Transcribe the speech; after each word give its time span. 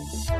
Thank 0.00 0.30
you. 0.30 0.39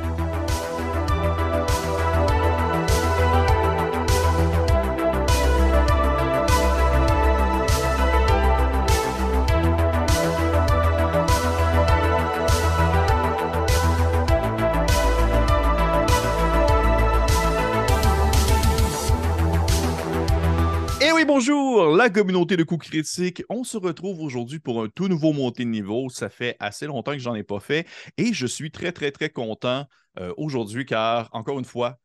La 21.89 22.11
communauté 22.11 22.57
de 22.57 22.63
coups 22.63 22.89
critiques. 22.89 23.43
On 23.49 23.65
se 23.65 23.77
retrouve 23.77 24.21
aujourd'hui 24.21 24.59
pour 24.59 24.83
un 24.83 24.89
tout 24.89 25.09
nouveau 25.09 25.33
montée 25.33 25.65
de 25.65 25.71
niveau. 25.71 26.09
Ça 26.11 26.29
fait 26.29 26.57
assez 26.61 26.87
longtemps 26.87 27.13
que 27.13 27.19
j'en 27.19 27.35
ai 27.35 27.43
pas 27.43 27.61
fait 27.61 27.87
et 28.17 28.33
je 28.33 28.47
suis 28.47 28.71
très, 28.71 28.93
très, 28.93 29.11
très 29.11 29.31
content 29.31 29.87
euh, 30.19 30.33
aujourd'hui 30.37 30.85
car, 30.85 31.29
encore 31.33 31.59
une 31.59 31.65
fois, 31.65 31.99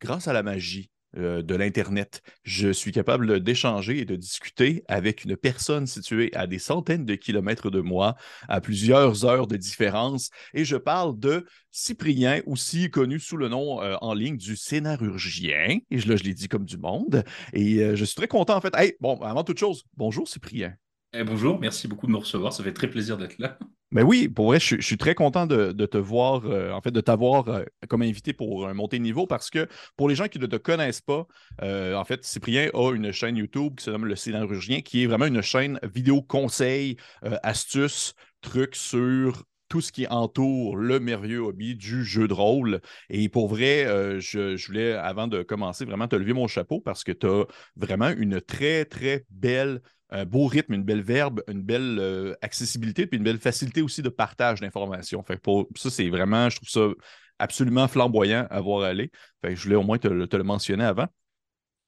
grâce 0.00 0.28
à 0.28 0.32
la 0.32 0.42
magie 0.42 0.89
euh, 1.16 1.42
de 1.42 1.54
l'Internet. 1.54 2.22
Je 2.44 2.70
suis 2.70 2.92
capable 2.92 3.40
d'échanger 3.40 3.98
et 3.98 4.04
de 4.04 4.16
discuter 4.16 4.84
avec 4.88 5.24
une 5.24 5.36
personne 5.36 5.86
située 5.86 6.30
à 6.34 6.46
des 6.46 6.58
centaines 6.58 7.04
de 7.04 7.14
kilomètres 7.14 7.70
de 7.70 7.80
moi, 7.80 8.16
à 8.48 8.60
plusieurs 8.60 9.24
heures 9.24 9.46
de 9.46 9.56
différence. 9.56 10.30
Et 10.54 10.64
je 10.64 10.76
parle 10.76 11.18
de 11.18 11.46
Cyprien, 11.72 12.40
aussi 12.46 12.90
connu 12.90 13.18
sous 13.18 13.36
le 13.36 13.48
nom 13.48 13.82
euh, 13.82 13.96
en 14.00 14.14
ligne 14.14 14.36
du 14.36 14.56
scénarurgien. 14.56 15.78
Et 15.90 15.98
là, 15.98 16.16
je 16.16 16.24
l'ai 16.24 16.34
dit 16.34 16.48
comme 16.48 16.64
du 16.64 16.78
monde. 16.78 17.24
Et 17.52 17.82
euh, 17.82 17.96
je 17.96 18.04
suis 18.04 18.14
très 18.14 18.28
content, 18.28 18.56
en 18.56 18.60
fait. 18.60 18.74
Hey, 18.76 18.94
bon, 19.00 19.16
avant 19.22 19.44
toute 19.44 19.58
chose, 19.58 19.84
bonjour 19.96 20.28
Cyprien. 20.28 20.74
Eh, 21.12 21.24
bonjour, 21.24 21.58
merci 21.58 21.88
beaucoup 21.88 22.06
de 22.06 22.12
me 22.12 22.18
recevoir. 22.18 22.52
Ça 22.52 22.62
fait 22.62 22.72
très 22.72 22.88
plaisir 22.88 23.16
d'être 23.16 23.38
là. 23.38 23.58
Mais 23.92 24.02
oui, 24.02 24.28
pour 24.28 24.46
vrai, 24.46 24.60
je, 24.60 24.80
suis 24.80 24.96
très 24.96 25.16
content 25.16 25.46
de, 25.46 25.72
te 25.72 25.98
voir, 25.98 26.44
euh, 26.46 26.70
en 26.72 26.80
fait, 26.80 26.92
de 26.92 27.00
t'avoir 27.00 27.48
euh, 27.48 27.64
comme 27.88 28.02
invité 28.02 28.32
pour 28.32 28.68
un 28.68 28.74
monter 28.74 28.98
de 28.98 29.02
niveau 29.02 29.26
parce 29.26 29.50
que 29.50 29.66
pour 29.96 30.08
les 30.08 30.14
gens 30.14 30.28
qui 30.28 30.38
ne 30.38 30.46
te 30.46 30.56
connaissent 30.56 31.00
pas, 31.00 31.26
euh, 31.62 31.96
en 31.96 32.04
fait, 32.04 32.24
Cyprien 32.24 32.70
a 32.72 32.92
une 32.92 33.10
chaîne 33.10 33.36
YouTube 33.36 33.74
qui 33.76 33.84
se 33.84 33.90
nomme 33.90 34.06
Le 34.06 34.14
Scénarurgien, 34.14 34.80
qui 34.82 35.02
est 35.02 35.06
vraiment 35.06 35.26
une 35.26 35.42
chaîne 35.42 35.80
vidéo 35.82 36.22
conseils, 36.22 36.96
astuces, 37.42 38.14
trucs 38.42 38.76
sur 38.76 39.42
tout 39.68 39.80
ce 39.80 39.92
qui 39.92 40.06
entoure 40.06 40.76
le 40.76 41.00
merveilleux 41.00 41.40
hobby 41.40 41.74
du 41.74 42.04
jeu 42.04 42.28
de 42.28 42.32
rôle. 42.32 42.80
Et 43.08 43.28
pour 43.28 43.48
vrai, 43.48 43.84
je, 44.20 44.56
je, 44.56 44.66
voulais, 44.66 44.92
avant 44.92 45.26
de 45.26 45.42
commencer, 45.42 45.84
vraiment 45.84 46.08
te 46.08 46.16
lever 46.16 46.32
mon 46.32 46.46
chapeau 46.46 46.80
parce 46.80 47.04
que 47.04 47.12
tu 47.12 47.26
as 47.26 47.44
vraiment 47.76 48.10
une 48.10 48.40
très, 48.40 48.84
très 48.84 49.24
belle 49.30 49.80
un 50.10 50.24
beau 50.24 50.46
rythme, 50.46 50.74
une 50.74 50.84
belle 50.84 51.02
verbe, 51.02 51.42
une 51.48 51.62
belle 51.62 51.98
euh, 52.00 52.34
accessibilité, 52.42 53.06
puis 53.06 53.18
une 53.18 53.24
belle 53.24 53.38
facilité 53.38 53.82
aussi 53.82 54.02
de 54.02 54.08
partage 54.08 54.60
d'informations. 54.60 55.22
Fait 55.22 55.40
pour 55.40 55.68
ça, 55.76 55.90
c'est 55.90 56.08
vraiment, 56.08 56.48
je 56.50 56.56
trouve 56.56 56.68
ça 56.68 56.88
absolument 57.38 57.88
flamboyant 57.88 58.46
à 58.50 58.60
voir 58.60 58.82
aller. 58.84 59.10
Fait 59.42 59.56
je 59.56 59.62
voulais 59.62 59.76
au 59.76 59.82
moins 59.82 59.98
te, 59.98 60.08
le 60.08 60.44
mentionner 60.44 60.84
avant. 60.84 61.06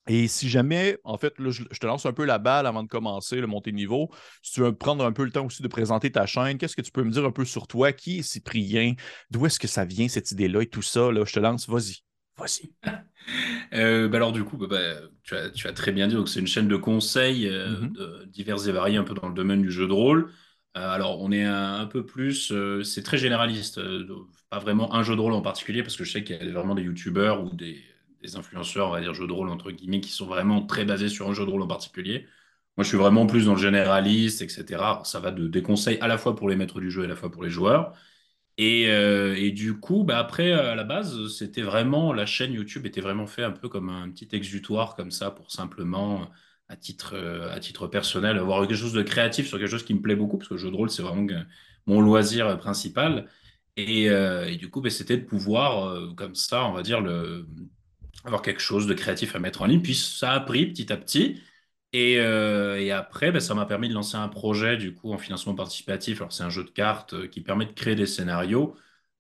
Et 0.09 0.27
si 0.27 0.48
jamais, 0.48 0.98
en 1.05 1.17
fait, 1.17 1.33
je, 1.39 1.62
te 1.62 1.87
lance 1.87 2.06
un 2.06 2.12
peu 2.12 2.25
la 2.25 2.39
balle 2.39 2.67
avant 2.67 2.83
de 2.83 2.89
commencer 2.89 3.37
le 3.41 3.47
monter 3.47 3.70
de 3.70 3.77
niveau, 3.77 4.11
si 4.42 4.55
tu 4.55 4.61
veux 4.61 4.75
prendre 4.75 5.05
un 5.05 5.12
peu 5.12 5.25
le 5.25 5.31
temps 5.31 5.47
aussi 5.47 5.62
de 5.62 5.69
présenter 5.69 6.11
ta 6.11 6.27
chaîne, 6.27 6.59
qu'est-ce 6.59 6.75
que 6.75 6.83
tu 6.83 6.91
peux 6.91 7.05
me 7.05 7.11
dire 7.11 7.25
un 7.25 7.31
peu 7.31 7.45
sur 7.45 7.69
toi? 7.69 7.92
Qui 7.92 8.19
est 8.19 8.23
Cyprien? 8.23 8.95
D'où 9.31 9.47
est-ce 9.47 9.61
que 9.61 9.69
ça 9.69 9.84
vient, 9.84 10.09
cette 10.09 10.33
idée-là 10.33 10.62
et 10.62 10.67
tout 10.67 10.83
ça? 10.83 11.12
Là, 11.12 11.25
je 11.25 11.33
te 11.33 11.39
lance, 11.39 11.69
vas-y. 11.69 12.03
Vas-y. 12.37 12.73
Euh, 13.73 14.09
bah 14.09 14.17
alors 14.17 14.33
du 14.33 14.43
coup, 14.43 14.57
bah, 14.57 14.67
bah, 14.69 14.95
tu, 15.23 15.37
as, 15.37 15.49
tu, 15.51 15.69
as, 15.69 15.73
très 15.73 15.93
bien 15.93 16.09
dit, 16.09 16.15
donc 16.15 16.29
c'est 16.29 16.41
une 16.41 16.47
chaîne 16.49 16.67
de 16.67 16.77
conseils 16.77 17.49
euh, 17.49 17.71
mm-hmm. 17.71 18.27
divers 18.27 18.69
et 18.69 18.73
variés 18.73 18.97
un 18.99 19.05
peu 19.05 19.15
dans 19.15 19.29
le 19.29 19.35
domaine 19.35 19.63
du 19.63 19.71
jeu 19.71 19.87
de 19.87 19.93
rôle. 19.93 20.33
Euh, 20.77 20.91
alors 20.91 21.21
on 21.23 21.31
est 21.31 21.45
un, 21.45 21.87
peu 21.87 22.05
plus, 22.05 22.53
c'est 22.83 23.03
très 23.05 23.19
généraliste, 23.19 23.81
pas 24.51 24.59
vraiment 24.59 24.93
un 24.95 25.05
jeu 25.05 25.15
de 25.15 25.21
rôle 25.21 25.33
en 25.35 25.41
particulier, 25.41 25.83
parce 25.83 25.97
que 25.97 26.05
je 26.05 26.11
sais 26.11 26.25
qu'il 26.25 26.37
y 26.37 26.49
a 26.49 26.53
vraiment 26.53 26.75
des 26.75 26.83
youtubeurs 26.83 27.45
ou 27.45 27.55
des, 27.55 27.81
des, 28.23 28.37
influenceurs, 28.37 28.89
on 28.89 28.93
va 28.93 29.01
dire 29.01 29.15
jeu 29.15 29.27
de 29.29 29.33
rôle 29.33 29.49
entre 29.49 29.71
guillemets, 29.71 30.01
qui 30.01 30.11
sont 30.11 30.27
vraiment 30.27 30.67
très 30.67 30.85
basés 30.85 31.09
sur 31.09 31.31
un 31.31 31.33
jeu 31.33 31.47
de 31.47 31.51
rôle 31.51 31.63
en 31.63 31.69
particulier. 31.69 32.27
Moi 32.77 32.85
je 32.85 32.89
suis 32.89 32.98
vraiment 32.98 33.27
plus 33.27 33.47
dans 33.47 33.55
le 33.55 33.61
généraliste, 33.61 34.42
etc. 34.42 34.83
ça 35.05 35.21
va 35.21 35.31
de, 35.31 35.47
des 35.47 35.63
conseils 35.63 35.98
à 36.01 36.09
la 36.09 36.19
fois 36.19 36.35
pour 36.35 36.48
les 36.48 36.57
maîtres 36.57 36.81
du 36.81 36.91
jeu 36.91 37.03
et 37.03 37.05
à 37.07 37.09
la 37.09 37.17
fois 37.17 37.31
pour 37.31 37.45
les 37.45 37.51
joueurs. 37.51 37.95
Euh, 38.61 39.35
et, 39.35 39.51
du 39.51 39.79
coup, 39.80 40.05
bah 40.05 40.18
après, 40.18 40.52
à 40.52 40.74
la 40.74 40.85
base, 40.85 41.29
c'était 41.29 41.63
vraiment, 41.63 42.13
la 42.13 42.27
chaîne 42.27 42.52
YouTube 42.52 42.86
était 42.86 43.01
vraiment 43.01 43.27
fait 43.27 43.42
un 43.42 43.51
peu 43.51 43.68
comme 43.68 43.89
un 43.89 44.11
petit 44.11 44.29
exutoire 44.33 44.95
comme 44.95 45.11
ça 45.11 45.30
pour 45.30 45.51
simplement, 45.51 46.30
à 46.68 46.77
titre, 46.77 47.14
euh, 47.14 47.51
à 47.52 47.61
titre 47.61 47.86
personnel, 47.89 48.39
avoir 48.39 48.61
quelque 48.67 48.77
chose 48.77 48.92
de 48.92 49.02
créatif 49.02 49.48
sur 49.48 49.58
quelque 49.58 49.70
chose 49.70 49.85
qui 49.85 49.95
me 49.95 50.02
plaît 50.02 50.17
beaucoup, 50.17 50.39
parce 50.39 50.48
que 50.48 50.55
le 50.55 50.61
jeu 50.61 50.70
de 50.70 50.77
rôle, 50.77 50.91
c'est 50.91 51.02
vraiment 51.02 51.27
mon 51.86 52.01
loisir 52.01 52.58
principal. 52.58 53.29
Et, 53.77 54.11
euh, 54.11 54.55
du 54.57 54.70
coup, 54.70 54.80
bah, 54.83 54.91
c'était 54.91 55.17
de 55.17 55.24
pouvoir, 55.24 56.14
comme 56.17 56.35
ça, 56.35 56.67
on 56.67 56.73
va 56.73 56.83
dire, 56.83 57.01
le, 57.01 57.46
avoir 58.24 58.42
quelque 58.42 58.61
chose 58.61 58.86
de 58.86 58.95
créatif 58.95 59.35
à 59.36 59.39
mettre 59.41 59.62
en 59.62 59.67
ligne. 59.67 59.83
Puis 59.83 59.95
ça 59.95 60.33
a 60.33 60.41
pris 60.41 60.67
petit 60.67 60.92
à 60.92 60.96
petit. 60.96 61.41
Euh, 61.95 62.77
et, 62.79 62.91
après, 62.91 63.33
ben, 63.33 63.41
ça 63.41 63.55
m'a 63.55 63.67
permis 63.67 63.89
de 63.89 63.95
lancer 63.95 64.17
un 64.17 64.29
projet 64.29 64.77
du 64.77 64.95
coup 64.95 65.13
en 65.13 65.19
financement 65.19 65.55
participatif. 65.55 66.20
Alors 66.20 66.33
c'est 66.33 66.42
un 66.42 66.51
jeu 66.51 66.64
de 66.64 66.70
cartes 66.70 67.13
euh, 67.14 67.29
qui 67.29 67.42
permet 67.42 67.67
de 67.67 67.73
créer 67.73 67.95
des 67.95 68.07
scénarios, 68.07 68.77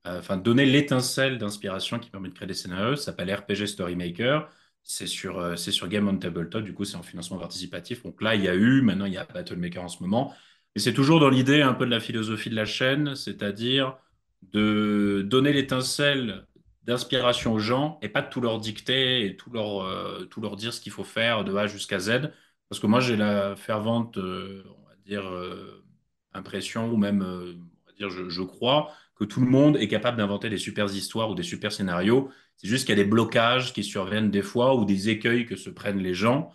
euh, 0.06 0.18
enfin 0.18 0.36
donner 0.38 0.64
l'étincelle 0.64 1.38
d'inspiration 1.38 1.98
qui 1.98 2.10
permet 2.10 2.28
de 2.30 2.34
créer 2.34 2.48
des 2.48 2.54
scénarios. 2.54 2.96
Ça 2.96 3.06
s'appelle 3.06 3.32
RPG 3.34 3.66
Storymaker. 3.66 4.48
C'est 4.84 5.06
sur, 5.06 5.56
c'est 5.56 5.70
sur 5.70 5.86
Game 5.88 6.08
on 6.08 6.16
Tabletop. 6.18 6.64
Du 6.64 6.74
coup, 6.74 6.84
c'est 6.84 6.96
en 6.96 7.02
financement 7.04 7.38
participatif. 7.38 8.02
Donc 8.02 8.20
là, 8.20 8.34
il 8.34 8.42
y 8.42 8.48
a 8.48 8.54
eu, 8.54 8.82
maintenant 8.82 9.04
il 9.04 9.12
y 9.12 9.16
a 9.18 9.24
Battlemaker 9.24 9.84
en 9.84 9.88
ce 9.88 10.02
moment. 10.02 10.34
Et 10.74 10.80
c'est 10.80 10.92
toujours 10.94 11.20
dans 11.20 11.28
l'idée 11.28 11.62
un 11.62 11.74
peu 11.74 11.86
de 11.86 11.90
la 11.90 12.00
philosophie 12.00 12.50
de 12.50 12.56
la 12.56 12.64
chaîne, 12.64 13.14
c'est-à-dire 13.14 13.96
de 14.42 15.22
donner 15.24 15.52
l'étincelle 15.52 16.46
d'inspiration 16.84 17.52
aux 17.52 17.60
gens 17.60 17.98
et 18.02 18.08
pas 18.08 18.22
de 18.22 18.28
tout 18.30 18.40
leur 18.40 18.58
dicter 18.58 19.24
et 19.24 19.36
tout 19.36 19.50
leur, 19.50 20.28
tout 20.28 20.40
leur 20.40 20.56
dire 20.56 20.74
ce 20.74 20.80
qu'il 20.80 20.90
faut 20.92 21.04
faire 21.04 21.44
de 21.44 21.54
A 21.54 21.68
jusqu'à 21.68 22.00
Z 22.00 22.32
parce 22.72 22.80
que 22.80 22.86
moi, 22.86 23.00
j'ai 23.00 23.16
la 23.16 23.54
fervente, 23.54 24.16
euh, 24.16 24.64
on 24.66 24.88
va 24.88 24.94
dire, 25.04 25.28
euh, 25.30 25.84
impression, 26.32 26.90
ou 26.90 26.96
même, 26.96 27.20
euh, 27.20 27.52
on 27.84 27.86
va 27.86 27.92
dire, 27.92 28.08
je, 28.08 28.40
crois 28.40 28.90
que 29.14 29.24
tout 29.24 29.40
le 29.42 29.46
monde 29.46 29.76
est 29.76 29.88
capable 29.88 30.16
d'inventer 30.16 30.48
des 30.48 30.56
super 30.56 30.86
histoires 30.86 31.28
ou 31.28 31.34
des 31.34 31.42
super 31.42 31.70
scénarios. 31.70 32.30
C'est 32.56 32.68
juste 32.68 32.86
qu'il 32.86 32.96
y 32.96 32.98
a 32.98 33.04
des 33.04 33.10
blocages 33.10 33.74
qui 33.74 33.84
surviennent 33.84 34.30
des 34.30 34.40
fois 34.40 34.74
ou 34.74 34.86
des 34.86 35.10
écueils 35.10 35.44
que 35.44 35.54
se 35.54 35.68
prennent 35.68 35.98
les 35.98 36.14
gens 36.14 36.50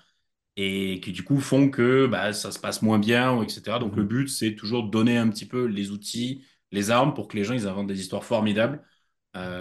et 0.55 0.99
qui 1.01 1.11
du 1.11 1.23
coup 1.23 1.39
font 1.39 1.69
que 1.69 2.07
bah, 2.07 2.33
ça 2.33 2.51
se 2.51 2.57
passe 2.59 2.81
moins 2.81 2.97
bien, 2.97 3.39
etc. 3.43 3.77
Donc 3.79 3.95
le 3.95 4.03
mmh. 4.03 4.07
but, 4.07 4.27
c'est 4.27 4.55
toujours 4.55 4.85
de 4.85 4.89
donner 4.89 5.17
un 5.17 5.29
petit 5.29 5.45
peu 5.45 5.65
les 5.65 5.91
outils, 5.91 6.43
les 6.71 6.89
armes 6.89 7.13
pour 7.13 7.27
que 7.27 7.37
les 7.37 7.43
gens 7.43 7.53
ils 7.53 7.67
inventent 7.67 7.87
des 7.87 8.01
histoires 8.01 8.25
formidables 8.25 8.83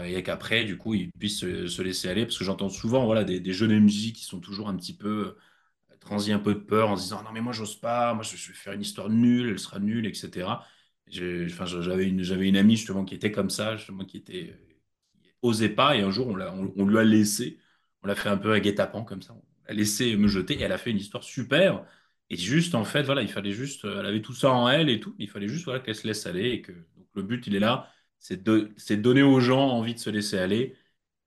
et 0.07 0.23
qu'après, 0.23 0.65
du 0.65 0.79
coup, 0.79 0.95
ils 0.95 1.13
puissent 1.13 1.41
se, 1.41 1.83
laisser 1.83 2.09
aller. 2.09 2.25
Parce 2.25 2.39
que 2.39 2.45
j'entends 2.45 2.71
souvent 2.71 3.05
voilà, 3.05 3.25
des, 3.25 3.41
des 3.41 3.53
de 3.53 3.79
musique 3.79 4.17
qui 4.17 4.25
sont 4.25 4.41
toujours 4.41 4.71
un 4.71 4.77
petit 4.77 4.97
peu 4.97 5.37
transi 6.07 6.33
un 6.33 6.39
peu 6.39 6.55
de 6.55 6.61
peur 6.61 6.89
en 6.91 6.97
se 6.97 7.03
disant 7.03 7.23
non 7.23 7.33
mais 7.33 7.41
moi 7.43 7.53
j'ose 7.53 7.77
pas, 7.77 8.15
moi 8.15 8.23
je 8.23 8.33
vais 8.35 8.55
faire 8.55 8.73
une 8.73 8.83
histoire 8.83 9.11
nulle, 9.11 9.51
elle 9.51 9.59
sera 9.59 9.79
nulle, 9.81 10.07
etc. 10.07 10.65
Enfin, 11.09 11.67
j'avais 11.67 12.07
une, 12.09 12.23
j'avais 12.23 12.49
une 12.49 12.57
amie 12.57 12.77
justement 12.77 13.05
qui 13.05 13.15
était 13.15 13.33
comme 13.33 13.51
ça, 13.51 13.77
justement 13.77 14.05
qui 14.05 14.17
était 14.19 14.59
osait 15.43 15.69
pas 15.69 15.97
et 15.97 16.03
un 16.03 16.11
jour 16.11 16.29
on, 16.29 16.37
l'a, 16.37 16.55
on, 16.55 16.87
lui 16.87 16.99
a 16.99 17.05
laissé, 17.05 17.59
on 18.03 18.07
l'a 18.09 18.15
fait 18.15 18.29
un 18.29 18.39
peu 18.39 18.53
à 18.53 18.61
guet-apens 18.61 19.05
comme 19.05 19.23
ça, 19.23 19.35
on 19.35 19.43
l'a 19.69 19.75
laissé 19.75 20.17
me 20.17 20.29
jeter 20.29 20.55
et 20.55 20.63
elle 20.63 20.73
a 20.73 20.79
fait 20.79 20.91
une 20.91 20.99
histoire 20.99 21.25
super. 21.25 21.85
Et 22.31 22.37
juste 22.37 22.75
en 22.75 22.85
fait 22.85 23.03
voilà 23.05 23.23
il 23.23 23.29
fallait 23.29 23.53
juste, 23.53 23.85
elle 23.85 24.07
avait 24.07 24.23
tout 24.23 24.35
ça 24.35 24.51
en 24.53 24.69
elle 24.69 24.89
et 24.91 25.01
tout, 25.01 25.15
il 25.19 25.29
fallait 25.29 25.49
juste 25.49 25.65
voilà 25.65 25.81
qu'elle 25.81 25.95
se 25.95 26.07
laisse 26.07 26.27
aller 26.27 26.51
et 26.51 26.63
que 26.63 26.73
donc 26.73 27.07
le 27.15 27.23
but 27.23 27.47
il 27.47 27.55
est 27.57 27.61
là, 27.61 27.91
c'est 28.19 28.43
de, 28.43 28.71
c'est 28.77 28.97
donner 28.97 29.23
aux 29.23 29.41
gens 29.41 29.69
envie 29.69 29.95
de 29.95 30.01
se 30.01 30.11
laisser 30.11 30.39
aller 30.39 30.77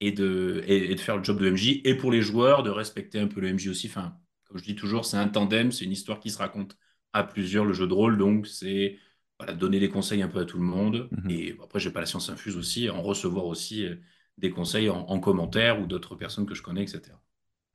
et 0.02 0.12
de, 0.12 0.64
et, 0.68 0.94
de 0.96 1.00
faire 1.00 1.18
le 1.18 1.24
job 1.24 1.40
de 1.40 1.50
MJ 1.50 1.82
et 1.84 1.96
pour 1.96 2.12
les 2.12 2.22
joueurs 2.22 2.64
de 2.64 2.70
respecter 2.70 3.20
un 3.20 3.28
peu 3.28 3.42
le 3.42 3.54
MJ 3.54 3.68
aussi, 3.70 3.88
enfin 3.88 4.18
comme 4.50 4.58
je 4.58 4.64
dis 4.64 4.76
toujours, 4.76 5.06
c'est 5.06 5.18
un 5.18 5.28
tandem, 5.28 5.72
c'est 5.72 5.86
une 5.86 5.92
histoire 5.92 6.20
qui 6.20 6.32
se 6.32 6.40
raconte 6.40 6.76
à 7.14 7.24
plusieurs, 7.24 7.66
le 7.66 7.74
jeu 7.74 7.88
de 7.88 7.94
rôle. 7.94 8.18
Donc, 8.18 8.48
c'est 8.48 8.98
voilà, 9.38 9.54
donner 9.54 9.80
des 9.80 9.90
conseils 9.90 10.24
un 10.24 10.28
peu 10.28 10.40
à 10.40 10.46
tout 10.46 10.58
le 10.58 10.64
monde. 10.64 11.08
Mhm. 11.12 11.30
Et 11.30 11.56
après, 11.64 11.80
j'ai 11.80 11.92
pas 11.92 12.00
la 12.00 12.08
science 12.08 12.30
infuse 12.30 12.58
aussi, 12.58 12.90
en 12.90 13.02
recevoir 13.04 13.46
aussi 13.46 13.86
euh, 13.86 13.96
des 14.38 14.50
conseils 14.50 14.90
en, 14.90 15.20
commentaire 15.20 15.80
ou 15.80 15.86
d'autres 15.86 16.16
personnes 16.16 16.48
que 16.48 16.56
je 16.56 16.64
connais, 16.64 16.82
etc. 16.82 17.12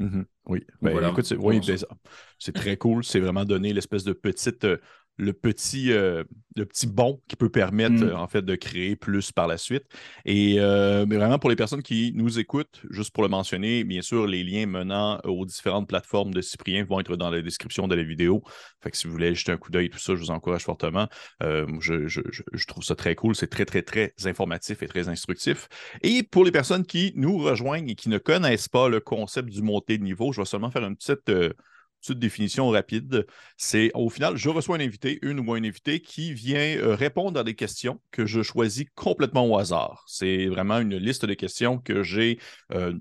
Mhm. 0.00 0.26
Oui, 0.47 0.67
ben, 0.82 0.91
voilà, 0.91 1.11
écoute, 1.11 1.32
ben, 1.32 1.61
c'est 2.38 2.53
très 2.53 2.77
cool. 2.77 3.05
C'est 3.05 3.20
vraiment 3.20 3.44
donner 3.44 3.73
l'espèce 3.73 4.03
de 4.03 4.12
petite 4.12 4.65
euh, 4.65 4.79
le 5.17 5.33
petit, 5.33 5.93
euh, 5.93 6.25
le 6.57 6.67
petit 6.67 6.87
bon 6.87 7.21
qui 7.29 7.37
peut 7.37 7.49
permettre 7.49 8.05
mm. 8.05 8.17
en 8.17 8.27
fait 8.27 8.43
de 8.43 8.55
créer 8.57 8.97
plus 8.97 9.33
par 9.33 9.47
la 9.47 9.59
suite. 9.59 9.85
Et 10.25 10.57
euh, 10.59 11.07
mais 11.07 11.17
vraiment 11.17 11.39
pour 11.39 11.51
les 11.51 11.57
personnes 11.57 11.83
qui 11.83 12.13
nous 12.15 12.39
écoutent, 12.39 12.83
juste 12.91 13.13
pour 13.13 13.23
le 13.23 13.29
mentionner, 13.29 13.85
bien 13.85 14.03
sûr, 14.03 14.27
les 14.27 14.43
liens 14.43 14.67
menant 14.67 15.21
aux 15.25 15.45
différentes 15.47 15.89
plateformes 15.89 16.35
de 16.35 16.41
Cyprien 16.41 16.85
vont 16.85 17.01
être 17.01 17.17
dans 17.17 17.31
la 17.31 17.43
description 17.43 17.89
de 17.89 17.95
la 17.95 18.03
vidéo. 18.03 18.43
Fait 18.83 18.91
que 18.91 18.97
si 18.97 19.07
vous 19.07 19.13
voulez 19.13 19.35
jeter 19.35 19.53
un 19.53 19.57
coup 19.57 19.71
d'œil, 19.71 19.91
tout 19.91 19.99
ça, 19.99 20.15
je 20.15 20.21
vous 20.21 20.31
encourage 20.31 20.63
fortement. 20.63 21.09
Euh, 21.43 21.67
je, 21.81 22.07
je, 22.09 22.21
je, 22.53 22.67
trouve 22.67 22.83
ça 22.83 22.97
très 22.97 23.15
cool. 23.15 23.35
C'est 23.35 23.49
très, 23.49 23.65
très, 23.65 23.83
très 23.83 24.15
informatif 24.25 24.83
et 24.83 24.89
très 24.89 25.09
instructif. 25.09 25.69
Et 26.03 26.23
pour 26.23 26.45
les 26.45 26.53
personnes 26.53 26.85
qui 26.85 27.13
nous 27.17 27.39
rejoignent 27.39 27.89
et 27.89 27.95
qui 27.95 28.09
ne 28.09 28.19
connaissent 28.19 28.69
pas 28.69 28.89
le 28.89 29.01
concept 29.01 29.49
du 29.49 29.63
montée 29.63 29.99
de 29.99 30.03
niveau, 30.03 30.33
je 30.33 30.41
vais 30.41 30.47
seulement 30.47 30.71
faire 30.71 30.85
une 30.85 30.97
petite 30.97 31.31
petite 32.05 32.19
définition 32.19 32.69
rapide. 32.69 33.27
C'est 33.56 33.91
au 33.95 34.11
final, 34.11 34.37
je 34.37 34.49
reçois 34.49 34.77
un 34.77 34.81
invité, 34.81 35.19
une 35.23 35.41
ou 35.41 35.55
un 35.55 35.65
invité 35.65 36.01
qui 36.01 36.35
vient 36.35 36.77
euh, 36.77 36.95
répondre 36.95 37.41
à 37.41 37.45
des 37.45 37.55
questions 37.55 38.01
que 38.11 38.27
je 38.27 38.43
choisis 38.43 38.85
complètement 38.95 39.47
au 39.47 39.59
hasard. 39.59 40.05
C'est 40.06 40.47
vraiment 40.47 40.79
une 40.79 40.97
liste 40.97 41.25
de 41.25 41.35
questions 41.35 41.79
que 41.79 42.03
j'ai 42.03 42.39
euh, 42.73 42.95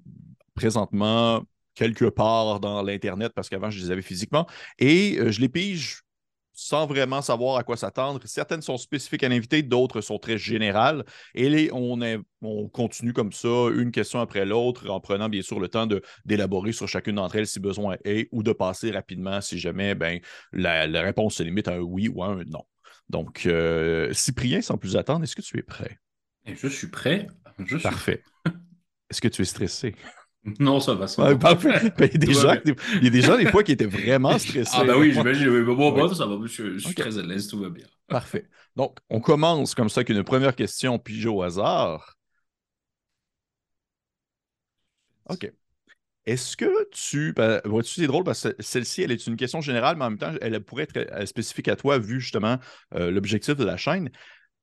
présentement 0.56 1.44
quelque 1.76 2.06
part 2.06 2.60
dans 2.60 2.84
l'Internet 2.84 3.34
parce 3.36 3.50
qu'avant, 3.50 3.70
je 3.70 3.80
les 3.80 3.92
avais 3.92 4.02
physiquement. 4.02 4.48
Et 4.80 5.18
je 5.32 5.42
les 5.42 5.50
pige 5.50 6.04
sans 6.54 6.86
vraiment 6.86 7.22
savoir 7.22 7.58
à 7.58 7.64
quoi 7.64 7.78
s'attendre. 7.78 8.22
Certaines 8.26 8.62
sont 8.62 8.78
spécifiques 8.78 9.24
à 9.24 9.30
l'invité, 9.30 9.64
d'autres 9.64 10.02
sont 10.02 10.20
très 10.20 10.38
générales. 10.38 11.04
Et 11.34 11.70
on, 11.74 12.00
on, 12.42 12.70
continue 12.70 13.14
comme 13.14 13.34
ça, 13.34 13.70
une 13.76 13.92
question 13.92 14.20
après 14.20 14.46
l'autre, 14.46 14.90
en 14.90 15.00
prenant 15.00 15.30
bien 15.30 15.42
sûr 15.42 15.60
le 15.60 15.68
temps 15.68 15.88
d'élaborer 16.26 16.72
sur 16.72 16.88
chacune 16.88 17.16
d'entre 17.16 17.36
elles 17.38 17.48
si 17.48 17.60
besoin 17.60 17.98
est, 18.06 18.30
ou 18.32 18.44
de 18.44 18.54
passer 18.54 18.92
rapidement 18.92 19.42
si 19.42 19.58
jamais 19.58 19.96
ben, 19.96 20.20
la, 20.52 21.02
réponse 21.02 21.36
se 21.36 21.44
limite 21.44 21.68
à 21.68 21.74
un 21.74 21.80
oui 21.80 22.08
ou 22.08 22.24
à 22.24 22.28
un 22.28 22.44
non. 22.46 22.64
Donc, 23.10 23.46
euh, 23.46 24.14
Cyprien, 24.14 24.62
sans 24.62 24.78
plus 24.78 24.96
attendre, 24.96 25.24
est-ce 25.24 25.36
que 25.36 25.42
tu 25.42 25.58
es 25.58 25.64
prêt? 25.64 26.00
Je 26.46 26.68
suis 26.68 26.88
prêt. 26.88 27.28
Je 27.60 27.78
suis... 27.78 27.84
Parfait. 27.84 28.24
Est-ce 29.10 29.22
que 29.22 29.28
tu 29.28 29.42
es 29.42 29.46
stressé? 29.46 29.96
Non, 30.60 30.80
ça 30.80 30.94
va. 30.94 31.08
Ça 31.08 31.36
parfait. 31.38 31.92
Ben, 31.98 32.10
il, 32.14 32.22
y 32.22 32.24
a 32.24 32.28
des 32.28 32.34
gens, 32.34 32.56
il 32.96 33.04
y 33.04 33.08
a 33.08 33.10
des 33.10 33.22
gens, 33.22 33.38
des 33.38 33.46
fois, 33.46 33.64
qui 33.64 33.72
étaient 33.72 33.86
vraiment 33.86 34.38
stressés. 34.38 34.72
Ah, 34.74 34.84
bah 34.84 34.98
oui, 34.98 35.14
j'imagine. 35.14 35.64
bon, 35.64 36.14
ça 36.14 36.26
va. 36.26 36.38
Je, 36.46 36.78
suis 36.80 36.96
très 36.96 37.18
à 37.18 37.22
l'aise, 37.22 37.48
tout 37.48 37.60
va 37.60 37.70
bien. 37.70 37.86
Parfait. 38.08 38.50
Donc, 38.76 38.98
on 39.10 39.22
commence 39.22 39.74
comme 39.74 39.90
ça 39.90 40.00
avec 40.00 40.10
une 40.10 40.24
première 40.24 40.56
question 40.56 41.00
pigée 41.00 41.30
au 41.30 41.42
hasard. 41.44 42.18
OK. 45.30 45.50
Est-ce 46.26 46.58
que 46.58 46.90
tu. 46.92 47.34
Ben, 47.34 47.62
vois-tu, 47.64 48.02
c'est 48.02 48.08
drôle 48.08 48.26
parce 48.26 48.44
que 48.44 48.56
celle-ci, 48.60 49.02
elle 49.04 49.12
est 49.12 49.28
une 49.28 49.38
question 49.38 49.62
générale, 49.62 49.96
mais 49.96 50.06
en 50.06 50.10
même 50.10 50.20
temps, 50.20 50.34
elle 50.42 50.60
pourrait 50.62 50.88
être 50.94 51.26
spécifique 51.26 51.70
à 51.70 51.78
toi, 51.78 51.98
vu 52.00 52.20
justement 52.20 52.60
euh, 52.96 53.12
l'objectif 53.12 53.56
de 53.56 53.64
la 53.64 53.78
chaîne 53.78 54.10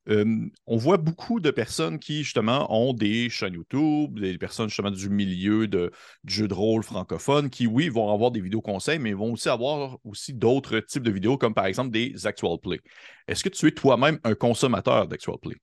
on 0.07 0.77
voit 0.77 0.97
beaucoup 0.97 1.41
de 1.41 1.51
personnes 1.51 1.99
qui, 1.99 2.25
justement, 2.25 2.67
ont 2.75 2.93
des 2.93 3.31
chaînes 3.31 3.55
YouTube, 3.55 4.19
des 4.19 4.39
personnes, 4.39 4.69
justement, 4.69 4.91
du 4.91 5.09
milieu 5.09 5.69
de, 5.69 5.93
du 6.25 6.35
jeu 6.35 6.49
de 6.49 6.55
rôle 6.55 6.83
francophone, 6.83 7.51
qui, 7.51 7.67
oui, 7.67 7.89
vont 7.89 8.13
avoir 8.13 8.31
des 8.31 8.41
vidéos 8.41 8.63
conseils, 8.63 8.99
mais 8.99 9.13
vont 9.13 9.33
aussi 9.33 9.49
avoir 9.49 9.99
aussi 10.05 10.35
d'autres 10.35 10.81
types 10.81 11.03
de 11.03 11.11
vidéos, 11.11 11.39
comme 11.39 11.55
par 11.55 11.67
exemple 11.67 11.91
des 11.91 12.27
actual 12.27 12.59
play. 12.63 12.81
Est-ce 13.29 13.45
que 13.45 13.49
tu 13.49 13.67
es 13.67 13.73
toi-même 13.73 14.19
un 14.25 14.35
consommateur 14.35 15.07
d'actual 15.07 15.37
play? 15.41 15.57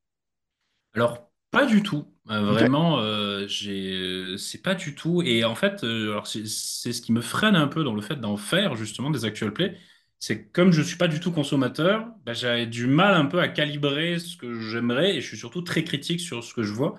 Alors, 0.94 1.30
pas 1.52 1.66
du 1.66 1.82
tout. 1.84 2.06
Euh, 2.30 2.42
vraiment, 2.42 3.00
euh, 3.00 3.48
c'est 3.48 4.62
pas 4.62 4.76
du 4.76 4.96
tout. 4.96 5.22
Et 5.22 5.46
en 5.46 5.56
fait, 5.56 5.84
euh, 5.84 6.20
c'est 6.24 6.94
ce 6.94 7.02
qui 7.02 7.12
me 7.14 7.22
freine 7.22 7.56
un 7.56 7.68
peu 7.68 7.84
dans 7.84 7.96
le 7.96 8.02
fait 8.02 8.18
d'en 8.18 8.38
faire, 8.38 8.76
justement, 8.76 9.10
des 9.10 9.26
actual 9.26 9.54
play 9.54 9.78
c'est 10.20 10.48
comme 10.52 10.72
je 10.72 10.82
ne 10.82 10.86
suis 10.86 10.98
pas 10.98 11.08
du 11.08 11.20
tout 11.20 11.32
consommateur, 11.32 12.08
bah, 12.26 12.34
j'ai 12.34 12.66
du 12.66 12.88
mal 12.88 13.14
un 13.14 13.26
peu 13.26 13.40
à 13.40 13.48
calibrer 13.48 14.20
ce 14.20 14.36
que 14.38 14.60
j'aimerais 14.60 15.16
et 15.16 15.22
je 15.22 15.28
suis 15.28 15.38
surtout 15.38 15.62
très 15.62 15.84
critique 15.84 16.20
sur 16.22 16.44
ce 16.44 16.54
que 16.54 16.64
je 16.64 16.74
vois. 16.74 16.96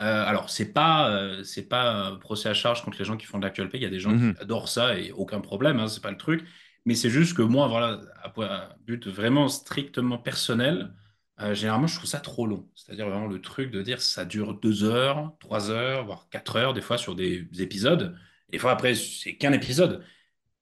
Euh, 0.00 0.24
alors, 0.24 0.50
c'est 0.50 0.72
pas, 0.72 1.10
euh, 1.10 1.42
c'est 1.42 1.68
pas 1.68 1.90
un 1.90 2.16
procès 2.16 2.48
à 2.48 2.54
charge 2.54 2.84
contre 2.84 2.98
les 2.98 3.04
gens 3.04 3.16
qui 3.16 3.26
font 3.26 3.38
de 3.38 3.44
l'actuel 3.44 3.68
pay. 3.68 3.78
Il 3.78 3.82
y 3.82 3.86
a 3.86 3.90
des 3.90 3.98
gens 4.00 4.10
qui 4.10 4.24
mhm. 4.24 4.36
adorent 4.40 4.68
ça 4.68 4.98
et 4.98 5.12
aucun 5.12 5.40
problème, 5.40 5.80
hein, 5.80 5.88
c'est 5.88 6.02
pas 6.02 6.10
le 6.10 6.16
truc. 6.16 6.44
Mais 6.84 6.94
c'est 6.94 7.10
juste 7.10 7.36
que 7.36 7.42
moi, 7.42 7.68
voilà, 7.68 8.00
à, 8.22 8.76
but 8.86 9.06
vraiment 9.08 9.48
strictement 9.48 10.18
personnel, 10.18 10.94
euh, 11.40 11.54
généralement, 11.54 11.86
je 11.86 11.96
trouve 11.96 12.08
ça 12.08 12.20
trop 12.20 12.46
long. 12.46 12.68
C'est-à-dire 12.74 13.08
vraiment 13.08 13.26
le 13.26 13.40
truc 13.40 13.70
de 13.70 13.82
dire 13.82 14.00
ça 14.00 14.24
dure 14.24 14.54
deux 14.54 14.84
heures, 14.84 15.34
trois 15.40 15.70
heures, 15.70 16.04
voire 16.06 16.28
quatre 16.30 16.56
heures, 16.56 16.74
des 16.74 16.80
fois 16.80 16.98
sur 16.98 17.14
des 17.14 17.48
épisodes. 17.58 18.16
des 18.50 18.58
fois, 18.58 18.72
après, 18.72 18.94
c'est 18.94 19.36
qu'un 19.36 19.52
épisode. 19.52 20.04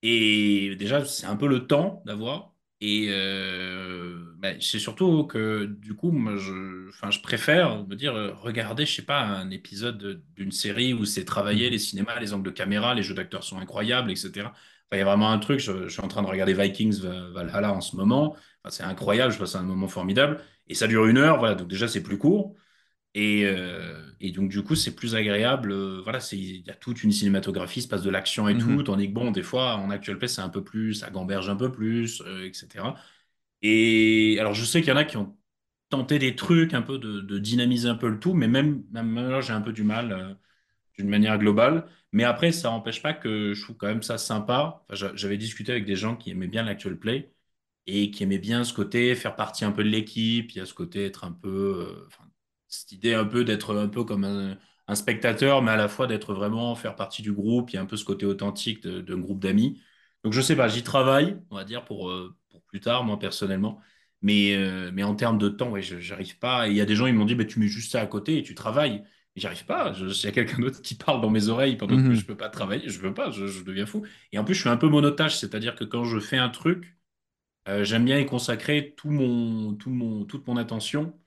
Et 0.08 0.76
déjà, 0.76 1.04
c'est 1.04 1.26
un 1.26 1.34
peu 1.36 1.48
le 1.48 1.66
temps 1.66 2.00
d'avoir. 2.06 2.54
Et 2.80 3.08
euh, 3.10 4.34
bah, 4.38 4.50
c'est 4.60 4.78
surtout 4.78 5.24
que 5.26 5.64
du 5.64 5.96
coup, 5.96 6.12
moi, 6.12 6.36
je, 6.36 7.20
préfère 7.22 7.84
me 7.86 7.96
dire, 7.96 8.14
euh, 8.14 8.32
regardez, 8.34 8.86
je 8.86 8.94
sais 8.94 9.02
pas, 9.02 9.20
un 9.22 9.50
épisode 9.50 10.22
d'une 10.36 10.52
série 10.52 10.94
où 10.94 11.04
c'est 11.04 11.24
travaillé, 11.24 11.70
les 11.70 11.78
cinémas, 11.80 12.20
les 12.20 12.34
angles 12.34 12.44
de 12.44 12.50
caméra, 12.50 12.94
les 12.94 13.02
jeux 13.02 13.14
d'acteurs 13.14 13.42
sont 13.42 13.58
incroyables, 13.58 14.10
etc. 14.12 14.52
il 14.92 14.98
y 14.98 15.00
a 15.00 15.04
vraiment 15.04 15.32
un 15.32 15.38
truc, 15.40 15.58
je, 15.58 15.88
suis 15.88 16.02
en 16.02 16.08
train 16.08 16.22
de 16.22 16.28
regarder 16.28 16.54
Vikings 16.54 17.00
Valhalla 17.32 17.72
en 17.72 17.80
ce 17.80 17.96
moment. 17.96 18.36
c'est 18.68 18.84
incroyable, 18.84 19.32
je 19.32 19.38
passe 19.40 19.56
un 19.56 19.62
moment 19.62 19.88
formidable. 19.88 20.40
Et 20.68 20.74
ça 20.74 20.86
dure 20.86 21.06
une 21.06 21.18
heure, 21.18 21.38
voilà, 21.38 21.56
donc 21.56 21.68
déjà, 21.68 21.88
c'est 21.88 22.02
plus 22.02 22.18
court. 22.18 22.54
Euh, 23.16 24.10
et, 24.20 24.32
donc, 24.32 24.50
du 24.50 24.62
coup, 24.62 24.74
c'est 24.74 24.94
plus 24.94 25.14
agréable. 25.14 25.72
Euh, 25.72 26.00
voilà, 26.02 26.18
il 26.32 26.66
y 26.66 26.70
a 26.70 26.74
toute 26.74 27.02
une 27.02 27.12
cinématographie, 27.12 27.80
il 27.80 27.82
se 27.82 27.88
passe 27.88 28.02
de 28.02 28.10
l'action 28.10 28.48
et 28.48 28.54
mhm. 28.54 28.60
tout. 28.60 28.82
Tandis 28.84 29.08
que, 29.08 29.12
bon, 29.12 29.30
des 29.30 29.42
fois, 29.42 29.76
en 29.76 29.90
actuel 29.90 30.18
play, 30.18 30.28
c'est 30.28 30.42
un 30.42 30.48
peu 30.48 30.62
plus, 30.64 30.94
ça 30.94 31.10
gamberge 31.10 31.48
un 31.48 31.56
peu 31.56 31.72
plus, 31.72 32.22
etc. 32.44 32.84
Euh, 32.84 32.92
et 33.62 34.38
alors, 34.40 34.54
je 34.54 34.64
sais 34.64 34.80
qu'il 34.80 34.90
y 34.90 34.92
en 34.92 34.96
a 34.96 35.04
qui 35.04 35.16
ont 35.16 35.36
tenté 35.88 36.18
des 36.18 36.36
trucs, 36.36 36.74
un 36.74 36.82
peu 36.82 36.98
de, 36.98 37.38
dynamiser 37.38 37.88
un 37.88 37.94
peu 37.96 38.08
le 38.08 38.18
tout, 38.20 38.34
mais 38.34 38.48
même, 38.48 38.84
même 38.92 39.14
là, 39.30 39.40
j'ai 39.40 39.52
un 39.52 39.60
peu 39.62 39.72
du 39.72 39.84
mal 39.84 40.38
d'une 40.98 41.08
manière 41.08 41.38
globale. 41.38 41.86
Mais 42.12 42.24
après, 42.24 42.52
ça 42.52 42.70
n'empêche 42.70 43.02
pas 43.02 43.14
que 43.14 43.54
je 43.54 43.62
trouve 43.62 43.76
quand 43.76 43.88
même 43.88 44.02
ça 44.02 44.18
sympa. 44.18 44.84
J'avais 44.90 45.38
discuté 45.38 45.72
avec 45.72 45.86
des 45.86 45.96
gens 45.96 46.16
qui 46.16 46.30
aimaient 46.30 46.48
bien 46.48 46.64
l'actual 46.64 46.98
play 46.98 47.32
et 47.86 48.10
qui 48.10 48.22
aimaient 48.24 48.38
bien 48.38 48.64
ce 48.64 48.74
côté, 48.74 49.14
faire 49.14 49.36
partie 49.36 49.64
un 49.64 49.72
peu 49.72 49.84
de 49.84 49.88
l'équipe. 49.90 50.52
Il 50.52 50.58
y 50.58 50.60
a 50.60 50.66
ce 50.66 50.74
côté 50.74 51.04
être 51.06 51.24
un 51.24 51.32
peu 51.32 52.08
cette 52.80 52.92
idée 52.92 53.14
un 53.14 53.24
peu 53.24 53.44
d'être 53.44 53.76
un 53.76 53.88
peu 53.88 54.04
comme 54.04 54.24
un, 54.24 54.58
spectateur, 54.94 55.62
mais 55.62 55.72
à 55.72 55.76
la 55.76 55.88
fois 55.88 56.06
d'être 56.06 56.32
vraiment 56.34 56.74
faire 56.76 56.94
partie 56.94 57.22
du 57.22 57.32
groupe. 57.32 57.70
Il 57.70 57.74
y 57.74 57.78
a 57.78 57.82
un 57.82 57.86
peu 57.86 57.96
ce 57.96 58.04
côté 58.04 58.24
authentique 58.26 58.86
d'un 58.86 59.18
groupe 59.18 59.40
d'amis. 59.40 59.80
Donc 60.24 60.32
je 60.32 60.40
sais 60.40 60.56
pas, 60.56 60.68
j'y 60.68 60.82
travaille, 60.82 61.38
on 61.50 61.56
va 61.56 61.64
dire, 61.64 61.84
pour, 61.84 62.10
euh, 62.10 62.36
pour 62.50 62.62
plus 62.62 62.80
tard, 62.80 63.04
moi 63.04 63.18
personnellement. 63.18 63.80
Mais, 64.22 64.54
euh, 64.56 64.90
mais 64.92 65.02
en 65.04 65.14
termes 65.14 65.38
de 65.38 65.48
temps, 65.48 65.70
ouais, 65.70 65.82
j'arrive 65.82 66.38
pas. 66.38 66.68
il 66.68 66.74
y 66.76 66.80
a 66.80 66.84
des 66.86 66.96
gens, 66.96 67.06
ils 67.06 67.14
m'ont 67.14 67.24
dit, 67.24 67.34
bah, 67.34 67.44
tu 67.44 67.58
mets 67.60 67.68
juste 67.68 67.92
ça 67.92 68.00
à 68.00 68.06
côté 68.06 68.38
et 68.38 68.42
tu 68.42 68.54
travailles. 68.54 69.04
J'arrive 69.36 69.66
pas. 69.66 69.92
Il 69.98 70.08
y 70.08 70.26
a 70.26 70.32
quelqu'un 70.32 70.58
d'autre 70.58 70.80
qui 70.82 70.94
parle 70.94 71.20
dans 71.20 71.30
mes 71.30 71.48
oreilles 71.48 71.76
pendant 71.76 71.96
que 71.96 72.02
mhm. 72.02 72.14
je 72.14 72.24
peux 72.24 72.36
pas 72.36 72.48
travailler. 72.48 72.88
Je 72.88 72.98
veux 73.00 73.12
pas, 73.14 73.30
je, 73.30 73.62
deviens 73.62 73.86
fou. 73.86 74.04
Et 74.32 74.38
en 74.38 74.44
plus, 74.44 74.54
je 74.54 74.60
suis 74.60 74.68
un 74.70 74.76
peu 74.78 74.88
monotage, 74.88 75.36
c'est-à-dire 75.38 75.74
que 75.74 75.84
quand 75.84 76.04
je 76.04 76.18
fais 76.18 76.38
un 76.38 76.48
truc, 76.48 76.96
euh, 77.68 77.84
j'aime 77.84 78.04
bien 78.04 78.18
y 78.18 78.26
consacrer 78.26 78.94
tout 78.96 79.10
mon, 79.10 79.74
tout 79.74 79.90
mon, 79.90 80.24
toute 80.24 80.46
mon 80.46 80.56
attention 80.56 81.18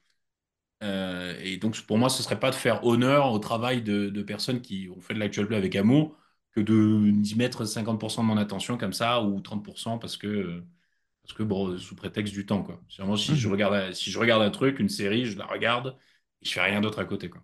euh, 0.84 1.38
et 1.42 1.58
donc, 1.58 1.80
pour 1.82 1.98
moi, 1.98 2.10
ce 2.10 2.24
serait 2.24 2.40
pas 2.40 2.52
de 2.52 2.56
faire 2.56 2.86
honneur 2.86 3.32
au 3.32 3.40
travail 3.40 3.82
de, 3.82 4.22
personnes 4.24 4.62
qui 4.62 4.90
ont 4.96 5.02
fait 5.02 5.14
de 5.14 5.20
l'actual 5.20 5.48
play 5.48 5.58
avec 5.58 5.76
amour 5.76 6.16
que 6.52 6.62
de 6.62 7.12
d'y 7.12 7.36
mettre 7.36 7.64
50% 7.64 8.22
de 8.22 8.26
mon 8.26 8.38
attention 8.38 8.78
comme 8.78 8.94
ça 8.94 9.22
ou 9.22 9.40
30% 9.40 10.00
parce 10.00 10.18
que, 10.18 10.64
parce 11.24 11.34
que 11.34 11.44
bon, 11.44 11.78
sous 11.78 11.96
prétexte 11.96 12.34
du 12.34 12.46
temps. 12.46 12.64
Quoi. 12.64 12.82
Vraiment, 12.98 13.16
si, 13.18 13.36
je 13.36 13.48
mhm. 13.48 13.54
regarde, 13.54 13.94
si 13.94 14.12
je 14.12 14.20
regarde 14.20 14.42
un 14.42 14.50
truc, 14.50 14.80
une 14.80 14.90
série, 14.90 15.26
je 15.26 15.38
la 15.38 15.46
regarde 15.46 15.96
et 16.42 16.46
je 16.46 16.54
fais 16.54 16.62
rien 16.62 16.82
d'autre 16.82 17.00
à 17.00 17.06
côté. 17.06 17.30
Quoi. 17.30 17.42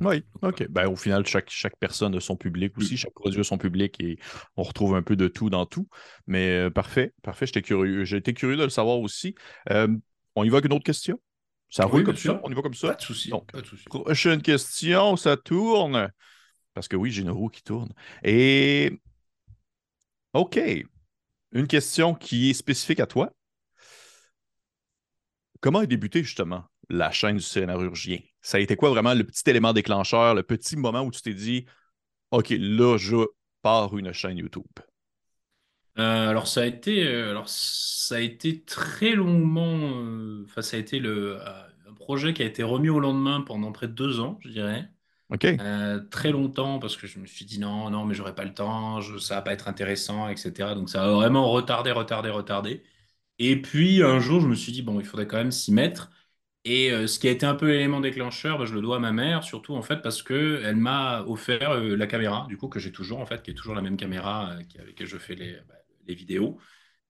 Oui, 0.00 0.22
ok. 0.42 0.68
Ben, 0.68 0.86
au 0.88 0.96
final, 0.96 1.26
chaque, 1.26 1.50
chaque 1.50 1.76
personne 1.78 2.14
a 2.14 2.20
son 2.20 2.36
public 2.36 2.76
aussi, 2.76 2.96
chaque 2.96 3.14
produit 3.14 3.40
a 3.40 3.44
son 3.44 3.58
public 3.58 3.96
et 4.00 4.18
on 4.56 4.62
retrouve 4.62 4.94
un 4.94 5.02
peu 5.02 5.16
de 5.16 5.28
tout 5.28 5.48
dans 5.48 5.64
tout. 5.64 5.88
Mais 6.26 6.66
euh, 6.66 6.70
parfait, 6.70 7.14
parfait. 7.22 7.46
J'étais 7.46 7.62
curieux. 7.62 8.04
Curieux 8.04 8.56
de 8.56 8.64
le 8.64 8.68
savoir 8.68 9.00
aussi. 9.00 9.34
Euh, 9.70 9.88
on 10.34 10.44
y 10.44 10.50
va 10.50 10.56
avec 10.56 10.66
une 10.66 10.74
autre 10.74 10.84
question? 10.84 11.18
Ça 11.68 11.84
roule 11.84 12.04
comme 12.04 12.16
ça? 12.16 12.40
On 12.44 12.50
y 12.50 12.54
va 12.54 12.62
comme 12.62 12.74
ça? 12.74 12.88
Pas 12.88 12.94
de 12.94 13.02
souci. 13.02 13.28
Donc, 13.30 13.50
prochaine 13.86 14.40
question, 14.40 15.16
ça 15.16 15.36
tourne? 15.36 16.10
Parce 16.74 16.88
que 16.88 16.96
oui, 16.96 17.10
j'ai 17.10 17.22
une 17.22 17.30
roue 17.30 17.48
qui 17.48 17.62
tourne. 17.62 17.92
Et 18.22 19.00
OK. 20.34 20.60
Une 21.52 21.66
question 21.66 22.14
qui 22.14 22.50
est 22.50 22.54
spécifique 22.54 23.00
à 23.00 23.06
toi. 23.06 23.32
Comment 25.60 25.80
a 25.80 25.86
débuté 25.86 26.22
justement 26.22 26.64
la 26.88 27.10
chaîne 27.10 27.36
du 27.36 27.42
scénarurgien? 27.42 28.18
Ça 28.42 28.58
a 28.58 28.60
été 28.60 28.76
quoi 28.76 28.90
vraiment 28.90 29.14
le 29.14 29.24
petit 29.24 29.48
élément 29.48 29.72
déclencheur, 29.72 30.34
le 30.34 30.42
petit 30.42 30.76
moment 30.76 31.02
où 31.02 31.10
tu 31.10 31.22
t'es 31.22 31.34
dit 31.34 31.64
OK, 32.30 32.50
là, 32.50 32.96
je 32.98 33.16
pars 33.62 33.96
une 33.96 34.12
chaîne 34.12 34.38
YouTube? 34.38 34.64
Euh, 35.98 36.28
alors 36.28 36.46
ça 36.46 36.62
a 36.62 36.66
été, 36.66 37.06
euh, 37.06 37.30
alors 37.30 37.48
ça 37.48 38.16
a 38.16 38.20
été 38.20 38.62
très 38.64 39.12
longuement, 39.12 39.78
euh, 40.02 40.42
enfin 40.44 40.60
ça 40.60 40.76
a 40.76 40.80
été 40.80 40.98
le 40.98 41.38
un 41.88 41.94
projet 41.94 42.34
qui 42.34 42.42
a 42.42 42.46
été 42.46 42.62
remis 42.62 42.90
au 42.90 43.00
lendemain 43.00 43.40
pendant 43.40 43.72
près 43.72 43.88
de 43.88 43.92
deux 43.94 44.20
ans, 44.20 44.38
je 44.42 44.50
dirais. 44.50 44.90
Ok. 45.28 45.46
très 46.10 46.30
longtemps 46.32 46.78
parce 46.78 46.96
que 46.96 47.06
je 47.06 47.18
me 47.18 47.26
suis 47.26 47.44
dit 47.44 47.58
non, 47.60 47.90
non, 47.90 48.04
mais 48.04 48.14
j'aurais 48.14 48.34
pas 48.34 48.44
le 48.44 48.54
temps, 48.54 49.00
je, 49.00 49.18
ça 49.18 49.36
va 49.36 49.42
pas 49.42 49.52
être 49.52 49.68
intéressant, 49.68 50.28
etc. 50.28 50.74
Donc 50.74 50.90
ça 50.90 51.04
a 51.04 51.10
vraiment 51.12 51.50
retardé, 51.50 51.92
retardé, 51.92 52.30
retardé. 52.30 52.82
Et 53.38 53.60
puis 53.62 54.02
un 54.02 54.20
jour, 54.20 54.40
je 54.42 54.48
me 54.48 54.54
suis 54.56 54.72
dit 54.72 54.82
bon, 54.82 55.00
il 55.00 55.06
faudrait 55.06 55.26
quand 55.28 55.38
même 55.38 55.52
s'y 55.52 55.72
mettre. 55.72 56.10
Et 56.64 56.90
ce 57.08 57.18
qui 57.20 57.28
a 57.28 57.32
été 57.32 57.46
un 57.46 57.54
peu 57.56 57.68
l'élément 57.68 58.00
déclencheur, 58.00 58.58
bah, 58.58 58.66
je 58.66 58.74
le 58.74 58.82
dois 58.82 58.96
à 58.96 59.00
ma 59.00 59.12
mère, 59.12 59.44
surtout 59.44 59.74
en 59.76 59.82
fait 59.82 60.02
parce 60.02 60.22
que 60.22 60.62
elle 60.64 60.76
m'a 60.76 61.22
offert 61.26 61.74
la 61.80 62.06
caméra, 62.08 62.46
du 62.48 62.56
coup 62.58 62.68
que 62.68 62.80
j'ai 62.80 62.92
toujours 62.92 63.20
en 63.20 63.26
fait, 63.26 63.42
qui 63.42 63.52
est 63.52 63.54
toujours 63.54 63.74
la 63.76 63.82
même 63.82 63.96
caméra 63.98 64.48
avec 64.48 64.74
laquelle 64.76 65.06
je 65.08 65.18
fais 65.18 65.34
les, 65.36 65.54
bah, 65.68 65.74
les 66.08 66.14
vidéos. 66.14 66.58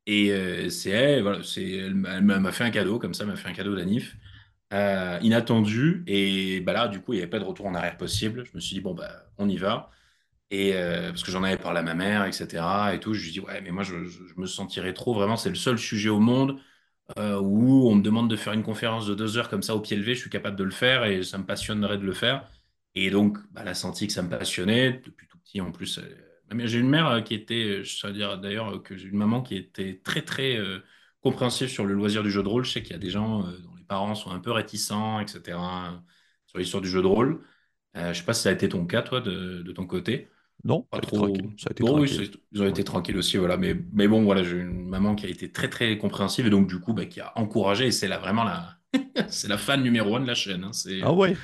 Et 0.06 0.32
euh, 0.32 0.70
c'est 0.70 0.90
elle, 0.90 1.22
voilà, 1.22 1.42
c'est, 1.42 1.68
elle 1.68 1.94
m'a 1.94 2.52
fait 2.52 2.64
un 2.64 2.70
cadeau, 2.70 2.98
comme 2.98 3.14
ça, 3.14 3.24
m'a 3.26 3.36
fait 3.36 3.48
un 3.48 3.52
cadeau 3.52 3.74
d'Anif, 3.76 4.16
euh, 4.72 5.18
inattendu. 5.22 6.04
Et 6.06 6.60
bah 6.60 6.72
là, 6.72 6.88
du 6.88 7.00
coup, 7.00 7.12
il 7.12 7.16
n'y 7.16 7.22
avait 7.22 7.30
pas 7.30 7.40
de 7.40 7.44
retour 7.44 7.66
en 7.66 7.74
arrière 7.74 7.96
possible. 7.98 8.44
Je 8.46 8.52
me 8.54 8.60
suis 8.60 8.76
dit, 8.76 8.80
bon, 8.80 8.94
bah, 8.94 9.26
on 9.38 9.48
y 9.48 9.56
va. 9.56 9.90
Et 10.50 10.74
euh, 10.76 11.10
parce 11.10 11.24
que 11.24 11.32
j'en 11.32 11.42
avais 11.44 11.58
parlé 11.58 11.80
à 11.80 11.82
ma 11.82 11.94
mère, 11.94 12.24
etc. 12.26 12.94
Et 12.94 13.00
tout, 13.00 13.14
je 13.14 13.24
lui 13.24 13.32
dis 13.32 13.40
ouais, 13.40 13.60
mais 13.62 13.72
moi 13.72 13.82
je, 13.84 13.96
me 14.36 14.46
sentirais 14.46 14.94
trop. 14.94 15.14
Vraiment, 15.14 15.36
c'est 15.36 15.50
le 15.50 15.56
seul 15.56 15.78
sujet 15.78 16.10
au 16.10 16.20
monde 16.20 16.60
où 17.18 17.88
on 17.90 17.94
me 17.96 18.02
demande 18.02 18.30
de 18.30 18.36
faire 18.36 18.52
une 18.52 18.62
conférence 18.64 19.06
de 19.06 19.14
deux 19.14 19.38
heures 19.38 19.48
comme 19.48 19.62
ça 19.62 19.74
au 19.76 19.80
pied 19.80 19.96
levé. 19.96 20.14
Je 20.14 20.20
suis 20.20 20.30
capable 20.30 20.56
de 20.56 20.64
le 20.64 20.70
faire 20.72 21.04
et 21.04 21.22
ça 21.22 21.38
me 21.38 21.44
passionnerait 21.46 21.98
de 21.98 22.04
le 22.04 22.12
faire. 22.12 22.48
Et 22.94 23.10
donc, 23.10 23.38
bah, 23.52 23.62
elle 23.62 23.68
a 23.68 23.74
senti 23.74 24.06
que 24.06 24.12
ça 24.12 24.22
me 24.22 24.30
passionnait 24.30 25.02
depuis 25.04 25.26
tout 25.28 25.38
petit. 25.38 25.60
En 25.60 25.72
plus, 25.72 26.00
j'ai 26.66 26.78
une 26.78 26.88
mère 26.88 27.06
euh, 27.08 27.20
qui 27.20 27.34
était, 27.34 27.82
je 27.84 27.96
saurais 27.96 28.12
dire 28.12 28.38
d'ailleurs 28.38 28.76
euh, 28.76 28.78
que 28.80 28.96
j'ai 28.96 29.08
une 29.08 29.16
maman 29.18 29.42
qui 29.42 29.56
était 29.56 30.00
très 30.04 30.22
très 30.22 30.56
euh, 30.56 30.80
compréhensive 31.20 31.68
sur 31.68 31.84
le 31.84 31.94
loisir 31.94 32.22
du 32.22 32.30
jeu 32.30 32.42
de 32.42 32.48
rôle. 32.48 32.64
Je 32.64 32.72
sais 32.72 32.82
qu'il 32.82 32.92
y 32.92 32.94
a 32.94 32.98
des 32.98 33.10
gens 33.10 33.46
euh, 33.46 33.58
dont 33.58 33.74
les 33.76 33.84
parents 33.84 34.14
sont 34.14 34.30
un 34.30 34.40
peu 34.40 34.50
réticents, 34.52 35.20
etc. 35.20 36.02
sur 36.46 36.58
l'histoire 36.58 36.82
du 36.82 36.88
jeu 36.88 37.02
de 37.02 37.06
rôle. 37.06 37.44
Euh, 37.96 38.12
je 38.12 38.18
sais 38.20 38.24
pas 38.24 38.34
si 38.34 38.42
ça 38.42 38.50
a 38.50 38.52
été 38.52 38.68
ton 38.68 38.86
cas, 38.86 39.02
toi, 39.02 39.20
de, 39.20 39.62
de 39.62 39.72
ton 39.72 39.86
côté. 39.86 40.28
Non, 40.64 40.86
Pas 40.90 41.00
trop. 41.00 41.18
tranquille. 41.18 41.50
Ça 41.58 41.68
a 41.70 41.72
été 41.72 41.82
Bon, 41.82 41.84
tranquille. 41.84 42.30
ils 42.52 42.62
ont 42.62 42.66
Ouais. 42.66 42.68
été 42.68 42.84
tranquilles 42.84 43.16
aussi, 43.18 43.36
voilà. 43.38 43.56
Mais, 43.56 43.74
mais 43.92 44.08
bon, 44.08 44.24
voilà, 44.24 44.42
j'ai 44.42 44.58
une 44.58 44.88
maman 44.88 45.14
qui 45.14 45.26
a 45.26 45.28
été 45.28 45.52
très, 45.52 45.68
très 45.68 45.98
compréhensive 45.98 46.46
et 46.46 46.50
donc, 46.50 46.68
du 46.68 46.80
coup, 46.80 46.94
bah, 46.94 47.06
qui 47.06 47.20
a 47.20 47.32
encouragé. 47.38 47.86
Et 47.88 47.92
c'est 47.92 48.08
là 48.08 48.18
vraiment 48.18 48.44
la, 48.44 48.78
c'est 49.28 49.48
la 49.48 49.58
fan 49.58 49.82
numéro 49.82 50.16
un 50.16 50.20
de 50.20 50.26
la 50.26 50.34
chaîne. 50.34 50.64
hein. 50.64 50.72
C'est, 50.72 51.00
Ah 51.00 51.12
ouais. 51.12 51.38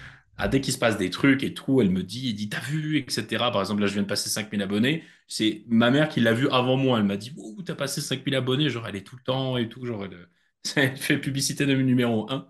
Ah, 0.44 0.48
dès 0.48 0.60
qu'il 0.60 0.72
se 0.74 0.78
passe 0.78 0.98
des 0.98 1.10
trucs 1.10 1.42
et 1.44 1.54
tout, 1.54 1.80
elle 1.80 1.90
me 1.90 2.02
dit, 2.02 2.30
elle 2.30 2.34
dit, 2.36 2.48
t'as 2.48 2.60
vu, 2.60 2.98
etc. 2.98 3.50
Par 3.52 3.60
exemple, 3.60 3.80
là, 3.80 3.86
je 3.86 3.94
viens 3.94 4.02
de 4.02 4.08
passer 4.08 4.28
5000 4.30 4.62
abonnés. 4.62 5.04
C'est 5.28 5.62
ma 5.68 5.90
mère 5.90 6.08
qui 6.08 6.20
l'a 6.20 6.32
vu 6.34 6.48
avant 6.50 6.76
moi. 6.76 6.98
Elle 6.98 7.04
m'a 7.04 7.16
dit, 7.16 7.32
ouh, 7.36 7.62
t'as 7.62 7.74
passé 7.74 8.00
5000 8.00 8.34
abonnés. 8.34 8.68
Genre, 8.70 8.86
elle 8.88 8.96
est 8.96 9.06
tout 9.06 9.16
le 9.16 9.22
temps 9.22 9.56
et 9.56 9.68
tout. 9.68 9.84
Genre, 9.86 10.04
elle, 10.04 10.96
fait 10.96 11.18
publicité 11.18 11.66
de 11.66 11.74
numéro 11.74 12.30
un. 12.30 12.48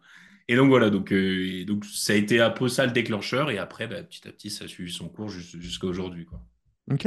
Et 0.48 0.56
donc, 0.56 0.68
voilà. 0.68 0.90
Donc, 0.90 1.12
euh, 1.12 1.64
donc, 1.66 1.84
ça 1.84 2.12
a 2.14 2.16
été 2.16 2.40
un 2.40 2.50
peu 2.50 2.68
ça 2.68 2.86
le 2.86 2.92
déclencheur. 2.92 3.50
Et 3.50 3.58
après, 3.58 3.86
bah, 3.86 4.02
petit 4.02 4.26
à 4.28 4.32
petit, 4.32 4.50
ça 4.50 4.64
a 4.64 4.68
suivi 4.68 4.92
son 4.92 5.08
cours 5.08 5.28
jus- 5.28 5.60
jusqu'à 5.60 5.86
aujourd'hui, 5.86 6.24
quoi. 6.26 6.42
OK. 6.90 7.06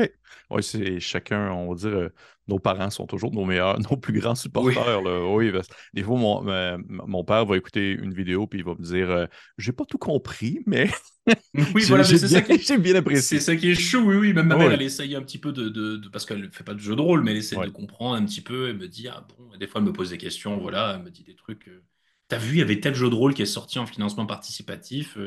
Oui, 0.51 0.63
c'est 0.63 1.00
chacun, 1.00 1.51
on 1.51 1.70
va 1.70 1.75
dire, 1.75 1.89
euh, 1.98 2.10
nos 2.48 2.60
parents 2.60 2.89
sont 2.89 3.05
toujours 3.08 3.32
nos 3.34 3.44
meilleurs, 3.46 3.77
nos 3.91 3.98
plus 3.98 4.20
grands 4.20 4.36
Oui. 4.58 4.74
supporters. 4.74 5.01
là. 5.01 5.25
Oui, 5.34 5.51
parce- 5.51 5.67
des 5.94 6.03
fois, 6.03 6.17
mon, 6.17 6.41
ma- 6.41 6.77
mon 6.88 7.24
père 7.25 7.46
va 7.46 7.58
écouter 7.58 7.91
une 7.91 8.13
vidéo 8.13 8.48
puis 8.48 8.60
il 8.60 8.65
va 8.65 8.74
me 8.75 8.84
dire 8.84 9.10
euh, 9.12 9.25
J'ai 9.58 9.74
pas 9.74 9.86
tout 9.86 9.98
compris, 9.98 10.60
mais 10.65 10.89
Oui, 11.74 11.84
voilà, 11.88 12.03
mais 12.03 12.10
j'ai 12.10 12.17
c'est 12.17 12.27
bien, 12.27 12.39
ça 12.39 12.41
qui 12.41 12.53
est, 12.53 12.77
bien 12.77 12.96
c'est 12.96 12.98
apprécié. 12.98 13.39
ça 13.39 13.55
qui 13.55 13.70
est 13.72 13.75
chaud, 13.75 14.01
oui, 14.05 14.15
oui. 14.17 14.34
Même 14.34 14.48
ma 14.48 14.55
mère, 14.55 14.70
oui, 14.70 14.74
elle 14.74 14.82
essaye 14.82 15.15
un 15.15 15.22
petit 15.22 15.38
peu 15.39 15.51
de, 15.51 15.70
de- 15.70 15.98
de- 15.98 16.10
parce 16.10 16.25
qu'elle 16.25 16.51
fait 16.51 16.63
pas 16.63 16.74
de 16.74 16.79
jeu 16.79 16.96
de 16.96 17.01
rôle, 17.01 17.24
mais 17.24 17.32
elle 17.32 17.38
essaie 17.38 17.60
de 17.60 17.70
comprendre 17.70 18.15
un 18.15 18.25
petit 18.25 18.41
peu. 18.41 18.70
Elle 18.70 18.77
me 18.77 18.88
dit, 18.88 19.08
ah 19.08 19.25
bon, 19.38 19.53
et 19.53 19.58
des 19.58 19.67
fois, 19.67 19.79
elle 19.82 19.88
me 19.88 19.94
pose 19.94 20.10
des 20.12 20.17
questions, 20.17 20.58
voilà, 20.60 20.96
elle 20.98 21.03
me 21.03 21.12
dit 21.12 21.24
des 21.24 21.36
trucs. 21.36 21.67
euh, 21.67 21.84
T'as 22.27 22.38
vu, 22.39 22.53
il 22.55 22.60
y 22.60 22.62
avait 22.62 22.79
tel 22.79 22.96
jeu 22.96 23.10
de 23.10 23.15
rôle 23.15 23.34
qui 23.36 23.41
est 23.44 23.46
sorti 23.46 23.79
en 23.79 23.86
financement 23.86 24.25
participatif. 24.25 25.17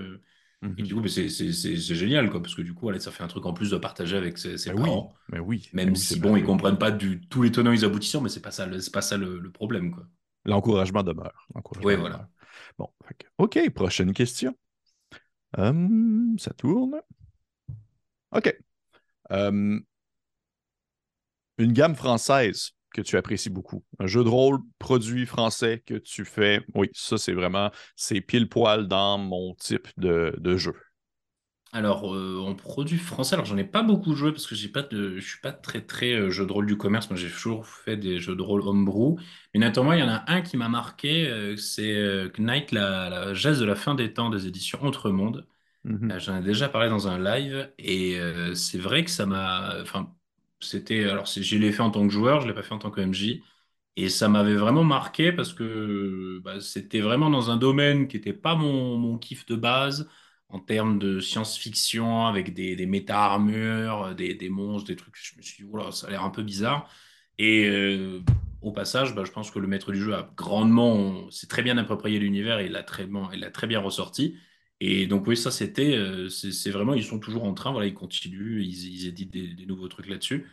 Et 0.76 0.82
Mhm. 0.82 0.84
du 0.84 0.94
coup, 0.94 1.00
mais 1.00 1.08
c'est 1.08 1.28
génial, 1.96 2.30
quoi, 2.30 2.40
parce 2.42 2.54
que 2.54 2.62
du 2.62 2.74
coup, 2.74 2.90
elle, 2.90 3.00
ça 3.00 3.10
fait 3.12 3.22
un 3.24 3.28
truc 3.28 3.46
en 3.46 3.52
plus 3.52 3.70
de 3.70 3.76
partager 3.78 4.16
avec 4.16 4.38
ses, 4.38 4.58
ses 4.58 4.72
oui, 4.72 4.74
parents. 4.74 5.14
mais 5.28 5.40
oui, 5.40 5.70
mais 5.82 5.84
Même 5.84 5.94
oui, 5.94 6.04
c'est 6.04 6.16
si, 6.16 6.20
bon, 6.20 6.36
ils 6.36 6.44
merveilleux. 6.44 6.44
comprennent 6.44 6.78
pas 6.78 6.90
du, 6.92 7.20
tous 7.28 7.42
les 7.42 7.52
tenants 7.52 7.72
et 7.72 7.76
les 7.76 7.84
aboutissants, 7.84 8.20
mais 8.22 8.28
c'est 8.30 8.42
pas 8.42 8.52
ça, 8.52 8.68
pas 8.92 9.02
ça 9.02 9.16
le, 9.18 9.38
le 9.40 9.52
problème, 9.52 9.92
quoi. 9.92 10.06
L'encouragement 10.44 11.02
demeure. 11.02 11.46
Oui, 11.80 11.96
demeure. 11.96 11.96
voilà. 11.96 12.28
Bon, 12.78 12.88
OK, 13.38 13.70
prochaine 13.70 14.12
question. 14.12 14.56
Hum, 15.58 16.36
ça 16.38 16.52
tourne. 16.54 17.02
OK. 18.32 18.52
Hum, 19.30 19.86
une 21.58 21.72
gamme 21.72 21.94
française 21.94 22.72
que 22.98 23.08
tu 23.08 23.16
apprécies 23.16 23.50
beaucoup. 23.50 23.84
Un 23.98 24.06
jeu 24.06 24.24
de 24.24 24.28
rôle 24.28 24.58
produit 24.78 25.26
français 25.26 25.82
que 25.86 25.94
tu 25.94 26.24
fais. 26.24 26.60
Oui, 26.74 26.90
ça, 26.94 27.18
c'est 27.18 27.32
vraiment, 27.32 27.70
c'est 27.96 28.20
pile 28.20 28.48
poil 28.48 28.88
dans 28.88 29.18
mon 29.18 29.54
type 29.54 29.88
de, 29.98 30.34
de 30.38 30.56
jeu. 30.56 30.74
Alors, 31.70 32.14
euh, 32.14 32.38
en 32.40 32.54
produit 32.54 32.96
français, 32.96 33.34
alors 33.34 33.44
j'en 33.44 33.58
ai 33.58 33.64
pas 33.64 33.82
beaucoup 33.82 34.14
joué 34.14 34.32
parce 34.32 34.46
que 34.46 34.54
j'ai 34.54 34.68
pas 34.70 34.80
de, 34.82 35.18
je 35.18 35.28
suis 35.28 35.40
pas 35.40 35.52
très 35.52 35.82
très 35.84 36.14
euh, 36.14 36.30
jeu 36.30 36.46
de 36.46 36.52
rôle 36.52 36.64
du 36.66 36.78
commerce. 36.78 37.10
Moi, 37.10 37.18
j'ai 37.18 37.30
toujours 37.30 37.66
fait 37.66 37.96
des 37.98 38.18
jeux 38.20 38.34
de 38.34 38.40
rôle 38.42 38.62
homebrew. 38.62 39.18
Mais 39.52 39.60
notamment, 39.60 39.92
il 39.92 40.00
y 40.00 40.02
en 40.02 40.08
a 40.08 40.24
un 40.32 40.40
qui 40.40 40.56
m'a 40.56 40.68
marqué, 40.70 41.28
euh, 41.28 41.56
c'est 41.56 42.30
Knight, 42.38 42.72
la, 42.72 43.10
la 43.10 43.34
geste 43.34 43.60
de 43.60 43.66
la 43.66 43.74
fin 43.76 43.94
des 43.94 44.14
temps 44.14 44.30
des 44.30 44.46
éditions 44.46 44.82
Entremonde. 44.82 45.46
Mhm, 45.84 46.12
Euh, 46.12 46.18
j'en 46.20 46.38
ai 46.38 46.42
déjà 46.42 46.68
parlé 46.68 46.88
dans 46.90 47.08
un 47.08 47.18
live 47.18 47.72
et 47.78 48.18
c'est 48.54 48.78
vrai 48.78 49.04
que 49.04 49.10
ça 49.10 49.26
m'a, 49.26 49.76
enfin, 49.82 50.14
c'était, 50.60 51.04
alors 51.04 51.26
je 51.26 51.56
l'ai 51.56 51.72
fait 51.72 51.82
en 51.82 51.90
tant 51.90 52.06
que 52.06 52.12
joueur, 52.12 52.40
je 52.40 52.48
l'ai 52.48 52.54
pas 52.54 52.62
fait 52.62 52.74
en 52.74 52.78
tant 52.78 52.90
que 52.90 53.00
MJ. 53.00 53.42
Et 53.96 54.08
ça 54.10 54.28
m'avait 54.28 54.54
vraiment 54.54 54.84
marqué 54.84 55.32
parce 55.32 55.52
que 55.52 56.40
bah, 56.44 56.60
c'était 56.60 57.00
vraiment 57.00 57.30
dans 57.30 57.50
un 57.50 57.56
domaine 57.56 58.06
qui 58.08 58.16
n'était 58.16 58.32
pas 58.32 58.54
mon, 58.54 58.96
mon 58.96 59.18
kiff 59.18 59.44
de 59.46 59.56
base 59.56 60.08
en 60.48 60.60
termes 60.60 60.98
de 60.98 61.20
science-fiction 61.20 62.26
avec 62.26 62.54
des, 62.54 62.86
méta-armures, 62.86 64.14
des, 64.14 64.34
des 64.34 64.48
monstres, 64.48 64.88
des 64.88 64.96
trucs. 64.96 65.16
Je 65.16 65.36
me 65.36 65.42
suis 65.42 65.64
dit, 65.64 65.70
ça 65.92 66.06
a 66.06 66.10
l'air 66.10 66.24
un 66.24 66.30
peu 66.30 66.42
bizarre. 66.42 66.88
Et 67.38 67.66
euh, 67.68 68.20
au 68.60 68.72
passage, 68.72 69.14
bah, 69.14 69.24
je 69.24 69.32
pense 69.32 69.50
que 69.50 69.58
le 69.58 69.66
maître 69.68 69.92
du 69.92 70.00
jeu 70.00 70.14
a 70.14 70.30
grandement, 70.36 71.30
s'est 71.30 71.46
très 71.46 71.62
bien 71.62 71.78
approprié 71.78 72.18
l'univers 72.18 72.58
et 72.60 72.66
il 72.66 72.72
l'a 72.72 72.82
très, 72.82 73.08
très 73.52 73.66
bien 73.66 73.80
ressorti. 73.80 74.36
Et 74.80 75.06
donc 75.06 75.26
oui, 75.26 75.36
ça 75.36 75.50
c'était, 75.50 75.96
euh, 75.96 76.28
c'est 76.28 76.70
vraiment, 76.70 76.94
ils 76.94 77.04
sont 77.04 77.18
toujours 77.18 77.44
en 77.44 77.54
train, 77.54 77.72
voilà, 77.72 77.86
ils 77.86 77.94
continuent, 77.94 78.62
ils, 78.62 79.06
éditent 79.08 79.32
des, 79.32 79.66
nouveaux 79.66 79.88
trucs 79.88 80.08
là-dessus. 80.08 80.46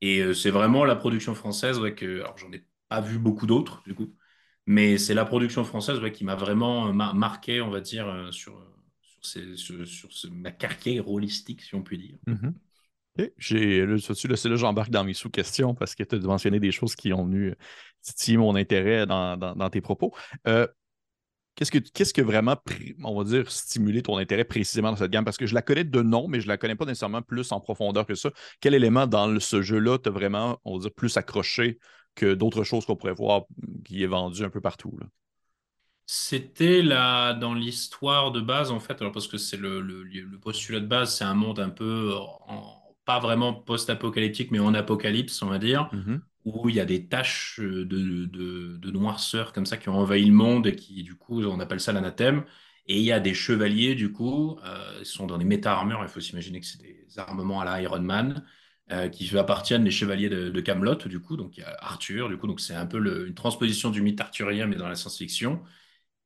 Et 0.00 0.20
euh, 0.20 0.34
c'est 0.34 0.50
vraiment 0.50 0.84
la 0.84 0.96
production 0.96 1.34
française, 1.34 1.78
ouais, 1.80 1.94
que, 1.94 2.20
alors 2.20 2.38
j'en 2.38 2.52
ai 2.52 2.64
pas 2.88 3.00
vu 3.00 3.18
beaucoup 3.18 3.46
d'autres, 3.46 3.82
du 3.86 3.94
coup. 3.94 4.14
Mais 4.66 4.98
c'est 4.98 5.14
la 5.14 5.24
production 5.24 5.64
française 5.64 5.98
ouais, 6.00 6.12
qui 6.12 6.24
m'a 6.24 6.36
vraiment 6.36 6.88
euh, 6.88 6.92
ma- 6.92 7.12
marqué, 7.12 7.60
on 7.60 7.70
va 7.70 7.80
dire, 7.80 8.28
sur, 8.32 8.64
sur, 9.22 10.30
ma 10.30 10.52
carrière 10.52 11.04
rôlistique, 11.04 11.62
si 11.62 11.74
on 11.74 11.82
peut 11.82 11.96
dire. 11.96 12.18
mhm. 12.26 12.54
OK. 13.18 13.30
J'ai, 13.38 13.84
là, 13.86 13.96
là, 13.96 14.56
j'embarque 14.56 14.90
dans 14.90 15.04
mes 15.04 15.14
sous-questions 15.14 15.74
parce 15.74 15.94
que 15.94 16.02
tu 16.02 16.16
as 16.16 16.18
mentionné 16.20 16.60
des 16.60 16.72
choses 16.72 16.96
qui 16.96 17.12
ont 17.12 17.24
venu 17.26 17.54
titiller 18.00 18.38
mon 18.38 18.54
intérêt 18.56 19.06
dans, 19.06 19.36
dans- 19.36 19.70
tes 19.70 19.80
propos. 19.82 20.14
Qu'est-ce 21.54 21.70
que, 21.70 21.78
qu'est-ce 21.78 22.14
que 22.14 22.22
vraiment, 22.22 22.56
on 23.04 23.16
va 23.22 23.24
dire, 23.24 23.50
stimulé 23.50 24.02
ton 24.02 24.16
intérêt 24.16 24.44
précisément 24.44 24.90
dans 24.90 24.96
cette 24.96 25.10
gamme? 25.10 25.24
Parce 25.24 25.36
que 25.36 25.46
je 25.46 25.54
la 25.54 25.62
connais 25.62 25.84
de 25.84 26.02
nom, 26.02 26.26
mais 26.28 26.40
je 26.40 26.48
la 26.48 26.56
connais 26.56 26.76
pas 26.76 26.86
nécessairement 26.86 27.22
plus 27.22 27.52
en 27.52 27.60
profondeur 27.60 28.06
que 28.06 28.14
ça. 28.14 28.30
Quel 28.60 28.74
élément 28.74 29.06
dans 29.06 29.26
le- 29.26 29.40
ce 29.40 29.60
jeu-là 29.62 29.98
t'a 29.98 30.10
vraiment, 30.10 30.60
on 30.64 30.76
va 30.76 30.82
dire, 30.82 30.92
plus 30.94 31.16
accroché 31.18 31.78
que 32.14 32.34
d'autres 32.34 32.64
choses 32.64 32.86
qu'on 32.86 32.96
pourrait 32.96 33.12
voir 33.14 33.42
qui 33.84 34.02
est 34.02 34.06
vendu 34.06 34.44
un 34.44 34.50
peu 34.50 34.60
partout, 34.62 34.96
là? 35.00 35.06
C'était 36.06 36.82
là 36.82 37.32
dans 37.34 37.54
l'histoire 37.54 38.32
de 38.32 38.40
base, 38.40 38.70
en 38.70 38.80
fait, 38.80 39.00
alors 39.00 39.12
parce 39.12 39.28
que 39.28 39.38
c'est 39.38 39.56
le, 39.56 39.80
le, 39.80 40.02
le 40.04 40.38
postulat 40.38 40.80
de 40.80 40.86
base, 40.86 41.16
c'est 41.16 41.24
un 41.24 41.34
monde 41.34 41.58
un 41.60 41.70
peu, 41.70 42.14
en- 42.16 42.94
pas 43.04 43.18
vraiment 43.18 43.54
post-apocalyptique, 43.54 44.50
mais 44.50 44.58
en 44.60 44.74
apocalypse, 44.74 45.42
on 45.42 45.46
va 45.48 45.58
dire. 45.58 45.90
Mhm, 45.90 46.22
où 46.44 46.68
il 46.68 46.74
y 46.76 46.80
a 46.80 46.84
des 46.84 47.06
taches 47.08 47.60
de, 47.60 47.84
de, 47.84 48.76
de 48.76 48.90
noirceur 48.90 49.52
comme 49.52 49.66
ça 49.66 49.76
qui 49.76 49.88
ont 49.88 49.98
envahi 49.98 50.24
le 50.24 50.32
monde 50.32 50.66
et 50.66 50.76
qui, 50.76 51.02
du 51.02 51.14
coup, 51.14 51.42
on 51.44 51.60
appelle 51.60 51.80
ça 51.80 51.92
l'anathème. 51.92 52.44
Et 52.86 52.98
il 52.98 53.04
y 53.04 53.12
a 53.12 53.20
des 53.20 53.34
chevaliers, 53.34 53.94
du 53.94 54.12
coup, 54.12 54.58
euh, 54.64 54.98
ils 55.00 55.06
sont 55.06 55.26
dans 55.26 55.38
des 55.38 55.44
méta-armures. 55.44 56.00
Il 56.02 56.08
faut 56.08 56.20
s'imaginer 56.20 56.60
que 56.60 56.66
c'est 56.66 56.80
des 56.82 57.06
armements 57.18 57.60
à 57.60 57.64
la 57.64 57.80
Iron 57.82 58.00
Man, 58.00 58.44
euh, 58.90 59.08
qui 59.08 59.36
appartiennent 59.38 59.84
les 59.84 59.90
chevaliers 59.90 60.28
de, 60.28 60.60
Camelot, 60.60 60.96
du 60.96 61.20
coup. 61.20 61.36
Donc, 61.36 61.56
il 61.56 61.60
y 61.60 61.64
a 61.64 61.76
Arthur, 61.80 62.28
du 62.28 62.36
coup. 62.38 62.46
Donc, 62.48 62.60
c'est 62.60 62.74
un 62.74 62.86
peu 62.86 62.98
une 63.26 63.34
transposition 63.34 63.90
du 63.90 64.02
mythe 64.02 64.20
arthurien, 64.20 64.66
mais 64.66 64.76
dans 64.76 64.88
la 64.88 64.96
science-fiction. 64.96 65.62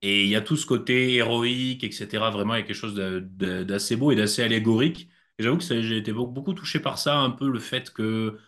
Et 0.02 0.24
il 0.24 0.30
y 0.30 0.36
a 0.36 0.40
tout 0.42 0.56
ce 0.56 0.66
côté 0.66 1.14
héroïque, 1.16 1.84
etc. 1.84 2.30
Vraiment, 2.30 2.54
il 2.54 2.58
y 2.60 2.62
a 2.62 2.66
quelque 2.66 2.76
chose 2.76 2.94
d'assez 2.94 3.96
beau 3.96 4.12
et 4.12 4.16
d'assez 4.16 4.42
allégorique. 4.42 5.08
Et 5.38 5.42
j'avoue 5.42 5.58
que 5.58 5.64
j'ai 5.64 5.96
été 5.98 6.12
beaucoup 6.12 6.54
touché 6.54 6.80
par 6.80 6.98
ça, 6.98 7.18
un 7.18 7.30
peu 7.30 7.50
le 7.50 7.58
fait 7.58 7.92
que 7.92 8.38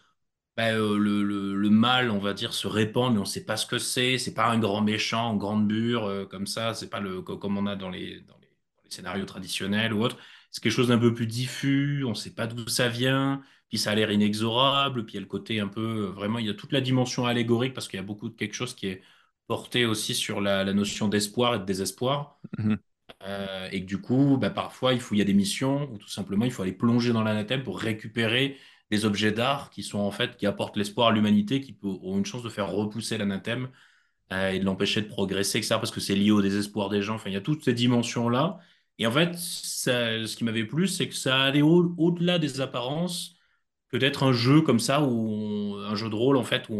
bah, 0.59 0.73
euh, 0.75 0.99
le, 0.99 1.25
le- 1.25 1.57
le 1.57 1.71
mal, 1.71 2.11
on 2.13 2.21
va 2.21 2.35
dire, 2.35 2.55
se 2.55 2.69
répand, 2.69 3.13
mais 3.15 3.19
on 3.21 3.23
ne 3.23 3.27
sait 3.29 3.47
pas 3.47 3.57
ce 3.59 3.67
que 3.67 3.79
c'est. 3.79 4.19
C'est 4.19 4.35
pas 4.35 4.49
un 4.51 4.59
grand 4.61 4.83
méchant, 4.83 5.33
une 5.35 5.39
grande 5.39 5.69
bure 5.69 6.07
euh, 6.07 6.27
comme 6.27 6.49
ça. 6.49 6.75
C'est 6.75 6.91
pas 6.91 7.01
le 7.01 7.23
co- 7.23 7.39
comme 7.39 7.59
on 7.59 7.67
a 7.69 7.77
dans 7.77 7.91
les, 7.91 8.23
dans 8.23 8.39
les, 8.41 8.49
dans 8.77 8.83
les 8.85 8.91
scénarios 8.91 9.27
traditionnels 9.27 9.95
ou 9.95 10.03
autres. 10.05 10.19
C'est 10.53 10.63
quelque 10.63 10.73
chose 10.75 10.89
d'un 10.89 10.99
peu 10.99 11.15
plus 11.15 11.29
diffus. 11.29 12.05
On 12.07 12.11
ne 12.11 12.15
sait 12.15 12.35
pas 12.35 12.49
d'où 12.49 12.69
ça 12.69 12.89
vient. 12.91 13.43
Puis 13.71 13.79
ça 13.79 13.93
a 13.93 13.97
l'air 13.97 14.13
inexorable. 14.13 15.07
Puis 15.07 15.15
il 15.15 15.17
y 15.17 15.19
a 15.19 15.23
le 15.23 15.27
côté 15.29 15.61
un 15.61 15.69
peu, 15.69 15.81
euh, 16.09 16.11
vraiment, 16.13 16.39
il 16.41 16.47
y 16.47 16.51
a 16.51 16.55
toute 16.55 16.73
la 16.73 16.83
dimension 16.83 17.27
allégorique 17.27 17.75
parce 17.75 17.89
qu'il 17.89 17.99
y 17.99 18.01
a 18.03 18.07
beaucoup 18.07 18.29
de 18.31 18.37
quelque 18.37 18.55
chose 18.55 18.75
qui 18.77 18.89
est 18.89 19.03
porté 19.49 19.87
aussi 19.87 20.15
sur 20.15 20.41
la, 20.43 20.65
la 20.65 20.75
notion 20.75 21.09
d'espoir 21.09 21.55
et 21.57 21.59
de 21.61 21.65
désespoir. 21.65 22.41
mhm, 22.59 22.79
Euh, 23.25 23.69
et 23.73 23.81
que 23.83 23.87
du 23.87 24.01
coup, 24.01 24.37
bah, 24.39 24.51
parfois, 24.51 24.93
il 24.95 25.01
faut, 25.01 25.15
il 25.15 25.19
y 25.19 25.21
a 25.23 25.25
des 25.25 25.35
missions 25.35 25.91
où 25.93 25.99
tout 25.99 26.09
simplement, 26.09 26.45
il 26.45 26.53
faut 26.53 26.63
aller 26.63 26.73
plonger 26.73 27.13
dans 27.13 27.23
l'anathème 27.23 27.65
pour 27.65 27.81
récupérer 27.81 28.59
des 28.91 29.05
objets 29.05 29.33
d'art 29.33 29.71
qui 29.71 29.83
sont 29.83 29.99
en 29.99 30.11
fait, 30.11 30.37
qui 30.37 30.47
apportent 30.47 30.77
l'espoir 30.77 31.09
à 31.09 31.13
l'humanité, 31.13 31.61
qui 31.61 31.73
peut- 31.73 31.89
ont 32.03 32.19
une 32.19 32.25
chance 32.27 32.43
de 32.43 32.49
faire 32.49 32.71
repousser 32.71 33.19
l'anathème 33.19 33.69
euh, 34.33 34.51
et 34.51 34.59
de 34.61 34.65
l'empêcher 34.65 35.03
de 35.03 35.09
progresser, 35.09 35.59
etc. 35.59 35.79
Parce 35.81 35.91
que 35.93 36.01
c'est 36.01 36.15
lié 36.15 36.31
au 36.31 36.43
désespoir 36.43 36.89
des 36.89 37.03
gens. 37.03 37.15
Enfin, 37.17 37.31
il 37.31 37.35
y 37.35 37.37
a 37.37 37.41
toutes 37.41 37.65
ces 37.65 37.73
dimensions-là. 37.75 38.59
Et 38.99 39.07
en 39.07 39.13
fait, 39.13 39.35
ce 39.37 40.37
qui 40.37 40.45
m'avait 40.45 40.65
plu, 40.65 40.89
c'est 40.89 41.09
que 41.09 41.15
ça 41.15 41.43
allait 41.45 41.63
au- 41.63 41.95
au-delà 41.99 42.39
des 42.39 42.61
apparences 42.61 43.37
peut-être 43.91 44.23
un 44.23 44.33
jeu 44.33 44.61
comme 44.63 44.79
ça, 44.81 45.03
où 45.03 45.77
un 45.79 45.95
jeu 45.95 46.09
de 46.11 46.15
rôle 46.15 46.37
en 46.37 46.45
fait, 46.45 46.69
où 46.69 46.75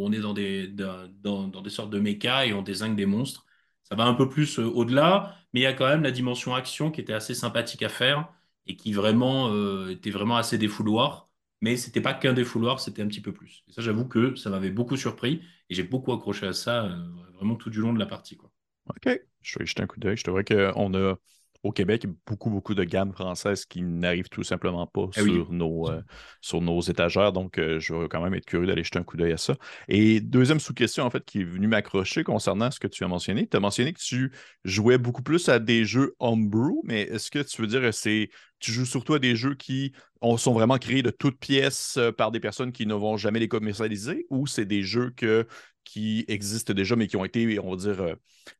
on, 0.00 0.12
est 0.12 0.20
dans 0.20 0.34
des, 0.34 0.68
dans, 0.68 1.08
dans- 1.48 1.62
des 1.62 1.70
sortes 1.70 1.90
de 1.90 2.00
mechas 2.00 2.46
et 2.46 2.52
on 2.52 2.62
désingue 2.62 2.96
des 2.96 3.06
monstres. 3.06 3.46
Ça 3.84 3.94
va 3.94 4.04
un 4.04 4.14
peu 4.14 4.28
plus 4.28 4.58
euh, 4.58 4.64
au-delà, 4.66 5.36
mais 5.52 5.60
il 5.60 5.62
y 5.62 5.66
a 5.66 5.72
quand 5.72 5.86
même 5.88 6.02
la 6.02 6.10
dimension 6.10 6.54
action 6.54 6.90
qui 6.90 7.00
était 7.00 7.12
assez 7.14 7.34
sympathique 7.34 7.82
à 7.82 7.88
faire 7.88 8.28
et 8.66 8.76
qui 8.76 8.92
vraiment 8.92 9.50
était 9.88 10.10
vraiment 10.10 10.36
assez 10.36 10.58
défouloir. 10.58 11.27
Mais 11.60 11.76
c'était 11.76 12.00
pas 12.00 12.14
qu'un 12.14 12.32
défouloir, 12.34 12.80
c'était 12.80 13.02
un 13.02 13.08
petit 13.08 13.20
peu 13.20 13.32
plus. 13.32 13.64
Et 13.68 13.72
ça, 13.72 13.82
j'avoue 13.82 14.06
que 14.06 14.36
ça 14.36 14.50
m'avait 14.50 14.70
beaucoup 14.70 14.96
surpris 14.96 15.42
et 15.68 15.74
j'ai 15.74 15.82
beaucoup 15.82 16.12
accroché 16.12 16.46
à 16.46 16.52
ça 16.52 16.88
vraiment 17.34 17.56
tout 17.56 17.70
du 17.70 17.80
long 17.80 17.92
de 17.92 17.98
la 17.98 18.06
partie. 18.06 18.36
Quoi. 18.36 18.50
OK. 18.86 19.20
Je 19.42 19.58
vais 19.58 19.66
jeter 19.66 19.82
un 19.82 19.86
coup 19.86 20.00
d'œil. 20.00 20.16
Je 20.16 20.24
te 20.24 20.30
vois 20.30 20.44
qu'on 20.44 20.94
a 20.94 21.16
au 21.62 21.72
Québec, 21.72 22.06
beaucoup, 22.26 22.50
beaucoup 22.50 22.74
de 22.74 22.84
gammes 22.84 23.12
françaises 23.12 23.64
qui 23.64 23.82
n'arrivent 23.82 24.28
tout 24.28 24.44
simplement 24.44 24.86
pas 24.86 25.08
eh 25.16 25.22
sur, 25.22 25.52
nos, 25.52 25.90
euh, 25.90 26.00
sur 26.40 26.60
nos 26.60 26.80
étagères. 26.80 27.32
Donc, 27.32 27.58
euh, 27.58 27.80
je 27.80 27.94
vais 27.94 28.08
quand 28.08 28.22
même 28.22 28.34
être 28.34 28.46
curieux 28.46 28.66
d'aller 28.66 28.84
jeter 28.84 28.98
un 28.98 29.02
coup 29.02 29.16
d'œil 29.16 29.32
à 29.32 29.36
ça. 29.36 29.56
Et 29.88 30.20
deuxième 30.20 30.60
sous-question, 30.60 31.04
en 31.04 31.10
fait, 31.10 31.24
qui 31.24 31.40
est 31.40 31.44
venue 31.44 31.66
m'accrocher 31.66 32.22
concernant 32.22 32.70
ce 32.70 32.78
que 32.78 32.86
tu 32.86 33.02
as 33.02 33.08
mentionné. 33.08 33.48
Tu 33.48 33.56
as 33.56 33.60
mentionné 33.60 33.92
que 33.92 34.00
tu 34.00 34.32
jouais 34.64 34.98
beaucoup 34.98 35.22
plus 35.22 35.48
à 35.48 35.58
des 35.58 35.84
jeux 35.84 36.14
homebrew, 36.20 36.80
mais 36.84 37.02
est-ce 37.02 37.30
que 37.30 37.40
tu 37.40 37.60
veux 37.60 37.68
dire 37.68 37.80
que 37.80 38.28
tu 38.60 38.72
joues 38.72 38.86
surtout 38.86 39.14
à 39.14 39.18
des 39.18 39.34
jeux 39.34 39.54
qui 39.54 39.92
sont 40.36 40.52
vraiment 40.52 40.78
créés 40.78 41.02
de 41.02 41.10
toutes 41.10 41.38
pièces 41.38 41.96
euh, 41.96 42.12
par 42.12 42.30
des 42.30 42.40
personnes 42.40 42.72
qui 42.72 42.86
ne 42.86 42.94
vont 42.94 43.16
jamais 43.16 43.38
les 43.38 43.48
commercialiser 43.48 44.26
ou 44.30 44.46
c'est 44.46 44.64
des 44.64 44.82
jeux 44.82 45.10
que 45.10 45.46
qui 45.88 46.26
existent 46.28 46.74
déjà, 46.74 46.96
mais 46.96 47.06
qui 47.06 47.16
ont 47.16 47.24
été, 47.24 47.58
on 47.58 47.70
va 47.70 47.76
dire, 47.76 48.00
euh, 48.02 48.14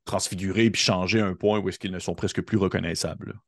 transfigurés 0.06 0.70
puis 0.70 0.80
changés 0.80 1.20
à 1.20 1.26
un 1.26 1.34
point 1.34 1.58
où 1.58 1.68
est-ce 1.68 1.78
qu'ils 1.78 1.92
ne 1.92 1.98
sont 1.98 2.14
presque 2.14 2.40
plus 2.40 2.56
reconnaissables? 2.56 3.38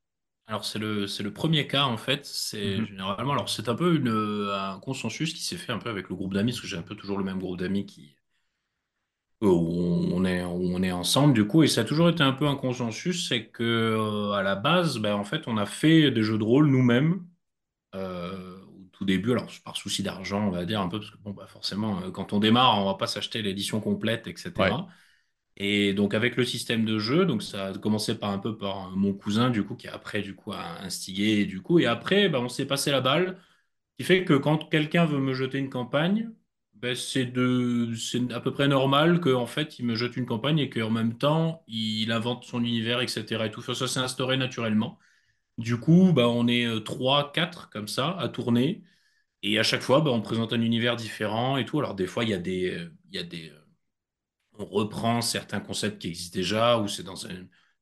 Alors, 0.46 0.66
c'est 0.66 0.78
le, 0.78 1.06
le 1.06 1.32
premier 1.32 1.66
cas, 1.66 1.84
en 1.84 1.96
fait. 1.96 2.26
C'est 2.26 2.76
mhm. 2.76 2.86
généralement, 2.86 3.32
alors 3.32 3.48
c'est 3.48 3.70
un 3.70 3.74
peu 3.74 3.96
une, 3.96 4.50
un 4.52 4.78
consensus 4.80 5.32
qui 5.32 5.42
s'est 5.42 5.56
fait 5.56 5.72
un 5.72 5.78
peu 5.78 5.88
avec 5.88 6.10
le 6.10 6.14
groupe 6.14 6.34
d'amis, 6.34 6.52
parce 6.52 6.60
que 6.60 6.66
j'ai 6.66 6.76
un 6.76 6.82
peu 6.82 6.94
toujours 6.94 7.16
le 7.16 7.24
même 7.24 7.38
groupe 7.38 7.58
d'amis 7.58 7.86
qui, 7.86 8.14
où 9.40 9.46
on 10.12 10.26
est, 10.26 10.42
on 10.44 10.82
est 10.82 10.92
ensemble, 10.92 11.32
du 11.32 11.46
coup, 11.46 11.62
et 11.62 11.68
ça 11.68 11.80
a 11.80 11.84
toujours 11.84 12.10
été 12.10 12.22
un 12.22 12.32
peu 12.32 12.46
un 12.46 12.56
consensus, 12.56 13.28
c'est 13.28 13.46
que 13.46 13.62
euh, 13.62 14.32
à 14.32 14.42
la 14.42 14.56
base, 14.56 14.98
ben, 14.98 15.14
en 15.14 15.24
fait, 15.24 15.48
on 15.48 15.56
a 15.56 15.64
fait 15.64 16.10
des 16.10 16.22
jeux 16.22 16.36
de 16.36 16.44
rôle 16.44 16.66
nous-mêmes. 16.66 17.24
Euh, 17.94 18.59
début, 19.04 19.32
alors 19.32 19.46
par 19.64 19.76
souci 19.76 20.02
d'argent, 20.02 20.46
on 20.48 20.50
va 20.50 20.64
dire 20.64 20.80
un 20.80 20.88
peu, 20.88 20.98
parce 21.00 21.10
que 21.10 21.18
bon, 21.18 21.32
bah, 21.32 21.46
forcément, 21.46 22.02
euh, 22.02 22.10
quand 22.10 22.32
on 22.32 22.40
démarre, 22.40 22.78
on 22.78 22.86
va 22.86 22.94
pas 22.94 23.06
s'acheter 23.06 23.42
l'édition 23.42 23.80
complète, 23.80 24.26
etc. 24.26 24.88
Et 25.56 25.94
donc 25.94 26.14
avec 26.14 26.36
le 26.36 26.44
système 26.44 26.84
de 26.84 26.98
jeu, 26.98 27.26
donc 27.26 27.42
ça 27.42 27.68
a 27.68 27.78
commencé 27.78 28.18
par 28.18 28.30
un 28.30 28.38
peu 28.38 28.56
par 28.56 28.90
mon 28.92 29.12
cousin, 29.14 29.50
du 29.50 29.64
coup, 29.64 29.76
qui 29.76 29.88
après, 29.88 30.22
du 30.22 30.34
coup, 30.34 30.52
a 30.52 30.80
instigé, 30.82 31.44
du 31.46 31.60
coup, 31.62 31.78
et 31.78 31.86
après, 31.86 32.28
bah, 32.28 32.40
on 32.40 32.48
s'est 32.48 32.66
passé 32.66 32.90
la 32.90 33.00
balle, 33.00 33.38
qui 33.98 34.04
fait 34.04 34.24
que 34.24 34.34
quand 34.34 34.68
quelqu'un 34.70 35.06
veut 35.06 35.18
me 35.20 35.34
jeter 35.34 35.58
une 35.58 35.70
campagne, 35.70 36.30
ben, 36.74 36.94
c'est 36.96 37.26
de, 37.26 37.94
c'est 37.94 38.32
à 38.32 38.40
peu 38.40 38.52
près 38.52 38.68
normal 38.68 39.20
qu'en 39.20 39.46
fait, 39.46 39.78
il 39.78 39.84
me 39.86 39.94
jette 39.96 40.16
une 40.16 40.26
campagne 40.26 40.58
et 40.58 40.70
qu'en 40.70 40.90
même 40.90 41.18
temps, 41.18 41.62
il 41.68 42.10
invente 42.12 42.44
son 42.44 42.64
univers, 42.64 43.00
etc. 43.02 43.46
Et 43.46 43.50
tout 43.50 43.60
ça, 43.62 43.74
ça 43.74 43.86
s'est 43.86 44.00
instauré 44.00 44.36
naturellement. 44.38 44.98
Du 45.58 45.78
coup, 45.78 46.12
bah, 46.14 46.28
on 46.28 46.48
est 46.48 46.84
3, 46.84 47.28
euh, 47.28 47.32
4 47.32 47.70
comme 47.70 47.88
ça 47.88 48.10
à 48.18 48.28
tourner. 48.28 48.82
Et 49.42 49.58
à 49.58 49.62
chaque 49.62 49.82
fois, 49.82 50.00
bah, 50.00 50.10
on 50.10 50.20
présente 50.20 50.52
un 50.52 50.60
univers 50.60 50.96
différent 50.96 51.56
et 51.56 51.64
tout. 51.64 51.78
Alors 51.78 51.94
des 51.94 52.06
fois, 52.06 52.24
il 52.24 52.30
y 52.30 52.34
a 52.34 52.38
des, 52.38 52.70
euh, 52.74 52.90
il 53.10 53.16
y 53.16 53.18
a 53.18 53.22
des, 53.22 53.50
euh, 53.50 53.60
on 54.58 54.66
reprend 54.66 55.22
certains 55.22 55.60
concepts 55.60 56.00
qui 56.00 56.08
existent 56.08 56.36
déjà 56.38 56.78
ou 56.78 56.88
c'est 56.88 57.02
dans 57.02 57.16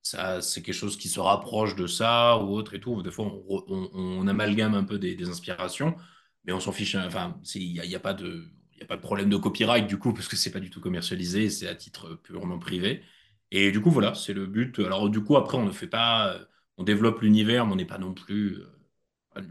ça, 0.03 0.41
c'est 0.41 0.63
quelque 0.63 0.75
chose 0.75 0.97
qui 0.97 1.09
se 1.09 1.21
rapproche 1.21 1.77
de 1.77 1.87
ça 1.87 2.39
ou 2.39 2.55
autre 2.55 2.75
et 2.75 2.81
tout. 2.81 3.03
Des 3.03 3.11
fois, 3.11 3.27
on, 3.49 4.27
amalgame 4.29 4.75
un 4.75 4.85
peu 4.85 4.99
des, 4.99 5.29
inspirations, 5.29 5.97
mais 6.45 6.53
on 6.53 6.61
s'en 6.61 6.73
fiche. 6.73 6.95
Enfin, 6.95 7.41
il 7.55 7.73
n'y 7.73 7.81
a, 7.81 7.85
y 7.85 7.95
a, 7.97 8.01
pas 8.01 8.15
de, 8.15 8.49
il 8.77 8.83
a 8.83 8.87
pas 8.87 8.97
de 8.97 9.03
problème 9.03 9.29
de 9.29 9.37
copyright 9.37 9.87
du 9.87 9.99
coup 9.99 10.13
parce 10.13 10.29
que 10.29 10.37
c'est 10.37 10.53
pas 10.53 10.61
du 10.61 10.71
tout 10.71 10.81
commercialisé, 10.81 11.51
c'est 11.51 11.69
à 11.69 11.75
titre 11.75 12.15
purement 12.23 12.59
privé. 12.59 13.03
Et 13.51 13.73
du 13.73 13.81
coup, 13.81 13.91
voilà, 13.91 14.15
c'est 14.15 14.35
le 14.35 14.47
but. 14.47 14.79
Alors 14.81 15.11
du 15.11 15.23
coup, 15.23 15.37
après, 15.37 15.59
on 15.59 15.65
ne 15.67 15.73
fait 15.73 15.87
pas, 15.89 16.39
on 16.77 16.85
développe 16.85 17.21
l'univers, 17.23 17.67
mais 17.67 17.73
on 17.73 17.77
n'est 17.77 17.85
pas 17.87 17.99
non 17.99 18.15
plus 18.15 18.59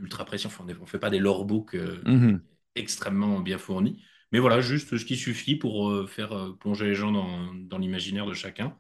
ultra 0.01 0.25
pression. 0.25 0.50
on 0.60 0.65
ne 0.65 0.86
fait 0.86 1.00
pas 1.00 1.10
des 1.10 1.20
lore 1.20 1.46
books 1.46 1.75
euh, 1.75 2.01
mhm. 2.06 2.41
extrêmement 2.75 3.39
bien 3.39 3.58
fournis. 3.58 4.01
Mais 4.32 4.39
voilà, 4.39 4.62
juste 4.62 4.98
ce 4.98 5.06
qui 5.06 5.15
suffit 5.15 5.56
pour 5.56 5.89
euh, 5.89 6.06
faire 6.06 6.34
euh, 6.34 6.53
plonger 6.60 6.86
les 6.86 6.96
gens 6.96 7.12
dans, 7.12 7.77
l'imaginaire 7.77 8.25
de 8.25 8.34
chacun. 8.34 8.77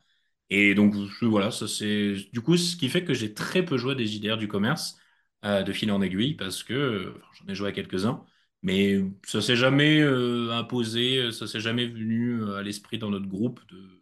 Et 0.49 0.75
donc, 0.75 0.93
voilà, 1.21 1.51
ça 1.51 1.67
c'est 1.67 2.15
du 2.31 2.41
coup 2.41 2.55
ce 2.57 2.75
qui 2.77 2.89
fait 2.89 3.03
que 3.03 3.13
j'ai 3.13 3.33
très 3.33 3.65
peu 3.65 3.77
joué 3.77 3.95
des 3.95 4.05
JDR 4.05 4.37
du 4.37 4.47
commerce 4.47 4.97
de 5.43 5.71
fil 5.71 5.91
en 5.91 6.01
aiguille 6.01 6.35
parce 6.35 6.63
que 6.63 7.13
j'en 7.33 7.47
ai 7.47 7.55
joué 7.55 7.69
à 7.69 7.71
quelques-uns, 7.71 8.23
mais 8.63 9.01
ça 9.23 9.41
s'est 9.41 9.57
jamais 9.57 10.01
imposé, 10.01 11.31
ça 11.31 11.47
s'est 11.47 11.59
jamais 11.59 11.85
venu 11.85 12.49
à 12.53 12.63
l'esprit 12.63 12.97
dans 12.97 13.09
notre 13.09 13.27
groupe 13.27 13.59
de, 13.69 14.01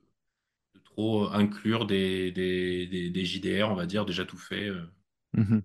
trop 0.84 1.28
inclure 1.34 1.88
des, 1.88 2.32
des, 2.32 3.26
JDR, 3.26 3.70
on 3.72 3.76
va 3.76 3.88
dire, 3.88 4.06
déjà 4.06 4.24
tout 4.24 4.38
fait. 4.38 4.70
Mhm. 5.34 5.64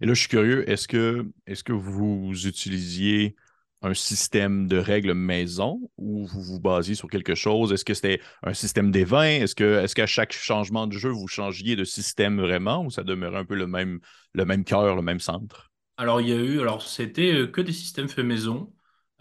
Et 0.00 0.06
là, 0.06 0.14
je 0.14 0.20
suis 0.20 0.28
curieux, 0.28 0.68
est-ce 0.70 0.88
que, 0.88 1.26
est 1.46 1.62
que 1.62 1.72
vous 1.72 2.32
utilisiez 2.46 3.36
un 3.82 3.94
système 3.94 4.66
de 4.66 4.76
règles 4.76 5.14
maison 5.14 5.90
ou 5.96 6.26
vous 6.26 6.42
vous 6.42 6.60
basiez 6.60 6.94
sur 6.94 7.08
quelque 7.08 7.34
chose? 7.34 7.72
Est-ce 7.72 7.84
que 7.84 7.94
c'était 7.94 8.20
un 8.42 8.54
système 8.54 8.90
des 8.90 9.04
vins? 9.04 9.24
Est-ce 9.24 9.62
est-ce 9.62 9.94
qu'à 9.94 10.06
chaque 10.06 10.32
changement 10.32 10.86
de 10.86 10.92
jeu, 10.92 11.10
vous 11.10 11.28
changiez 11.28 11.76
de 11.76 11.84
système 11.84 12.40
vraiment 12.40 12.84
ou 12.84 12.90
ça 12.90 13.04
demeurait 13.04 13.38
un 13.38 13.44
peu 13.44 13.54
le 13.56 13.66
même, 13.66 14.00
le 14.34 14.44
même 14.44 14.64
cœur, 14.64 14.96
le 14.96 15.02
même 15.02 15.20
centre? 15.20 15.70
Alors, 15.96 16.20
il 16.20 16.28
y 16.28 16.32
a 16.32 16.36
eu, 16.36 16.60
alors 16.60 16.82
c'était 16.82 17.32
euh, 17.34 17.46
que 17.48 17.60
des 17.60 17.72
systèmes 17.72 18.08
faits 18.08 18.24
maison. 18.24 18.72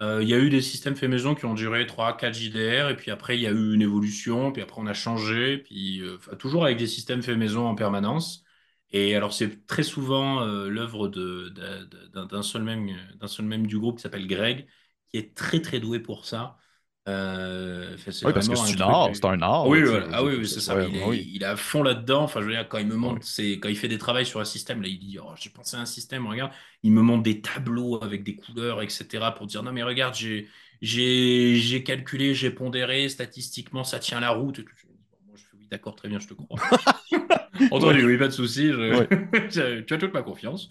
Euh, 0.01 0.21
il 0.21 0.29
y 0.29 0.33
a 0.35 0.39
eu 0.39 0.49
des 0.49 0.61
systèmes 0.61 0.95
faits 0.95 1.09
maison 1.09 1.33
qui 1.33 1.45
ont 1.45 1.55
duré 1.55 1.85
3-4 1.87 2.35
JDR, 2.35 2.89
et 2.89 2.95
puis 2.95 3.09
après, 3.09 3.35
il 3.37 3.41
y 3.41 3.47
a 3.47 3.51
eu 3.51 3.73
une 3.73 3.81
évolution, 3.81 4.51
puis 4.51 4.61
après, 4.61 4.79
on 4.79 4.85
a 4.85 4.93
changé, 4.93 5.57
puis 5.57 6.01
euh, 6.01 6.17
toujours 6.37 6.65
avec 6.65 6.77
des 6.77 6.85
systèmes 6.87 7.23
faits 7.23 7.37
maison 7.37 7.65
en 7.67 7.73
permanence. 7.75 8.43
Et 8.91 9.15
alors, 9.15 9.33
c'est 9.33 9.65
très 9.67 9.83
souvent 9.83 10.41
euh, 10.41 10.69
l'œuvre 10.69 11.07
d'un 11.09 12.41
seul, 12.41 12.63
même, 12.63 12.95
seul 13.25 13.45
même 13.45 13.67
du 13.67 13.77
groupe 13.77 13.97
qui 13.97 14.03
s'appelle 14.03 14.27
Greg, 14.27 14.67
qui 15.09 15.17
est 15.17 15.35
très 15.35 15.61
très 15.61 15.79
doué 15.79 15.99
pour 15.99 16.25
ça. 16.25 16.57
Euh, 17.07 17.95
oui, 18.25 18.33
parce 18.33 18.49
que 18.49 18.55
c'est 18.55 18.81
un 18.81 18.87
art, 18.87 19.09
c'est 19.13 19.25
un 19.25 19.41
art. 19.41 19.67
Oui, 19.67 19.79
ah 20.11 20.23
oui, 20.23 20.45
c'est 20.45 20.59
ça. 20.59 20.83
il, 20.83 20.95
est, 20.97 21.25
il, 21.25 21.45
à 21.45 21.55
fond 21.55 21.81
là-dedans. 21.81 22.23
Enfin, 22.23 22.41
je 22.41 22.47
veux 22.47 22.51
dire, 22.51 22.67
quand 22.67 22.79
il 22.79 22.87
me 22.87 22.97
montre, 22.97 23.25
c'est 23.25 23.53
quand 23.59 23.69
il 23.69 23.77
fait 23.77 23.87
des 23.87 23.97
travaux 23.97 24.23
sur 24.25 24.41
un 24.41 24.45
système, 24.45 24.81
là, 24.81 24.89
il 24.89 24.99
dit, 24.99 25.17
oh, 25.21 25.31
j'ai 25.39 25.49
pensé 25.49 25.77
à 25.77 25.79
un 25.79 25.85
système, 25.85 26.27
regarde, 26.27 26.51
il 26.83 26.91
me 26.91 27.01
montre 27.01 27.23
des 27.23 27.41
tableaux 27.41 28.03
avec 28.03 28.23
des 28.23 28.35
couleurs, 28.35 28.81
etc., 28.81 29.33
pour 29.37 29.47
dire, 29.47 29.63
non, 29.63 29.71
mais 29.71 29.83
regarde, 29.83 30.15
j'ai, 30.15 30.49
j'ai, 30.81 31.83
calculé, 31.83 32.33
j'ai 32.33 32.51
pondéré, 32.51 33.07
statistiquement, 33.07 33.85
ça 33.85 33.99
tient 33.99 34.19
la 34.19 34.31
route. 34.31 34.59
Moi, 34.59 35.35
je 35.35 35.43
fais, 35.43 35.57
oui, 35.57 35.67
d'accord, 35.71 35.95
très 35.95 36.09
bien, 36.09 36.19
je 36.19 36.27
te 36.27 36.33
crois. 36.33 36.59
Entendu, 37.71 38.05
oui, 38.05 38.17
pas 38.17 38.27
de 38.27 38.33
souci. 38.33 38.71
tu 39.51 39.93
as 39.93 39.97
toute 39.97 40.13
ma 40.13 40.21
confiance. 40.21 40.69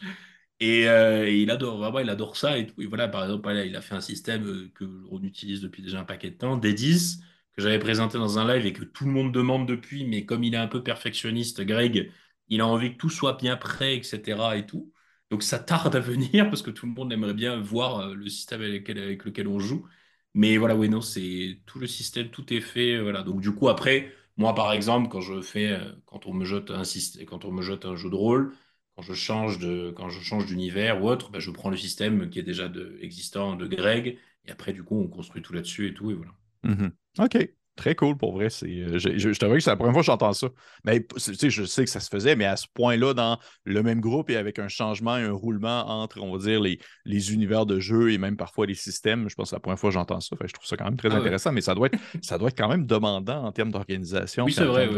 Euh, 0.62 1.26
et, 1.26 1.42
il 1.42 1.50
adore, 1.50 1.78
vraiment, 1.78 1.98
il 1.98 2.10
adore 2.10 2.36
ça. 2.36 2.58
Et, 2.58 2.66
voilà, 2.86 3.08
par 3.08 3.24
exemple, 3.24 3.50
il 3.66 3.76
a 3.76 3.80
fait 3.82 3.94
un 3.94 4.00
système 4.00 4.46
euh, 4.46 4.70
que 4.74 4.84
l'on 4.84 5.22
utilise 5.22 5.60
depuis 5.60 5.82
déjà 5.82 6.00
un 6.00 6.04
paquet 6.04 6.30
de 6.30 6.36
temps, 6.36 6.58
D10, 6.58 7.20
que 7.54 7.62
j'avais 7.62 7.78
présenté 7.78 8.18
dans 8.18 8.38
un 8.38 8.54
live 8.54 8.66
et 8.66 8.72
que 8.72 8.84
tout 8.84 9.04
le 9.04 9.12
monde 9.12 9.32
demande 9.32 9.68
depuis. 9.68 10.04
Mais 10.04 10.24
comme 10.24 10.44
il 10.44 10.54
est 10.54 10.58
un 10.58 10.68
peu 10.68 10.82
perfectionniste, 10.82 11.62
Greg, 11.62 12.10
il 12.48 12.60
a 12.60 12.66
envie 12.66 12.92
que 12.92 12.98
tout 12.98 13.10
soit 13.10 13.34
bien 13.34 13.56
prêt, 13.56 13.96
etc. 13.96 14.56
Et 14.56 14.66
tout. 14.66 14.92
Donc 15.30 15.42
ça 15.42 15.58
tarde 15.58 15.96
à 15.96 16.00
venir 16.00 16.48
parce 16.50 16.62
que 16.62 16.70
tout 16.70 16.86
le 16.86 16.92
monde 16.92 17.12
aimerait 17.12 17.34
bien 17.34 17.56
voir 17.60 18.00
euh, 18.00 18.14
le 18.14 18.28
système 18.28 18.62
avec 18.62 18.88
lequel, 18.88 19.48
on 19.48 19.58
joue. 19.58 19.86
Mais 20.34 20.56
voilà, 20.58 20.76
oui, 20.76 20.88
non, 20.88 21.00
c'est 21.00 21.60
tout 21.66 21.78
le 21.78 21.86
système, 21.86 22.30
tout 22.30 22.52
est 22.52 22.60
fait. 22.60 23.00
Voilà. 23.00 23.22
Donc 23.22 23.40
du 23.40 23.52
coup, 23.52 23.68
après. 23.68 24.12
Moi, 24.38 24.54
par 24.54 24.72
exemple, 24.72 25.08
quand 25.08 25.20
je 25.20 25.40
fais, 25.42 25.72
euh, 25.72 25.92
quand 26.06 26.26
on 26.26 26.32
me 26.34 26.44
jette 26.44 26.70
un, 26.70 26.82
quand 27.26 27.44
on 27.44 27.52
me 27.52 27.62
jette 27.62 27.84
un 27.84 27.96
jeu 27.96 28.10
de 28.10 28.14
rôle, 28.14 28.54
quand 28.94 29.02
je 29.02 29.14
change 29.14 29.58
de, 29.58 29.92
quand 29.96 30.08
je 30.10 30.20
change 30.20 30.46
d'univers 30.46 31.02
ou 31.02 31.08
autre, 31.08 31.30
bah, 31.30 31.38
je 31.38 31.50
prends 31.50 31.70
le 31.70 31.76
système 31.76 32.28
qui 32.30 32.38
est 32.38 32.42
déjà 32.42 32.70
existant 33.00 33.56
de 33.56 33.66
Greg, 33.66 34.18
et 34.46 34.50
après, 34.50 34.72
du 34.72 34.82
coup, 34.84 34.96
on 35.00 35.08
construit 35.08 35.42
tout 35.42 35.52
là-dessus 35.52 35.88
et 35.88 35.94
tout, 35.94 36.10
et 36.10 36.14
voilà. 36.14 36.32
Mm-hmm. 36.64 36.92
OK. 37.18 37.36
Très 37.76 37.94
cool 37.94 38.16
pour 38.16 38.32
vrai. 38.32 38.48
C'est, 38.48 38.66
euh, 38.66 38.98
je, 38.98 39.18
je, 39.18 39.38
t'avoue 39.38 39.54
que 39.54 39.60
c'est 39.60 39.70
la 39.70 39.76
première 39.76 39.92
fois 39.92 40.00
que 40.00 40.06
j'entends 40.06 40.32
ça. 40.32 40.48
Mais 40.84 41.06
je 41.16 41.64
sais 41.64 41.84
que 41.84 41.90
ça 41.90 42.00
se 42.00 42.08
faisait, 42.08 42.34
mais 42.34 42.46
à 42.46 42.56
ce 42.56 42.66
point-là, 42.72 43.12
dans 43.12 43.38
le 43.64 43.82
même 43.82 44.00
groupe 44.00 44.30
et 44.30 44.36
avec 44.36 44.58
un 44.58 44.68
changement 44.68 45.18
et 45.18 45.24
un 45.24 45.32
roulement 45.32 45.86
entre, 45.86 46.22
on 46.22 46.32
va 46.32 46.42
dire, 46.42 46.60
les, 46.60 46.78
les 47.04 47.34
univers 47.34 47.66
de 47.66 47.78
jeu 47.78 48.12
et 48.12 48.18
même 48.18 48.38
parfois 48.38 48.64
les 48.64 48.74
systèmes, 48.74 49.28
je 49.28 49.34
pense 49.34 49.44
que 49.44 49.50
c'est 49.50 49.56
la 49.56 49.60
première 49.60 49.78
fois 49.78 49.90
que 49.90 49.94
j'entends 49.94 50.20
ça. 50.20 50.36
je 50.42 50.52
trouve 50.52 50.66
ça 50.66 50.78
quand 50.78 50.86
même 50.86 50.96
très 50.96 51.10
ah 51.12 51.16
intéressant, 51.16 51.52
mais 51.52 51.60
ça 51.60 51.74
doit, 51.74 51.88
être, 51.88 51.98
ça 52.22 52.38
doit 52.38 52.48
être 52.48 52.56
quand 52.56 52.68
même 52.68 52.86
demandant 52.86 53.44
en 53.44 53.52
termes 53.52 53.70
d'organisation. 53.70 54.44
Oui, 54.44 54.52
c'est 54.52 54.64
vrai. 54.64 54.88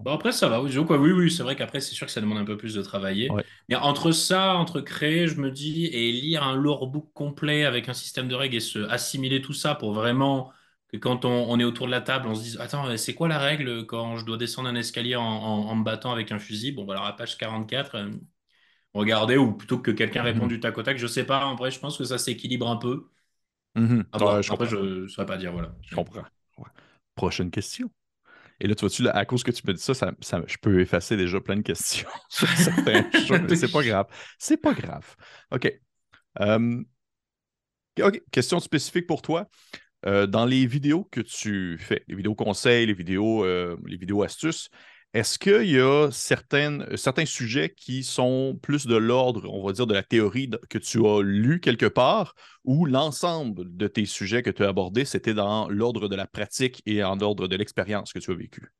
Bon, 0.00 0.12
après, 0.12 0.32
ça 0.32 0.48
va. 0.48 0.60
Oui, 0.60 0.70
oui, 0.76 1.12
oui 1.12 1.30
c'est 1.30 1.42
vrai 1.42 1.56
qu'après, 1.56 1.80
c'est 1.80 1.94
sûr 1.94 2.06
que 2.06 2.12
ça 2.12 2.20
demande 2.20 2.38
un 2.38 2.44
peu 2.44 2.58
plus 2.58 2.74
de 2.74 2.82
travailler. 2.82 3.30
Mais 3.70 3.76
entre 3.76 4.12
ça, 4.12 4.56
entre 4.56 4.82
créer, 4.82 5.26
je 5.26 5.40
me 5.40 5.50
dis, 5.50 5.86
et 5.86 6.12
lire 6.12 6.42
un 6.42 6.54
lore 6.54 6.92
complet 7.14 7.64
avec 7.64 7.88
un 7.88 7.94
système 7.94 8.28
de 8.28 8.34
règles 8.34 8.56
et 8.56 8.60
se 8.60 8.78
assimiler 8.90 9.40
tout 9.40 9.52
ça 9.52 9.74
pour 9.74 9.92
vraiment 9.92 10.52
que 10.92 10.96
quand 10.96 11.24
on, 11.24 11.58
est 11.58 11.64
autour 11.64 11.86
de 11.86 11.90
la 11.90 12.00
table, 12.00 12.28
on 12.28 12.34
se 12.34 12.42
dit 12.42 12.56
Attends, 12.58 12.96
c'est 12.96 13.14
quoi 13.14 13.28
la 13.28 13.38
règle 13.38 13.86
quand 13.86 14.16
je 14.16 14.24
dois 14.24 14.36
descendre 14.36 14.68
un 14.68 14.74
escalier 14.74 15.16
en, 15.16 15.74
me 15.74 15.84
battant 15.84 16.12
avec 16.12 16.32
un 16.32 16.38
fusil? 16.38 16.72
Bon, 16.72 16.84
bah, 16.84 16.94
alors 16.94 17.06
à 17.06 17.16
page 17.16 17.38
44, 17.38 17.94
euh, 17.94 18.10
regardez, 18.94 19.36
ou 19.36 19.52
plutôt 19.52 19.78
que 19.78 19.90
quelqu'un 19.90 20.22
réponde 20.22 20.48
du 20.48 20.60
tac 20.60 20.76
au 20.78 20.82
tac, 20.82 20.98
je 20.98 21.06
sais 21.06 21.24
pas, 21.24 21.46
en 21.46 21.54
vrai, 21.54 21.70
je 21.70 21.78
pense 21.78 21.96
que 21.96 22.04
ça 22.04 22.18
s'équilibre 22.18 22.68
un 22.68 22.76
peu. 22.76 23.08
Mhm. 23.76 24.04
après, 24.12 24.66
je 24.66 24.76
ne 24.76 25.08
saurais 25.08 25.26
pas 25.26 25.36
dire, 25.36 25.52
voilà. 25.52 25.72
Je 25.82 25.94
comprends. 25.94 26.24
Prochaine 27.14 27.50
question. 27.50 27.90
Et 28.60 28.66
là, 28.66 28.74
tu 28.74 28.80
vois-tu, 28.80 29.08
à 29.08 29.24
cause 29.24 29.42
que 29.42 29.50
tu 29.50 29.62
me 29.66 29.72
dis 29.72 29.80
ça, 29.80 29.94
ça, 29.94 30.42
je 30.46 30.56
peux 30.58 30.80
effacer 30.80 31.16
déjà 31.16 31.40
plein 31.40 31.56
de 31.56 31.62
questions 31.62 32.08
C'est 32.30 33.72
pas 33.72 33.82
grave. 33.82 34.06
C'est 34.38 34.58
pas 34.58 34.74
grave. 34.74 35.16
OK. 35.50 35.72
Euh, 36.40 36.82
OK. 38.02 38.22
Question 38.30 38.60
spécifique 38.60 39.06
pour 39.06 39.22
toi. 39.22 39.48
Euh, 40.06 40.26
dans 40.26 40.46
les 40.46 40.66
vidéos 40.66 41.06
que 41.10 41.20
tu 41.20 41.76
fais, 41.78 42.04
les 42.08 42.14
vidéos 42.14 42.34
conseils, 42.34 42.86
les 42.86 42.94
vidéos, 42.94 43.44
euh, 43.44 43.76
les 43.86 43.96
vidéos 43.96 44.22
astuces, 44.22 44.70
est-ce 45.12 45.38
qu'il 45.38 45.68
y 45.68 45.78
a 45.80 46.08
certaines, 46.12 46.96
certains 46.96 47.26
sujets 47.26 47.74
qui 47.76 48.04
sont 48.04 48.58
plus 48.62 48.86
de 48.86 48.94
l'ordre, 48.94 49.50
on 49.52 49.66
va 49.66 49.72
dire, 49.72 49.86
de 49.86 49.92
la 49.92 50.04
théorie 50.04 50.48
que 50.68 50.78
tu 50.78 51.04
as 51.04 51.20
lu 51.20 51.60
quelque 51.60 51.86
part, 51.86 52.34
ou 52.64 52.86
l'ensemble 52.86 53.76
de 53.76 53.88
tes 53.88 54.06
sujets 54.06 54.42
que 54.42 54.50
tu 54.50 54.64
as 54.64 54.68
abordés, 54.68 55.04
c'était 55.04 55.34
dans 55.34 55.68
l'ordre 55.68 56.08
de 56.08 56.14
la 56.14 56.26
pratique 56.26 56.80
et 56.86 57.02
en 57.02 57.20
ordre 57.20 57.48
de 57.48 57.56
l'expérience 57.56 58.12
que 58.12 58.20
tu 58.20 58.30
as 58.30 58.34
vécu? 58.34 58.72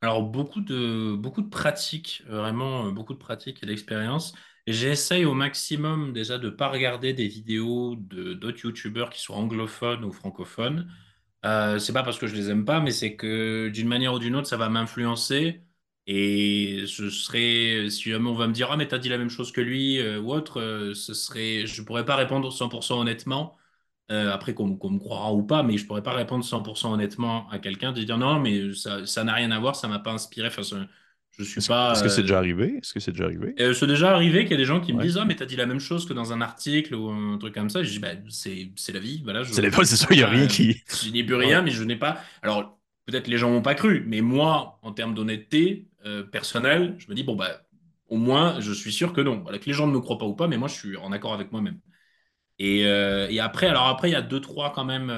Alors, 0.00 0.22
beaucoup 0.22 0.62
de, 0.62 1.14
beaucoup 1.14 1.42
de 1.42 1.48
pratiques, 1.48 2.22
vraiment 2.26 2.90
beaucoup 2.90 3.14
de 3.14 3.18
pratiques 3.18 3.62
et 3.62 3.66
d'expérience. 3.66 4.34
J'essaye 4.66 5.26
au 5.26 5.34
maximum 5.34 6.12
déjà 6.14 6.38
de 6.38 6.46
ne 6.46 6.50
pas 6.50 6.68
regarder 6.70 7.12
des 7.12 7.28
vidéos 7.28 7.96
d'autres 7.96 8.60
youtubeurs 8.64 9.10
qui 9.10 9.20
sont 9.20 9.34
anglophones 9.34 10.04
ou 10.04 10.10
francophones. 10.12 10.90
Euh, 11.44 11.78
c'est 11.78 11.92
pas 11.92 12.02
parce 12.02 12.18
que 12.18 12.26
je 12.26 12.34
les 12.34 12.50
aime 12.50 12.64
pas, 12.64 12.80
mais 12.80 12.90
c'est 12.92 13.16
que 13.16 13.68
d'une 13.68 13.88
manière 13.88 14.14
ou 14.14 14.18
d'une 14.18 14.36
autre, 14.36 14.48
ça 14.48 14.56
va 14.56 14.70
m'influencer. 14.70 15.62
Et 16.06 16.84
je 16.86 17.10
serais, 17.10 17.90
si 17.90 18.14
on 18.14 18.34
va 18.34 18.46
me 18.48 18.52
dire, 18.54 18.70
ah, 18.72 18.76
mais 18.78 18.88
t'as 18.88 18.98
dit 18.98 19.08
la 19.10 19.18
même 19.18 19.30
chose 19.30 19.52
que 19.52 19.60
lui 19.60 19.98
euh, 20.00 20.20
ou 20.20 20.32
autre, 20.32 20.60
euh, 20.60 20.94
ce 20.94 21.12
serait, 21.14 21.66
je 21.66 21.82
pourrais 21.82 22.04
pas 22.06 22.16
répondre 22.16 22.50
100% 22.52 23.00
honnêtement. 23.00 23.56
après, 24.10 24.54
qu'on 24.54 24.68
me 24.68 24.98
croira 24.98 25.32
ou 25.34 25.42
pas, 25.44 25.62
mais 25.62 25.78
je 25.78 25.86
pourrais 25.86 26.02
pas 26.02 26.12
répondre 26.14 26.44
100% 26.44 26.92
honnêtement 26.94 27.48
à 27.50 27.58
quelqu'un, 27.58 27.92
de 27.92 28.02
dire 28.04 28.18
non, 28.18 28.40
mais 28.40 28.72
ça 28.74 29.24
n'a 29.24 29.34
rien 29.34 29.50
à 29.52 29.58
voir, 29.60 29.76
ça 29.76 29.88
m'a 29.88 29.98
pas 30.00 30.12
inspiré. 30.12 30.50
Je 31.38 31.44
suis 31.44 31.58
est-ce, 31.58 31.68
pas. 31.68 31.92
Est-ce 31.92 32.02
que 32.02 32.08
c'est 32.08 32.22
déjà 32.22 32.38
arrivé? 32.38 32.78
Est-ce 32.78 32.92
que 32.92 33.00
c'est 33.00 33.10
déjà 33.10 33.24
arrivé? 33.24 33.54
C'est 33.74 33.86
déjà 33.86 34.12
arrivé 34.12 34.44
qu'il 34.44 34.52
y 34.52 34.54
a 34.54 34.58
des 34.58 34.64
gens 34.64 34.80
qui 34.80 34.92
me 34.92 35.02
disent 35.02 35.18
Ah, 35.18 35.24
mais 35.24 35.34
t'as 35.34 35.46
dit 35.46 35.56
la 35.56 35.66
même 35.66 35.80
chose 35.80 36.06
que 36.06 36.12
dans 36.12 36.32
un 36.32 36.40
article 36.40 36.94
ou 36.94 37.10
un 37.10 37.38
truc 37.38 37.54
comme 37.54 37.70
ça. 37.70 37.82
je 37.82 37.90
dis 37.90 37.98
bah, 37.98 38.10
c'est, 38.28 38.70
c'est 38.76 38.92
la 38.92 39.00
vie. 39.00 39.20
Voilà, 39.24 39.44
c'est 39.44 39.62
la 39.62 39.68
vie, 39.68 39.86
c'est 39.86 39.96
ça, 39.96 40.06
il 40.10 40.18
n'y 40.18 40.22
a 40.22 40.28
rien 40.28 40.46
qui. 40.46 40.82
Je 41.02 41.10
n'ai 41.10 41.24
plus 41.24 41.34
rien, 41.34 41.62
mais 41.62 41.70
je 41.70 41.82
n'ai 41.82 41.96
pas. 41.96 42.18
Alors, 42.42 42.78
peut-être 43.06 43.26
les 43.26 43.38
gens 43.38 43.50
m'ont 43.50 43.62
pas 43.62 43.74
cru, 43.74 44.04
mais 44.06 44.20
moi, 44.20 44.78
en 44.82 44.92
termes 44.92 45.14
d'honnêteté 45.14 45.88
euh, 46.06 46.22
personnelle, 46.22 46.94
je 46.98 47.06
me 47.08 47.14
dis 47.14 47.24
Bon, 47.24 47.34
bah, 47.36 47.62
au 48.08 48.16
moins, 48.16 48.60
je 48.60 48.72
suis 48.72 48.92
sûr 48.92 49.12
que 49.12 49.20
non. 49.20 49.40
Voilà, 49.42 49.58
que 49.58 49.66
les 49.66 49.72
gens 49.72 49.86
ne 49.86 49.92
me 49.92 50.00
croient 50.00 50.18
pas 50.18 50.26
ou 50.26 50.34
pas, 50.34 50.48
mais 50.48 50.56
moi, 50.56 50.68
je 50.68 50.74
suis 50.74 50.96
en 50.96 51.12
accord 51.12 51.34
avec 51.34 51.52
moi-même. 51.52 51.80
Et, 52.58 52.86
euh, 52.86 53.28
et 53.28 53.40
après, 53.40 53.66
alors 53.66 53.88
après, 53.88 54.08
il 54.08 54.12
y 54.12 54.16
a 54.16 54.22
deux, 54.22 54.40
trois 54.40 54.72
quand 54.72 54.84
même. 54.84 55.10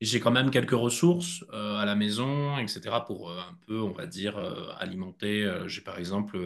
J'ai 0.00 0.18
quand 0.18 0.30
même 0.30 0.50
quelques 0.50 0.70
ressources 0.70 1.44
euh, 1.52 1.76
à 1.76 1.84
la 1.84 1.94
maison, 1.94 2.56
etc., 2.56 2.80
pour 3.06 3.30
euh, 3.30 3.38
un 3.38 3.54
peu, 3.66 3.80
on 3.80 3.92
va 3.92 4.06
dire, 4.06 4.38
euh, 4.38 4.72
alimenter. 4.78 5.46
j'ai 5.66 5.82
par 5.82 5.98
exemple 5.98 6.38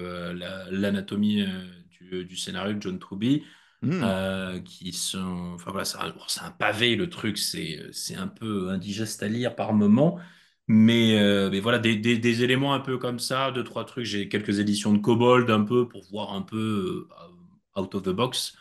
l'anatomie 0.70 1.46
du, 2.00 2.36
scénario 2.36 2.74
de 2.74 2.82
John 2.82 2.98
Truby, 2.98 3.44
hmm. 3.82 4.62
qui 4.64 4.92
sont. 4.92 5.52
Enfin 5.54 5.70
voilà, 5.70 5.84
c'est 5.84 6.40
un, 6.42 6.50
pavé 6.50 6.96
le 6.96 7.08
truc, 7.08 7.38
c'est 7.38 8.16
un 8.16 8.26
peu 8.26 8.70
indigeste 8.70 9.22
à 9.22 9.28
lire 9.28 9.54
par 9.54 9.72
moment. 9.72 10.18
Mais, 10.66 11.14
mais 11.50 11.60
voilà, 11.60 11.78
des, 11.78 11.96
des, 11.96 12.42
éléments 12.42 12.74
un 12.74 12.80
peu 12.80 12.98
comme 12.98 13.18
ça, 13.20 13.50
deux, 13.52 13.64
trois 13.64 13.84
trucs. 13.84 14.06
J'ai 14.06 14.28
quelques 14.28 14.58
éditions 14.58 14.92
de 14.92 14.98
Kobold 14.98 15.50
un 15.50 15.62
peu 15.62 15.86
pour 15.86 16.04
voir 16.10 16.32
un 16.32 16.42
peu 16.42 17.08
out 17.76 17.94
of 17.94 18.02
the 18.02 18.08
box 18.10 18.56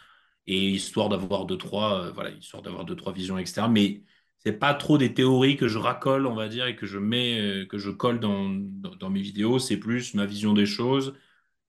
et 0.48 0.70
histoire 0.72 1.10
d'avoir 1.10 1.46
deux, 1.46 1.58
trois, 1.58 2.12
voilà, 2.12 2.30
histoire 2.32 2.62
d'avoir 2.62 2.86
deux, 2.86 2.96
trois 2.96 3.14
visions 3.14 3.38
externes. 3.38 3.72
Mais 3.72 4.04
c'est 4.46 4.54
pas 4.54 4.74
trop 4.74 4.98
des 4.98 5.14
théories 5.14 5.56
que 5.56 5.68
je 5.68 5.78
racole, 5.78 6.26
on 6.28 6.36
va 6.36 6.50
dire, 6.50 6.68
et 6.68 6.76
que 6.76 6.86
je 6.86 6.98
mets, 6.98 7.40
euh, 7.40 7.66
que 7.66 7.78
je 7.78 7.90
colle 7.90 8.20
dans, 8.20 8.50
dans, 8.50 9.10
mes 9.10 9.22
vidéos. 9.22 9.60
C'est 9.60 9.78
plus 9.78 10.14
ma 10.16 10.26
vision 10.26 10.54
des 10.54 10.66
choses. 10.66 11.16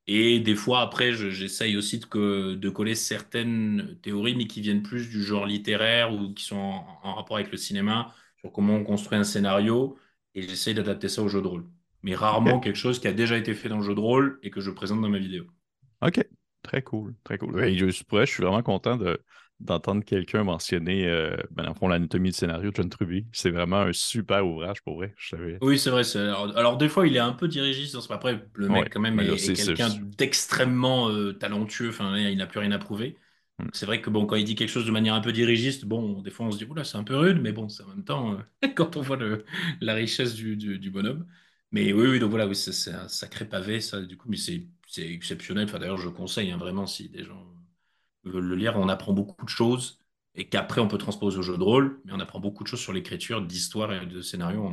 Et 0.06 0.40
des 0.40 0.54
fois, 0.54 0.80
après, 0.82 1.12
j'essaye 1.12 1.76
aussi 1.76 1.98
de, 1.98 2.54
de, 2.54 2.70
coller 2.70 2.94
certaines 2.94 3.98
théories, 4.02 4.36
mais 4.36 4.46
qui 4.46 4.60
viennent 4.60 4.82
plus 4.82 5.08
du 5.08 5.22
genre 5.22 5.46
littéraire 5.46 6.12
ou 6.12 6.34
qui 6.34 6.44
sont 6.44 6.56
en, 6.56 7.14
rapport 7.14 7.36
avec 7.36 7.50
le 7.50 7.56
cinéma, 7.56 8.14
sur 8.40 8.52
comment 8.52 8.74
on 8.74 8.84
construit 8.84 9.18
un 9.18 9.24
scénario. 9.24 9.96
Et 10.34 10.42
j'essaye 10.42 10.74
d'adapter 10.74 11.08
ça 11.08 11.22
au 11.22 11.28
jeu 11.28 11.40
de 11.40 11.46
rôle. 11.46 11.64
Mais 12.02 12.14
rarement 12.14 12.60
quelque 12.60 12.76
chose 12.76 12.98
qui 13.00 13.08
a 13.08 13.12
déjà 13.12 13.38
été 13.38 13.54
fait 13.54 13.68
dans 13.68 13.78
le 13.78 13.84
jeu 13.84 13.94
de 13.94 14.00
rôle 14.00 14.38
et 14.42 14.50
que 14.50 14.60
je 14.60 14.70
présente 14.70 15.00
dans 15.00 15.08
ma 15.08 15.18
vidéo. 15.18 15.46
OK. 16.02 16.20
Très 16.62 16.82
cool. 16.82 17.14
Très 17.24 17.38
cool. 17.38 17.56
je, 17.76 17.88
je 17.88 18.24
suis 18.26 18.42
vraiment 18.42 18.62
content 18.62 18.96
de, 18.96 19.22
d'entendre 19.60 20.04
quelqu'un 20.04 20.44
mentionner, 20.44 21.06
euh, 21.06 21.36
ben, 21.50 21.72
l'anatomie 21.82 22.30
du 22.30 22.36
scénario 22.36 22.70
de 22.70 22.76
John 22.76 22.90
Truby. 22.90 23.26
C'est 23.32 23.50
vraiment 23.50 23.80
un 23.80 23.92
super 23.92 24.46
ouvrage 24.46 24.82
pour 24.82 24.96
vrai. 24.96 25.14
Je 25.16 25.28
savais. 25.28 25.58
Oui, 25.62 25.78
c'est 25.78 25.90
vrai. 25.90 26.02
Alors, 26.16 26.76
des 26.76 26.88
fois, 26.88 27.06
il 27.06 27.16
est 27.16 27.20
un 27.20 27.32
peu 27.32 27.48
dirigiste. 27.48 27.96
Après, 28.10 28.46
le 28.54 28.68
mec, 28.68 28.92
quand 28.92 29.00
même, 29.00 29.18
est, 29.20 29.54
quelqu'un 29.54 29.90
d'extrêmement 30.18 31.08
euh, 31.08 31.32
talentueux. 31.32 31.88
Enfin, 31.88 32.16
il 32.16 32.36
n'a 32.36 32.46
plus 32.46 32.60
rien 32.60 32.72
à 32.72 32.78
prouver. 32.78 33.16
Hmm. 33.58 33.68
C'est 33.72 33.86
vrai 33.86 34.00
que 34.00 34.10
bon, 34.10 34.26
quand 34.26 34.36
il 34.36 34.44
dit 34.44 34.56
quelque 34.56 34.68
chose 34.68 34.86
de 34.86 34.90
manière 34.90 35.14
un 35.14 35.20
peu 35.20 35.32
dirigiste, 35.32 35.84
bon, 35.84 36.22
des 36.22 36.30
fois 36.30 36.46
on 36.46 36.50
se 36.50 36.58
dit, 36.58 36.64
oula, 36.64 36.82
c'est 36.82 36.96
un 36.96 37.04
peu 37.04 37.16
rude, 37.16 37.40
mais 37.40 37.52
bon, 37.52 37.68
c'est 37.68 37.84
en 37.84 37.88
même 37.88 38.04
temps, 38.04 38.34
euh, 38.34 38.68
quand 38.74 38.96
on 38.96 39.00
voit 39.00 39.16
le, 39.16 39.44
la 39.80 39.94
richesse 39.94 40.34
du, 40.34 40.56
du, 40.56 40.90
bonhomme. 40.90 41.26
Mais 41.70 41.92
oui, 41.92 42.08
oui, 42.08 42.18
donc 42.18 42.30
voilà, 42.30 42.48
oui, 42.48 42.56
c'est 42.56 42.92
un 42.92 43.08
sacré 43.08 43.44
pavé, 43.44 43.80
ça, 43.80 44.00
du 44.00 44.16
coup, 44.16 44.28
mais 44.28 44.36
c'est 44.36 44.66
exceptionnel. 44.98 45.66
Enfin, 45.66 45.78
d'ailleurs, 45.78 45.98
je 45.98 46.08
conseille 46.08 46.50
hein, 46.50 46.56
vraiment 46.56 46.86
si 46.86 47.08
des 47.08 47.24
gens 47.24 47.53
le 48.24 48.54
lire, 48.54 48.76
on 48.76 48.88
apprend 48.88 49.12
beaucoup 49.12 49.44
de 49.44 49.50
choses 49.50 50.00
et 50.34 50.48
qu'après 50.48 50.80
on 50.80 50.88
peut 50.88 50.98
transposer 50.98 51.38
au 51.38 51.42
jeu 51.42 51.56
de 51.56 51.62
rôle, 51.62 52.00
mais 52.04 52.12
on 52.12 52.20
apprend 52.20 52.40
beaucoup 52.40 52.64
de 52.64 52.68
choses 52.68 52.80
sur 52.80 52.92
l'écriture 52.92 53.42
d'histoire 53.42 53.92
et 53.92 54.06
de 54.06 54.20
scénario. 54.20 54.72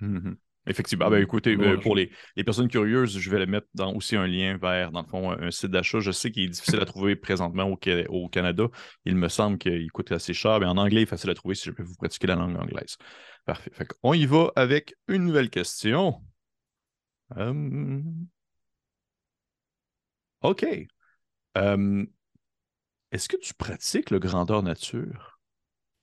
Mhm. 0.00 0.36
Effectivement. 0.68 1.06
Ah 1.06 1.10
ben, 1.10 1.22
écoutez, 1.22 1.56
euh, 1.56 1.78
pour 1.78 1.96
les, 1.96 2.10
personnes 2.44 2.68
curieuses, 2.68 3.18
je 3.18 3.30
vais 3.30 3.46
mettre 3.46 3.66
dans 3.74 3.94
aussi 3.94 4.16
un 4.16 4.26
lien 4.26 4.58
vers, 4.58 4.92
dans 4.92 5.00
le 5.00 5.06
fond, 5.06 5.30
un 5.30 5.50
site 5.50 5.70
d'achat. 5.70 6.00
Je 6.00 6.10
sais 6.10 6.30
qu'il 6.30 6.44
est 6.44 6.48
difficile 6.48 6.80
à 6.80 6.84
trouver 6.84 7.16
présentement 7.16 7.64
au, 7.64 7.78
au 8.10 8.28
Canada. 8.28 8.68
Il 9.06 9.16
me 9.16 9.28
semble 9.28 9.56
qu'il 9.56 9.90
coûte 9.90 10.12
assez 10.12 10.34
cher, 10.34 10.60
mais 10.60 10.66
en 10.66 10.76
anglais, 10.76 11.00
il 11.00 11.02
est 11.04 11.06
facile 11.06 11.30
à 11.30 11.34
trouver 11.34 11.54
si 11.54 11.64
je 11.64 11.70
peux 11.70 11.82
vous 11.82 11.94
pratiquer 11.94 12.26
la 12.26 12.34
langue 12.34 12.56
anglaise. 12.56 12.98
Parfait. 13.46 13.70
on 14.02 14.12
y 14.12 14.26
va 14.26 14.52
avec 14.56 14.94
une 15.08 15.24
nouvelle 15.24 15.48
question. 15.48 16.20
Hum. 17.34 18.26
OK. 20.42 20.66
Hum, 21.54 22.06
est-ce 23.12 23.28
que 23.28 23.36
tu 23.36 23.54
pratiques 23.54 24.10
le 24.10 24.18
grandeur 24.18 24.62
nature? 24.62 25.38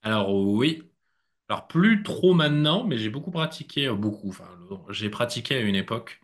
Alors 0.04 0.34
oui. 0.34 0.84
Alors 1.50 1.68
plus 1.68 2.04
trop 2.04 2.34
maintenant, 2.34 2.86
mais 2.86 2.98
j'ai 2.98 3.10
beaucoup 3.10 3.32
pratiqué, 3.32 3.88
euh, 3.88 3.96
beaucoup. 3.96 4.30
Enfin, 4.30 4.50
j'ai 4.90 5.10
pratiqué 5.10 5.56
à 5.58 5.62
une 5.62 5.76
époque. 5.76 6.22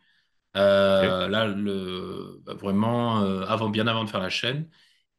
Euh, 0.57 1.27
là, 1.29 1.47
le, 1.47 2.41
bah, 2.45 2.55
vraiment, 2.55 3.23
euh, 3.23 3.45
avant, 3.47 3.69
bien 3.69 3.87
avant 3.87 4.05
de 4.05 4.09
faire 4.09 4.21
la 4.21 4.29
chaîne. 4.29 4.69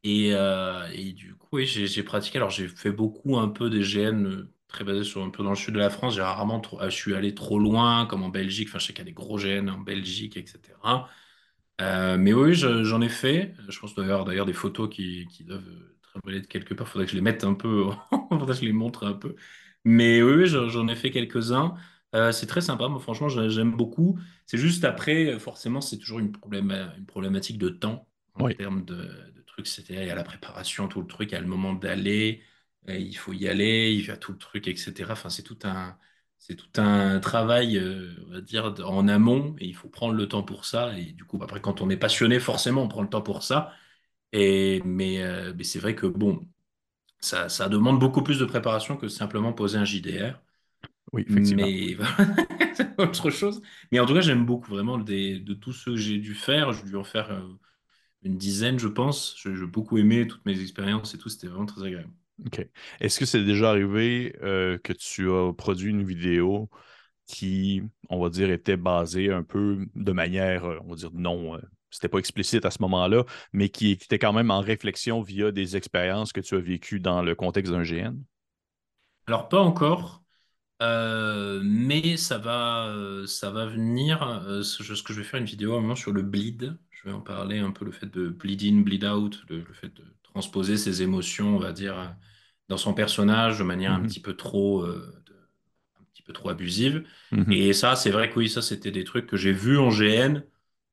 Et, 0.04 0.32
du 1.14 1.36
coup, 1.36 1.48
oui, 1.58 1.66
j'ai 1.66 2.02
pratiqué. 2.04 2.38
Alors, 2.38 2.50
j'ai 2.50 2.68
fait 2.68 2.92
beaucoup 2.92 3.38
un 3.38 3.48
peu 3.48 3.70
des 3.70 3.82
GN 3.82 4.48
très 4.68 4.84
basés 4.84 5.04
sur 5.04 5.22
un 5.22 5.30
peu 5.30 5.44
dans 5.44 5.50
le 5.50 5.56
sud 5.56 5.74
de 5.74 5.80
la 5.80 5.90
France. 5.90 6.16
J'ai 6.16 6.22
rarement, 6.22 6.62
je 6.84 6.90
suis 6.90 7.14
allé 7.14 7.34
trop 7.34 7.58
loin, 7.58 8.06
comme 8.06 8.24
en 8.24 8.30
Belgique. 8.30 8.68
Enfin, 8.70 8.78
je 8.80 8.86
sais 8.86 8.94
qu'il 8.94 9.00
y 9.04 9.08
a 9.08 9.10
des 9.10 9.14
gros 9.14 9.38
GN 9.38 9.70
en 9.70 9.78
Belgique, 9.78 10.36
etc. 10.36 11.10
Euh, 11.80 12.16
mais 12.16 12.32
oui, 12.32 12.54
j'en 12.54 13.00
ai 13.00 13.08
fait. 13.08 13.54
Je 13.68 13.78
pense 13.78 13.94
d'ailleurs 13.94 14.24
d'ailleurs 14.24 14.46
des 14.46 14.52
photos 14.52 14.88
qui, 14.88 15.26
qui 15.26 15.44
doivent 15.44 15.64
travailler 16.02 16.40
de 16.40 16.46
quelque 16.46 16.74
part. 16.74 16.86
Il 16.86 16.90
faudrait 16.90 17.06
que 17.06 17.12
je 17.12 17.16
les 17.16 17.22
mette 17.22 17.44
un 17.44 17.54
peu, 17.54 17.86
faudrait 18.30 18.46
que 18.54 18.60
je 18.60 18.64
les 18.66 18.72
montre 18.72 19.06
un 19.06 19.14
peu. 19.14 19.34
Mais 19.84 20.22
oui, 20.22 20.46
j'en 20.46 20.88
ai 20.88 20.96
fait 20.96 21.10
quelques-uns. 21.10 21.74
Euh, 22.14 22.30
c'est 22.30 22.46
très 22.46 22.60
sympa, 22.60 22.88
moi 22.88 23.00
franchement 23.00 23.28
j'aime 23.28 23.72
beaucoup. 23.72 24.18
C'est 24.46 24.58
juste 24.58 24.84
après, 24.84 25.38
forcément, 25.38 25.80
c'est 25.80 25.98
toujours 25.98 26.18
une, 26.18 26.32
une 26.52 27.06
problématique 27.06 27.58
de 27.58 27.70
temps 27.70 28.06
en 28.34 28.48
termes 28.48 28.84
de, 28.84 29.10
trucs. 29.46 29.66
C'est-à-dire, 29.66 30.02
il 30.02 30.08
y 30.08 30.10
a 30.10 30.14
la 30.14 30.24
préparation, 30.24 30.88
tout 30.88 31.00
le 31.00 31.06
truc, 31.06 31.30
il 31.30 31.34
y 31.34 31.38
a 31.38 31.40
le 31.40 31.46
moment 31.46 31.72
d'aller, 31.74 32.42
euh, 32.88 32.96
il 32.96 33.16
faut 33.16 33.32
y 33.32 33.48
aller, 33.48 33.92
il 33.94 34.06
y 34.06 34.10
a 34.10 34.16
tout 34.16 34.32
le 34.32 34.38
truc, 34.38 34.68
etc. 34.68 35.12
Enfin, 35.12 35.30
c'est 35.30 35.42
tout 35.42 35.58
un, 35.64 35.98
c'est 36.42 36.56
tout 36.56 36.80
un 36.80 37.20
travail, 37.20 37.78
euh, 37.78 38.16
on 38.26 38.32
va 38.32 38.40
dire, 38.40 38.74
en 38.84 39.06
amont, 39.06 39.54
et 39.60 39.66
il 39.66 39.76
faut 39.76 39.88
prendre 39.88 40.14
le 40.14 40.26
temps 40.26 40.42
pour 40.42 40.64
ça. 40.64 40.98
Et 40.98 41.12
du 41.12 41.24
coup, 41.24 41.38
après, 41.40 41.60
quand 41.60 41.80
on 41.80 41.88
est 41.88 41.96
passionné, 41.96 42.40
forcément, 42.40 42.82
on 42.82 42.88
prend 42.88 43.02
le 43.02 43.08
temps 43.08 43.22
pour 43.22 43.44
ça. 43.44 43.72
Et, 44.32 44.82
mais, 44.84 45.22
euh, 45.22 45.54
mais 45.56 45.64
c'est 45.64 45.78
vrai 45.78 45.94
que, 45.94 46.06
bon, 46.06 46.40
ça, 47.20 47.48
ça, 47.48 47.68
demande 47.68 48.00
beaucoup 48.00 48.22
plus 48.22 48.40
de 48.40 48.44
préparation 48.44 48.96
que 48.96 49.08
simplement 49.08 49.52
poser 49.52 49.78
un 49.78 49.84
JDR. 49.84 50.40
Oui, 51.12 51.24
effectivement. 51.28 51.64
Mais 51.64 51.96
c'est 52.74 53.00
autre 53.00 53.30
chose. 53.30 53.62
Mais 53.92 54.00
en 54.00 54.06
tout 54.06 54.14
cas, 54.14 54.20
j'aime 54.20 54.44
beaucoup 54.44 54.70
vraiment 54.70 54.98
des, 54.98 55.38
de 55.38 55.54
tous 55.54 55.72
ceux 55.72 55.92
que 55.92 55.98
j'ai 55.98 56.18
dû 56.18 56.34
faire. 56.34 56.72
J'ai 56.72 56.84
dû 56.84 56.96
en 56.96 57.04
faire 57.04 57.30
euh, 57.30 57.42
une 58.24 58.36
dizaine, 58.36 58.80
je 58.80 58.88
pense. 58.88 59.36
J'ai 59.38 59.66
beaucoup 59.66 59.98
aimé 59.98 60.26
toutes 60.26 60.44
mes 60.46 60.60
expériences 60.60 61.14
et 61.14 61.18
tout. 61.18 61.28
C'était 61.28 61.48
vraiment 61.48 61.66
très 61.66 61.84
agréable. 61.84 62.12
OK. 62.46 62.66
Est-ce 63.00 63.18
que 63.18 63.26
c'est 63.26 63.44
déjà 63.44 63.70
arrivé 63.70 64.36
euh, 64.42 64.78
que 64.78 64.92
tu 64.92 65.30
as 65.30 65.52
produit 65.52 65.90
une 65.90 66.04
vidéo 66.04 66.68
qui, 67.26 67.82
on 68.08 68.20
va 68.20 68.30
dire, 68.30 68.50
était 68.50 68.76
basée 68.76 69.32
un 69.32 69.42
peu 69.42 69.86
de 69.94 70.12
manière, 70.12 70.64
euh, 70.64 70.78
on 70.84 70.90
va 70.90 70.96
dire, 70.96 71.10
non, 71.12 71.54
euh, 71.54 71.60
c'était 71.90 72.08
pas 72.08 72.18
explicite 72.18 72.64
à 72.64 72.70
ce 72.70 72.82
moment-là, 72.82 73.24
mais 73.52 73.68
qui 73.68 73.92
était 73.92 74.18
quand 74.18 74.32
même 74.32 74.50
en 74.50 74.60
réflexion 74.60 75.22
via 75.22 75.52
des 75.52 75.76
expériences 75.76 76.32
que 76.32 76.40
tu 76.40 76.54
as 76.56 76.60
vécues 76.60 77.00
dans 77.00 77.22
le 77.22 77.34
contexte 77.34 77.72
d'un 77.72 77.82
GN? 77.82 78.16
Alors, 79.26 79.48
pas 79.48 79.60
encore. 79.60 80.22
mais 80.80 82.16
ça 82.16 82.38
va, 82.38 82.92
ça 83.26 83.50
va 83.50 83.66
venir. 83.66 84.42
je 84.80 85.12
vais 85.12 85.22
faire 85.22 85.40
une 85.40 85.46
vidéo 85.46 85.74
à 85.74 85.78
un 85.78 85.80
moment 85.80 85.94
sur 85.94 86.12
le 86.12 86.22
bleed. 86.22 86.76
Je 86.90 87.08
vais 87.08 87.14
en 87.14 87.20
parler 87.20 87.58
un 87.58 87.72
peu, 87.72 87.84
le 87.84 87.92
fait 87.92 88.06
de 88.06 88.28
bleed 88.28 88.62
in, 88.62 88.80
bleed 88.82 89.04
out, 89.04 89.44
le, 89.48 89.64
fait 89.72 89.92
de 89.94 90.04
transposer 90.32 90.76
ses 90.76 91.02
émotions, 91.02 91.56
on 91.56 91.58
va 91.58 91.72
dire, 91.72 92.14
dans 92.68 92.76
son 92.76 92.94
personnage 92.94 93.58
de 93.58 93.64
manière 93.64 93.92
un 93.92 93.98
mhm. 93.98 94.06
petit 94.06 94.20
peu 94.20 94.34
trop, 94.34 94.84
un 94.84 96.04
petit 96.12 96.22
peu 96.22 96.32
trop 96.32 96.48
abusive. 96.48 97.04
Mhm. 97.30 97.52
Et 97.52 97.72
ça, 97.72 97.96
c'est 97.96 98.10
vrai 98.10 98.30
que 98.30 98.38
oui, 98.38 98.48
ça, 98.48 98.62
c'était 98.62 98.90
des 98.90 99.04
trucs 99.04 99.26
que 99.26 99.36
j'ai 99.36 99.52
vus 99.52 99.78
en 99.78 99.90
GN 99.90 100.42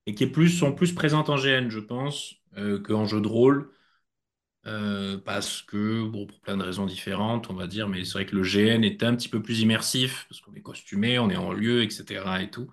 et 0.05 0.15
qui 0.15 0.27
plus, 0.27 0.49
sont 0.49 0.73
plus 0.73 0.93
présentes 0.93 1.29
en 1.29 1.37
GN, 1.37 1.69
je 1.69 1.79
pense, 1.79 2.35
qu'en 2.83 3.05
jeu 3.05 3.21
de 3.21 3.27
rôle. 3.27 3.71
Euh, 4.65 5.17
parce 5.17 5.61
que, 5.61 6.03
bon, 6.07 6.25
pour 6.27 6.39
plein 6.41 6.57
de 6.57 6.63
raisons 6.63 6.85
différentes, 6.85 7.49
on 7.49 7.53
va 7.53 7.67
dire, 7.67 7.87
mais 7.87 8.03
c'est 8.03 8.13
vrai 8.13 8.25
que 8.25 8.35
le 8.35 8.43
GN 8.43 8.83
est 8.83 9.03
un 9.03 9.15
petit 9.15 9.29
peu 9.29 9.41
plus 9.41 9.61
immersif, 9.61 10.25
parce 10.29 10.41
qu'on 10.41 10.53
est 10.53 10.61
costumé, 10.61 11.17
on 11.17 11.29
est 11.29 11.37
en 11.37 11.53
lieu, 11.53 11.81
etc. 11.83 12.41
et 12.41 12.51
tout, 12.51 12.69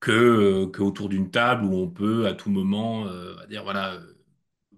que, 0.00 0.12
euh, 0.12 0.66
que 0.70 0.82
autour 0.82 1.08
d'une 1.08 1.30
table 1.30 1.64
où 1.64 1.76
on 1.76 1.90
peut 1.90 2.26
à 2.26 2.34
tout 2.34 2.50
moment, 2.50 3.06
euh, 3.08 3.34
dire, 3.48 3.64
voilà, 3.64 3.98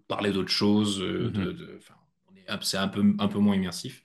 parler 0.09 0.33
d'autre 0.33 0.51
chose, 0.51 0.99
de, 1.01 1.81
c'est 2.63 2.77
un 2.79 2.89
peu, 2.89 3.03
un 3.19 3.29
peu 3.29 3.39
moins 3.39 3.57
immersif. 3.57 4.05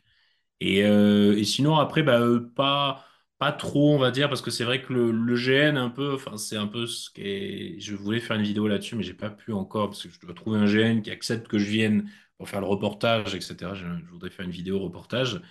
Et, 0.62 0.80
et 0.80 1.44
sinon, 1.46 1.78
après, 1.78 2.04
bah, 2.04 2.22
pas, 2.56 3.06
pas 3.40 3.52
trop, 3.54 3.96
on 3.96 3.98
va 3.98 4.12
dire, 4.12 4.30
parce 4.30 4.42
que 4.42 4.52
c'est 4.52 4.66
vrai 4.66 4.82
que 4.82 4.94
le, 4.94 5.12
le, 5.12 5.36
GN, 5.36 5.78
un 5.78 5.90
peu, 5.90 6.14
enfin, 6.14 6.38
c'est 6.38 6.58
un 6.58 6.68
peu 6.68 6.86
ce 6.88 7.10
qui 7.10 7.22
est. 7.22 7.80
Je 7.80 7.96
voulais 7.96 8.20
faire 8.20 8.36
une 8.38 8.44
vidéo 8.44 8.68
là-dessus, 8.68 8.96
mais 8.96 9.04
j'ai 9.04 9.14
pas 9.14 9.30
pu 9.30 9.54
encore, 9.54 9.90
parce 9.90 10.04
que 10.04 10.10
je 10.10 10.20
dois 10.20 10.36
trouver 10.36 10.60
un 10.60 10.66
GN 10.66 11.02
qui 11.02 11.10
accepte 11.12 11.48
que 11.48 11.58
je 11.58 11.66
vienne 11.70 12.10
pour 12.38 12.50
faire 12.50 12.62
le 12.62 12.68
reportage, 12.68 13.36
etc. 13.36 13.74
Je, 13.76 13.86
voudrais 14.12 14.30
faire 14.30 14.46
une 14.46 14.52
vidéo 14.52 14.80
reportage. 14.80 15.42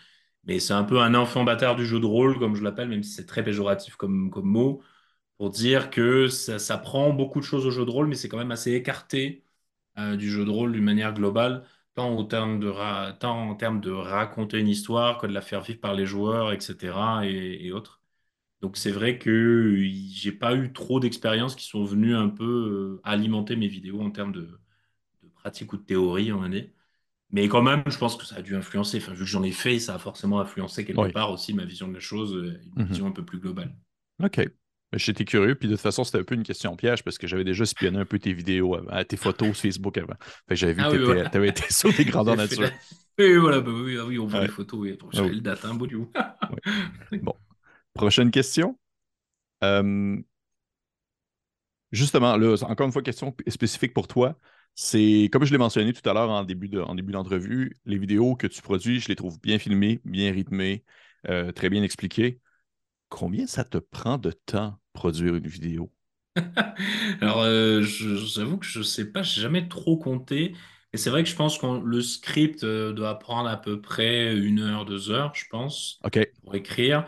Mais 0.44 0.60
c'est 0.60 0.74
un 0.74 0.84
peu 0.84 1.00
un 1.00 1.14
enfant 1.14 1.44
bâtard 1.44 1.76
du 1.76 1.86
jeu 1.86 2.00
de 2.00 2.06
rôle, 2.06 2.38
comme 2.38 2.54
je 2.56 2.62
l'appelle, 2.64 2.88
même 2.88 3.02
si 3.02 3.12
c'est 3.12 3.26
très 3.26 3.44
péjoratif 3.44 3.96
comme, 3.96 4.30
comme 4.30 4.46
mot, 4.46 4.82
pour 5.38 5.50
dire 5.50 5.90
que 5.90 6.28
ça, 6.28 6.78
prend 6.78 7.12
beaucoup 7.12 7.40
de 7.40 7.44
choses 7.44 7.66
au 7.66 7.70
jeu 7.70 7.84
de 7.84 7.90
rôle, 7.90 8.08
mais 8.08 8.16
c'est 8.16 8.28
quand 8.28 8.38
même 8.38 8.52
assez 8.52 8.72
écarté 8.74 9.44
euh, 9.98 10.16
du 10.16 10.30
jeu 10.30 10.44
de 10.44 10.50
rôle 10.50 10.72
d'une 10.72 10.84
manière 10.84 11.14
globale, 11.14 11.64
tant, 11.94 12.16
au 12.16 12.24
terme 12.24 12.60
de 12.60 12.70
tant 13.18 13.50
en 13.50 13.54
termes 13.54 13.80
de 13.80 13.90
raconter 13.90 14.58
une 14.58 14.68
histoire 14.68 15.18
que 15.18 15.26
de 15.26 15.32
la 15.32 15.40
faire 15.40 15.62
vivre 15.62 15.80
par 15.80 15.94
les 15.94 16.06
joueurs, 16.06 16.52
etc. 16.52 16.94
et, 17.24 17.72
autres. 17.72 18.00
Donc 18.60 18.76
c'est 18.76 18.90
vrai 18.90 19.18
que 19.18 19.76
j'ai 20.10 20.32
pas 20.32 20.56
eu 20.56 20.72
trop 20.72 21.00
d'expériences 21.00 21.54
qui 21.54 21.66
sont 21.66 21.84
venues 21.84 22.16
un 22.16 22.28
peu 22.28 22.44
euh, 22.44 23.00
alimenter 23.04 23.56
mes 23.56 23.68
vidéos 23.68 24.00
en 24.00 24.10
termes 24.10 24.32
de, 24.32 24.60
de 25.22 25.28
pratique 25.28 25.72
ou 25.72 25.76
de 25.76 25.82
théorie, 25.82 26.30
va 26.30 26.48
dire. 26.48 26.68
Mais 27.30 27.46
quand 27.48 27.62
même, 27.62 27.82
je 27.86 27.98
pense 27.98 28.16
que 28.16 28.24
ça 28.24 28.36
a 28.36 28.42
dû 28.42 28.56
influencer. 28.56 28.98
Enfin, 28.98 29.12
vu 29.12 29.20
que 29.20 29.24
j'en 29.26 29.42
ai 29.42 29.52
fait, 29.52 29.78
ça 29.78 29.94
a 29.94 29.98
forcément 29.98 30.40
influencé 30.40 30.84
quelque 30.84 31.12
part 31.12 31.30
aussi 31.30 31.52
ma 31.52 31.64
vision 31.64 31.88
de 31.88 31.94
la 31.94 32.00
chose, 32.00 32.34
euh, 32.34 32.58
une 32.76 32.82
mhm. 32.82 32.88
vision 32.88 33.06
un 33.06 33.12
peu 33.12 33.24
plus 33.24 33.38
globale. 33.38 33.74
OK. 34.22 34.48
J'étais 34.94 35.26
curieux, 35.26 35.54
puis 35.54 35.68
de 35.68 35.74
toute 35.74 35.82
façon, 35.82 36.02
c'était 36.02 36.18
un 36.18 36.24
peu 36.24 36.34
une 36.34 36.42
question 36.42 36.74
piège 36.74 37.04
parce 37.04 37.18
que 37.18 37.26
j'avais 37.26 37.44
déjà 37.44 37.66
spionné 37.66 37.98
un 37.98 38.06
peu 38.06 38.18
tes 38.18 38.32
vidéos, 38.32 38.74
avant, 38.74 39.04
tes 39.04 39.18
photos 39.18 39.48
sur 39.48 39.62
Facebook 39.62 39.98
avant. 39.98 40.14
Fait 40.48 40.56
j'avais 40.56 40.72
vu 40.72 40.82
ah 40.82 40.90
que 40.90 41.28
tu 41.28 41.36
avais 41.36 41.48
été 41.48 41.64
sur 41.70 41.92
des 41.92 42.06
grandeurs 42.06 42.36
nature. 42.38 42.70
Oui, 43.18 43.36
voilà, 43.36 43.60
bah, 43.60 43.70
oui, 43.74 43.98
ah 44.00 44.06
oui, 44.06 44.18
on 44.18 44.26
voit 44.26 44.42
les 44.42 44.48
photos, 44.48 44.80
oui. 44.80 44.98
Ah 45.14 45.22
le 45.22 45.40
date, 45.40 45.64
un 45.66 45.72
hein, 45.72 45.86
du 45.86 45.98
Bon. 47.22 47.34
Prochaine 47.92 48.30
question. 48.30 48.78
Euh, 49.62 50.16
justement, 51.92 52.36
là, 52.36 52.54
encore 52.62 52.86
une 52.86 52.92
fois, 52.92 53.02
question 53.02 53.34
spécifique 53.48 53.92
pour 53.92 54.08
toi. 54.08 54.38
C'est, 54.74 55.28
comme 55.32 55.44
je 55.44 55.50
l'ai 55.52 55.58
mentionné 55.58 55.92
tout 55.92 56.08
à 56.08 56.14
l'heure 56.14 56.30
en 56.30 56.44
début, 56.44 56.68
de, 56.68 56.82
début 56.94 57.12
d'entrevue, 57.12 57.76
les 57.84 57.98
vidéos 57.98 58.36
que 58.36 58.46
tu 58.46 58.62
produis, 58.62 59.00
je 59.00 59.08
les 59.08 59.16
trouve 59.16 59.38
bien 59.40 59.58
filmées, 59.58 60.00
bien 60.04 60.32
rythmées, 60.32 60.84
euh, 61.28 61.50
très 61.52 61.68
bien 61.68 61.82
expliquées. 61.82 62.40
Combien 63.10 63.46
ça 63.46 63.64
te 63.64 63.76
prend 63.76 64.16
de 64.16 64.30
temps 64.30 64.78
produire 64.94 65.34
une 65.34 65.46
vidéo? 65.46 65.92
Alors, 67.20 67.40
euh, 67.42 67.82
j'avoue 67.82 68.58
que 68.58 68.66
je 68.66 68.78
ne 68.80 68.84
sais 68.84 69.10
pas, 69.10 69.22
je 69.22 69.36
n'ai 69.36 69.42
jamais 69.42 69.68
trop 69.68 69.96
compté. 69.96 70.54
Et 70.92 70.96
c'est 70.96 71.10
vrai 71.10 71.22
que 71.22 71.28
je 71.28 71.36
pense 71.36 71.58
que 71.58 71.66
le 71.84 72.00
script 72.02 72.64
euh, 72.64 72.92
doit 72.92 73.18
prendre 73.18 73.48
à 73.48 73.56
peu 73.56 73.80
près 73.80 74.34
une 74.36 74.60
heure, 74.60 74.84
deux 74.84 75.10
heures, 75.10 75.34
je 75.34 75.44
pense, 75.50 76.04
pour 76.42 76.54
écrire. 76.54 77.06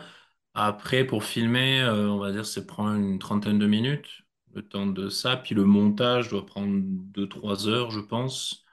Après, 0.53 1.05
pour 1.05 1.23
filmer, 1.23 1.83
on 1.85 2.19
va 2.19 2.31
dire, 2.31 2.45
ça 2.45 2.61
prend 2.61 2.93
une 2.95 3.19
trentaine 3.19 3.57
de 3.59 3.67
minutes 3.67 4.23
le 4.53 4.63
temps 4.67 4.85
de 4.87 5.09
ça. 5.09 5.37
Puis 5.37 5.55
le 5.55 5.63
montage 5.65 6.29
doit 6.29 6.45
prendre 6.45 6.73
2-3 6.83 7.67
heures, 7.69 7.89
je 7.91 8.01
pense. 8.01 8.65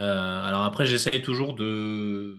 Euh, 0.00 0.42
alors 0.44 0.62
après, 0.64 0.86
j'essaye 0.86 1.22
toujours 1.22 1.54
de 1.54 2.36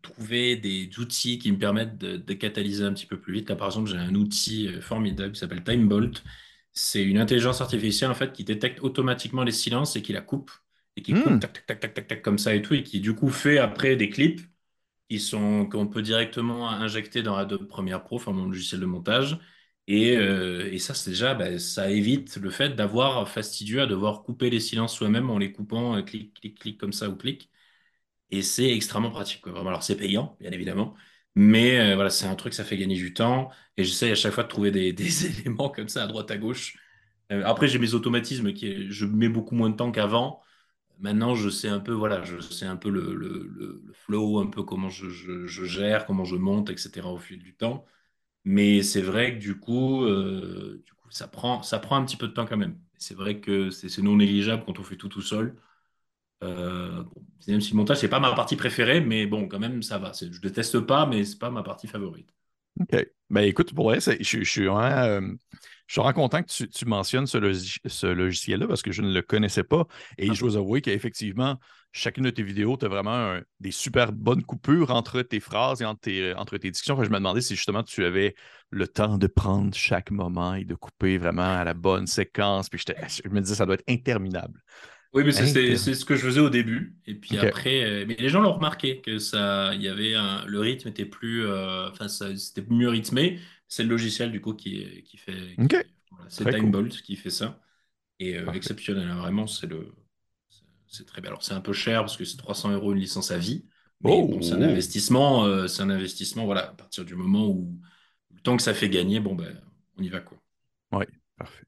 trouver 0.00 0.56
des 0.56 0.90
outils 0.98 1.38
qui 1.38 1.52
me 1.52 1.58
permettent 1.58 1.98
de, 1.98 2.34
catalyser 2.34 2.84
un 2.84 2.92
petit 2.92 3.06
peu 3.06 3.18
plus 3.18 3.32
vite. 3.32 3.48
Là, 3.48 3.56
par 3.56 3.68
exemple, 3.68 3.90
j'ai 3.90 3.96
un 3.96 4.14
outil 4.14 4.68
euh, 4.68 4.80
formidable 4.80 5.32
qui 5.32 5.40
s'appelle 5.40 5.64
TimeBolt. 5.64 6.22
C'est 6.72 7.02
une 7.02 7.18
intelligence 7.18 7.60
artificielle 7.60 8.10
en 8.10 8.14
fait 8.14 8.32
qui 8.32 8.44
détecte 8.44 8.80
automatiquement 8.80 9.42
les 9.44 9.52
silences 9.52 9.96
et 9.96 10.02
qui 10.02 10.12
la 10.12 10.20
coupe 10.20 10.52
et 10.96 11.02
qui 11.02 11.12
coupe 11.12 11.32
hmm. 11.32 11.40
tac, 11.40 11.52
tac, 11.52 11.66
tac, 11.66 11.80
tac, 11.80 11.94
tac, 11.94 12.06
tac, 12.08 12.22
comme 12.22 12.38
ça 12.38 12.54
et 12.54 12.62
tout 12.62 12.74
et 12.74 12.82
qui 12.82 13.00
du 13.00 13.14
coup 13.14 13.30
fait 13.30 13.58
après 13.58 13.96
des 13.96 14.08
clips 14.08 14.40
qui 15.08 15.18
sont 15.18 15.66
qu'on 15.66 15.88
peut 15.88 16.02
directement 16.02 16.70
injecter 16.70 17.22
dans 17.22 17.36
Adobe 17.36 17.66
Premiere 17.66 18.04
Pro, 18.04 18.16
enfin 18.16 18.32
mon 18.32 18.46
logiciel 18.46 18.80
de 18.80 18.86
montage 18.86 19.38
euh, 19.90 20.70
et, 20.70 20.78
ça, 20.78 20.94
c'est 20.94 21.10
déjà, 21.10 21.34
bah, 21.34 21.58
ça 21.58 21.90
évite 21.90 22.36
le 22.36 22.50
fait 22.50 22.70
d'avoir 22.70 23.28
fastidieux 23.28 23.80
à 23.82 23.86
devoir 23.86 24.22
couper 24.22 24.50
les 24.50 24.60
silences 24.60 24.94
soi-même 24.94 25.30
en 25.30 25.38
les 25.38 25.52
coupant 25.52 25.96
euh, 25.96 26.02
clic, 26.02 26.34
clic, 26.34 26.58
clic 26.58 26.78
comme 26.78 26.92
ça 26.92 27.08
ou 27.08 27.16
clic. 27.16 27.50
Et 28.30 28.42
c'est 28.42 28.70
extrêmement 28.70 29.10
pratique. 29.10 29.46
Vraiment, 29.46 29.70
alors 29.70 29.82
c'est 29.82 29.96
payant, 29.96 30.36
bien 30.40 30.50
évidemment. 30.52 30.94
Mais 31.34 31.78
euh, 31.80 31.94
voilà, 31.94 32.10
c'est 32.10 32.26
un 32.26 32.34
truc, 32.34 32.54
ça 32.54 32.64
fait 32.64 32.76
gagner 32.76 32.96
du 32.96 33.14
temps. 33.14 33.50
Et 33.76 33.84
j'essaie 33.84 34.10
à 34.10 34.14
chaque 34.14 34.32
fois 34.32 34.44
de 34.44 34.48
trouver 34.48 34.70
des, 34.92 35.26
éléments 35.26 35.70
comme 35.70 35.88
ça 35.88 36.04
à 36.04 36.06
droite, 36.06 36.30
à 36.30 36.38
gauche. 36.38 36.76
après, 37.30 37.68
j'ai 37.68 37.78
mes 37.78 37.94
automatismes 37.94 38.52
qui, 38.52 38.90
je 38.90 39.06
mets 39.06 39.28
beaucoup 39.28 39.54
moins 39.54 39.70
de 39.70 39.76
temps 39.76 39.92
qu'avant. 39.92 40.42
Maintenant, 41.00 41.34
je 41.34 41.48
sais 41.48 41.68
un 41.68 41.80
peu, 41.80 41.92
voilà, 41.92 42.22
je 42.24 42.40
sais 42.40 42.66
un 42.66 42.76
peu 42.76 42.90
le, 42.90 43.82
flow, 43.94 44.38
un 44.40 44.46
peu 44.48 44.62
comment 44.64 44.90
je, 44.90 45.08
je, 45.08 45.64
gère, 45.64 46.06
comment 46.06 46.24
je 46.24 46.36
monte, 46.36 46.70
etc. 46.70 47.06
au 47.08 47.18
fil 47.18 47.38
du 47.38 47.54
temps. 47.56 47.86
Mais 48.44 48.82
c'est 48.82 49.02
vrai 49.02 49.34
que 49.34 49.40
du 49.40 49.58
coup, 49.58 50.04
euh, 50.04 50.82
du 50.84 50.92
coup 50.94 51.10
ça, 51.10 51.28
prend, 51.28 51.62
ça 51.62 51.78
prend 51.78 51.96
un 51.96 52.04
petit 52.04 52.16
peu 52.16 52.28
de 52.28 52.32
temps 52.34 52.46
quand 52.46 52.56
même. 52.56 52.78
C'est 52.98 53.14
vrai 53.14 53.40
que 53.40 53.70
c'est 53.70 54.02
non 54.02 54.16
négligeable 54.16 54.64
quand 54.66 54.78
on 54.78 54.84
fait 54.84 54.96
tout 54.96 55.08
tout 55.08 55.22
seul. 55.22 55.56
Euh, 56.42 57.04
même 57.48 57.60
si 57.60 57.72
le 57.72 57.76
montage, 57.76 57.98
c'est 57.98 58.08
pas 58.08 58.20
ma 58.20 58.34
partie 58.34 58.56
préférée, 58.56 59.00
mais 59.00 59.26
bon, 59.26 59.48
quand 59.48 59.58
même, 59.58 59.82
ça 59.82 59.98
va. 59.98 60.12
Je 60.12 60.40
déteste 60.40 60.80
pas, 60.80 61.06
mais 61.06 61.24
c'est 61.24 61.38
pas 61.38 61.50
ma 61.50 61.62
partie 61.62 61.86
favorite. 61.86 62.28
OK. 62.80 63.06
Ben 63.30 63.42
écoute, 63.42 63.74
pour 63.74 63.86
vrai, 63.86 64.00
je, 64.00 64.12
je, 64.20 64.44
suis 64.44 64.66
vraiment, 64.66 64.80
euh, 64.80 65.20
je 65.86 65.92
suis 65.92 66.00
vraiment 66.00 66.14
content 66.14 66.42
que 66.42 66.64
tu, 66.64 66.86
mentionnes 66.86 67.26
ce, 67.26 68.06
logiciel-là 68.06 68.66
parce 68.66 68.82
que 68.82 68.92
je 68.92 69.02
ne 69.02 69.12
le 69.12 69.22
connaissais 69.22 69.64
pas. 69.64 69.86
Et 70.18 70.28
ah. 70.30 70.32
je 70.32 70.40
dois 70.40 70.56
avouer 70.56 70.80
qu'effectivement, 70.80 71.58
chacune 71.92 72.24
de 72.24 72.30
tes 72.30 72.42
vidéos, 72.42 72.76
tu 72.76 72.86
as 72.86 72.88
vraiment 72.88 73.38
des 73.60 73.70
super 73.70 74.12
bonnes 74.12 74.42
coupures 74.42 74.90
entre 74.90 75.22
tes 75.22 75.40
phrases 75.40 75.82
et 75.82 75.84
entre 75.84 76.00
tes, 76.00 76.34
entre 76.34 76.58
tes 76.58 76.70
discussions. 76.70 77.02
je 77.02 77.10
me 77.10 77.16
demandais 77.16 77.40
si 77.40 77.54
justement 77.54 77.82
tu 77.82 78.04
avais 78.04 78.34
le 78.70 78.88
temps 78.88 79.18
de 79.18 79.26
prendre 79.26 79.74
chaque 79.74 80.10
moment 80.10 80.54
et 80.54 80.64
de 80.64 80.74
couper 80.74 81.18
vraiment 81.18 81.58
à 81.58 81.64
la 81.64 81.74
bonne 81.74 82.06
séquence. 82.06 82.68
Puis 82.68 82.82
je, 82.86 83.28
me 83.28 83.40
disais, 83.40 83.56
ça 83.56 83.66
doit 83.66 83.74
être 83.74 83.88
interminable. 83.88 84.62
Oui, 85.12 85.24
mais 85.24 85.32
c'est 85.32 85.94
ce 85.94 86.04
que 86.04 86.14
je 86.14 86.24
faisais 86.24 86.40
au 86.40 86.50
début. 86.50 86.96
Et 87.06 87.14
puis 87.14 87.36
après, 87.38 87.82
euh, 87.82 88.04
mais 88.06 88.14
les 88.14 88.28
gens 88.28 88.40
l'ont 88.40 88.52
remarqué 88.52 89.00
que 89.00 89.18
ça, 89.18 89.74
il 89.74 89.82
y 89.82 89.88
avait 89.88 90.14
le 90.46 90.60
rythme 90.60 90.88
était 90.88 91.04
plus, 91.04 91.46
euh, 91.46 91.88
enfin, 91.90 92.08
c'était 92.08 92.64
mieux 92.68 92.88
rythmé. 92.88 93.40
C'est 93.66 93.82
le 93.82 93.88
logiciel 93.88 94.30
du 94.30 94.40
coup 94.40 94.54
qui, 94.54 95.02
qui 95.02 95.16
fait. 95.16 95.56
c'est 96.28 96.44
TimeBolt 96.44 97.02
qui 97.02 97.16
fait 97.16 97.30
ça. 97.30 97.60
Et 98.20 98.36
euh, 98.36 98.52
exceptionnel, 98.52 99.08
hein, 99.08 99.16
vraiment, 99.16 99.46
c'est 99.46 99.66
le, 99.66 99.92
c'est 100.86 101.06
très 101.06 101.20
bien. 101.20 101.30
Alors 101.30 101.42
c'est 101.42 101.54
un 101.54 101.60
peu 101.60 101.72
cher 101.72 102.00
parce 102.00 102.16
que 102.16 102.24
c'est 102.24 102.36
300 102.36 102.70
euros 102.72 102.92
une 102.92 103.00
licence 103.00 103.30
à 103.30 103.38
vie. 103.38 103.64
Mais 104.02 104.12
oh, 104.14 104.28
bon, 104.28 104.42
c'est 104.42 104.54
un 104.54 104.62
investissement, 104.62 105.66
c'est 105.66 105.82
un 105.82 105.90
investissement. 105.90 106.46
Voilà, 106.46 106.70
à 106.70 106.72
partir 106.72 107.04
du 107.04 107.14
moment 107.16 107.48
où 107.48 107.78
le 108.32 108.40
temps 108.40 108.56
que 108.56 108.62
ça 108.62 108.74
fait 108.74 108.88
gagner, 108.88 109.20
bon 109.20 109.34
ben, 109.34 109.60
on 109.98 110.02
y 110.02 110.08
va 110.08 110.20
quoi. 110.20 110.38
Oui, 110.92 111.04
parfait. 111.36 111.64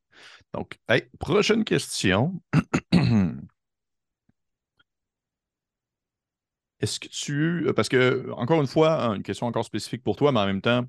Donc, 0.53 0.79
prochaine 1.19 1.65
question. 1.65 2.43
Est-ce 6.81 6.99
que 7.01 7.09
tu. 7.09 7.73
Parce 7.77 7.89
que, 7.89 8.31
encore 8.33 8.61
une 8.61 8.67
fois, 8.67 9.05
une 9.15 9.23
question 9.23 9.47
encore 9.47 9.65
spécifique 9.65 10.03
pour 10.03 10.17
toi, 10.17 10.33
mais 10.33 10.41
en 10.41 10.47
même 10.47 10.61
temps, 10.61 10.85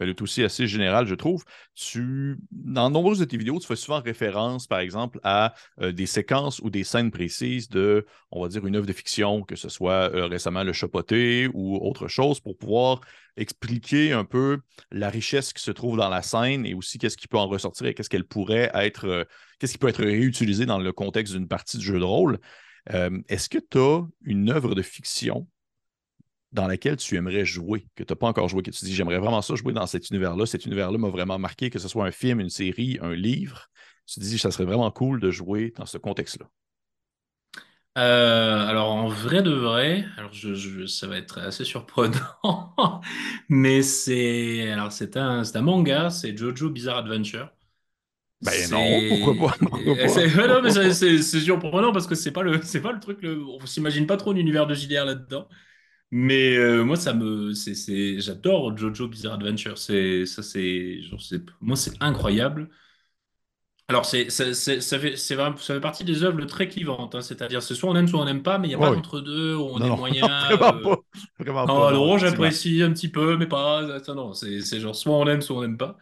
elle 0.00 0.08
est 0.08 0.22
aussi 0.22 0.42
assez 0.42 0.66
générale, 0.66 1.06
je 1.06 1.14
trouve. 1.14 1.44
Tu, 1.74 2.38
dans 2.50 2.90
nombreuses 2.90 3.18
de 3.18 3.24
tes 3.24 3.36
vidéos, 3.36 3.58
tu 3.58 3.66
fais 3.66 3.76
souvent 3.76 4.00
référence, 4.00 4.66
par 4.66 4.78
exemple, 4.78 5.18
à 5.24 5.54
euh, 5.80 5.92
des 5.92 6.06
séquences 6.06 6.60
ou 6.60 6.70
des 6.70 6.84
scènes 6.84 7.10
précises 7.10 7.68
de, 7.68 8.06
on 8.30 8.42
va 8.42 8.48
dire, 8.48 8.66
une 8.66 8.76
œuvre 8.76 8.86
de 8.86 8.92
fiction, 8.92 9.42
que 9.42 9.56
ce 9.56 9.68
soit 9.68 10.14
euh, 10.14 10.26
récemment 10.26 10.62
Le 10.62 10.72
Chapoté 10.72 11.48
ou 11.52 11.76
autre 11.76 12.08
chose, 12.08 12.40
pour 12.40 12.56
pouvoir 12.56 13.00
expliquer 13.36 14.12
un 14.12 14.24
peu 14.24 14.58
la 14.90 15.10
richesse 15.10 15.52
qui 15.52 15.62
se 15.62 15.70
trouve 15.70 15.96
dans 15.96 16.08
la 16.08 16.22
scène 16.22 16.66
et 16.66 16.74
aussi 16.74 16.98
qu'est-ce 16.98 17.16
qui 17.16 17.28
peut 17.28 17.38
en 17.38 17.48
ressortir 17.48 17.86
et 17.86 17.94
qu'est-ce 17.94 18.10
qu'elle 18.10 18.24
pourrait 18.24 18.70
être, 18.74 19.06
euh, 19.06 19.24
qu'est-ce 19.58 19.72
qui 19.72 19.78
peut 19.78 19.88
être 19.88 20.02
réutilisé 20.02 20.66
dans 20.66 20.78
le 20.78 20.92
contexte 20.92 21.34
d'une 21.34 21.48
partie 21.48 21.78
de 21.78 21.82
jeu 21.82 21.98
de 21.98 22.04
rôle. 22.04 22.38
Est-ce 23.28 23.50
que 23.50 23.58
tu 23.58 23.76
as 23.76 24.00
une 24.24 24.48
œuvre 24.48 24.74
de 24.74 24.80
fiction 24.80 25.46
dans 26.52 26.66
laquelle 26.66 26.96
tu 26.96 27.16
aimerais 27.16 27.44
jouer, 27.44 27.86
que 27.94 28.02
tu 28.04 28.12
n'as 28.12 28.16
pas 28.16 28.26
encore 28.28 28.48
joué, 28.48 28.62
que 28.62 28.70
tu 28.70 28.84
dis 28.84 28.94
j'aimerais 28.94 29.18
vraiment 29.18 29.42
ça 29.42 29.54
jouer 29.54 29.72
dans 29.72 29.86
cet 29.86 30.10
univers-là. 30.10 30.46
Cet 30.46 30.66
univers-là 30.66 30.98
m'a 30.98 31.08
vraiment 31.10 31.38
marqué, 31.38 31.70
que 31.70 31.78
ce 31.78 31.88
soit 31.88 32.06
un 32.06 32.10
film, 32.10 32.40
une 32.40 32.50
série, 32.50 32.98
un 33.02 33.14
livre. 33.14 33.68
Tu 34.06 34.20
te 34.20 34.24
dis 34.24 34.38
ça 34.38 34.50
serait 34.50 34.64
vraiment 34.64 34.90
cool 34.90 35.20
de 35.20 35.30
jouer 35.30 35.72
dans 35.76 35.86
ce 35.86 35.98
contexte-là. 35.98 36.48
Euh, 37.96 38.66
alors 38.68 38.90
en 38.92 39.08
vrai 39.08 39.42
de 39.42 39.50
vrai, 39.50 40.04
alors 40.16 40.32
je, 40.32 40.86
ça 40.86 41.08
va 41.08 41.16
être 41.18 41.38
assez 41.38 41.64
surprenant, 41.64 42.14
mais 43.48 43.82
c'est 43.82 44.70
alors 44.70 44.92
c'est 44.92 45.16
un, 45.16 45.42
un 45.52 45.62
manga, 45.62 46.08
c'est 46.10 46.36
Jojo 46.36 46.70
Bizarre 46.70 46.98
Adventure. 46.98 47.50
Ben 48.40 48.70
non, 48.70 49.02
pourquoi 49.08 49.34
pas? 49.50 49.56
c'est 50.08 51.40
surprenant 51.40 51.92
parce 51.92 52.06
que 52.06 52.14
c'est 52.14 52.30
pas 52.30 52.42
le, 52.42 52.62
c'est 52.62 52.80
pas 52.80 52.92
le 52.92 53.00
truc, 53.00 53.20
le... 53.22 53.42
on 53.44 53.66
s'imagine 53.66 54.06
pas 54.06 54.16
trop 54.16 54.32
l'univers 54.32 54.66
de 54.68 54.74
JDR 54.74 55.04
là-dedans. 55.04 55.48
Mais 56.10 56.56
euh, 56.56 56.84
moi, 56.84 56.96
ça 56.96 57.12
me, 57.12 57.52
c'est, 57.52 58.18
j'adore 58.20 58.76
Jojo 58.76 59.08
Bizarre 59.08 59.34
Adventure. 59.34 59.76
C'est, 59.76 60.24
ça, 60.24 60.42
c'est, 60.42 61.02
genre, 61.02 61.20
c'est, 61.20 61.42
moi, 61.60 61.76
c'est 61.76 61.92
incroyable. 62.00 62.70
Alors, 63.90 64.04
c'est, 64.04 64.28
ça, 64.30 64.44
fait, 64.98 65.16
c'est 65.16 65.34
vraiment, 65.34 65.56
ça 65.56 65.74
fait 65.74 65.80
partie 65.80 66.04
des 66.04 66.22
œuvres 66.22 66.44
très 66.44 66.68
clivantes. 66.68 67.14
Hein. 67.14 67.22
C'est-à-dire, 67.22 67.62
c'est 67.62 67.74
soit 67.74 67.90
on 67.90 67.96
aime, 67.96 68.06
soit 68.06 68.20
on 68.20 68.26
n'aime 68.26 68.42
pas, 68.42 68.58
mais 68.58 68.68
il 68.68 68.70
n'y 68.70 68.74
a 68.74 68.78
pas 68.78 68.94
d'entre 68.94 69.20
deux 69.20 69.54
où 69.54 69.62
on 69.62 69.80
est 69.80 69.96
moyen. 69.96 70.26
vraiment 70.56 70.78
euh. 70.78 70.82
pas. 70.82 71.00
Vraiment 71.38 71.66
pas. 71.66 71.92
Non, 71.92 72.18
j'apprécie 72.18 72.82
un 72.82 72.92
petit 72.92 73.08
peu, 73.08 73.36
mais 73.36 73.46
pas. 73.46 73.98
Ça, 74.04 74.14
non, 74.14 74.34
c'est, 74.34 74.60
c'est 74.60 74.80
genre 74.80 74.94
soit 74.94 75.14
on 75.14 75.26
aime, 75.26 75.40
soit 75.42 75.56
on 75.56 75.62
n'aime 75.62 75.78
pas. 75.78 75.96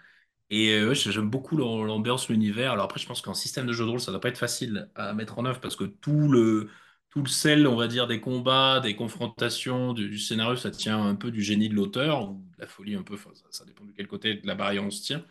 Et 0.50 0.70
euh, 0.72 0.94
j'aime 0.94 1.30
beaucoup 1.30 1.56
l'ambiance, 1.56 2.28
l'univers. 2.28 2.72
Alors 2.72 2.84
après, 2.84 3.00
je 3.00 3.06
pense 3.06 3.20
qu'en 3.20 3.34
système 3.34 3.66
de 3.66 3.72
jeu 3.72 3.84
de 3.84 3.90
rôle, 3.90 4.00
ça 4.00 4.10
ne 4.10 4.16
doit 4.16 4.20
pas 4.20 4.28
être 4.28 4.38
facile 4.38 4.88
à 4.94 5.12
mettre 5.12 5.38
en 5.38 5.44
œuvre 5.44 5.60
parce 5.60 5.76
que 5.76 5.84
tout 5.84 6.28
le, 6.28 6.70
tout 7.16 7.22
le 7.22 7.28
sel, 7.30 7.66
on 7.66 7.76
va 7.76 7.88
dire, 7.88 8.06
des 8.06 8.20
combats, 8.20 8.78
des 8.80 8.94
confrontations, 8.94 9.94
du, 9.94 10.18
scénario, 10.18 10.54
ça 10.54 10.70
tient 10.70 11.02
un 11.02 11.14
peu 11.14 11.30
du 11.30 11.40
génie 11.40 11.70
de 11.70 11.74
l'auteur, 11.74 12.30
ou 12.30 12.34
de 12.34 12.60
la 12.60 12.66
folie 12.66 12.94
un 12.94 13.02
peu, 13.02 13.16
ça, 13.50 13.64
dépend 13.64 13.86
de 13.86 13.92
quel 13.96 14.06
côté 14.06 14.34
de 14.34 14.46
la 14.46 14.54
barrière 14.54 14.84
on 14.84 14.90
se 14.90 15.02
tient. 15.02 15.24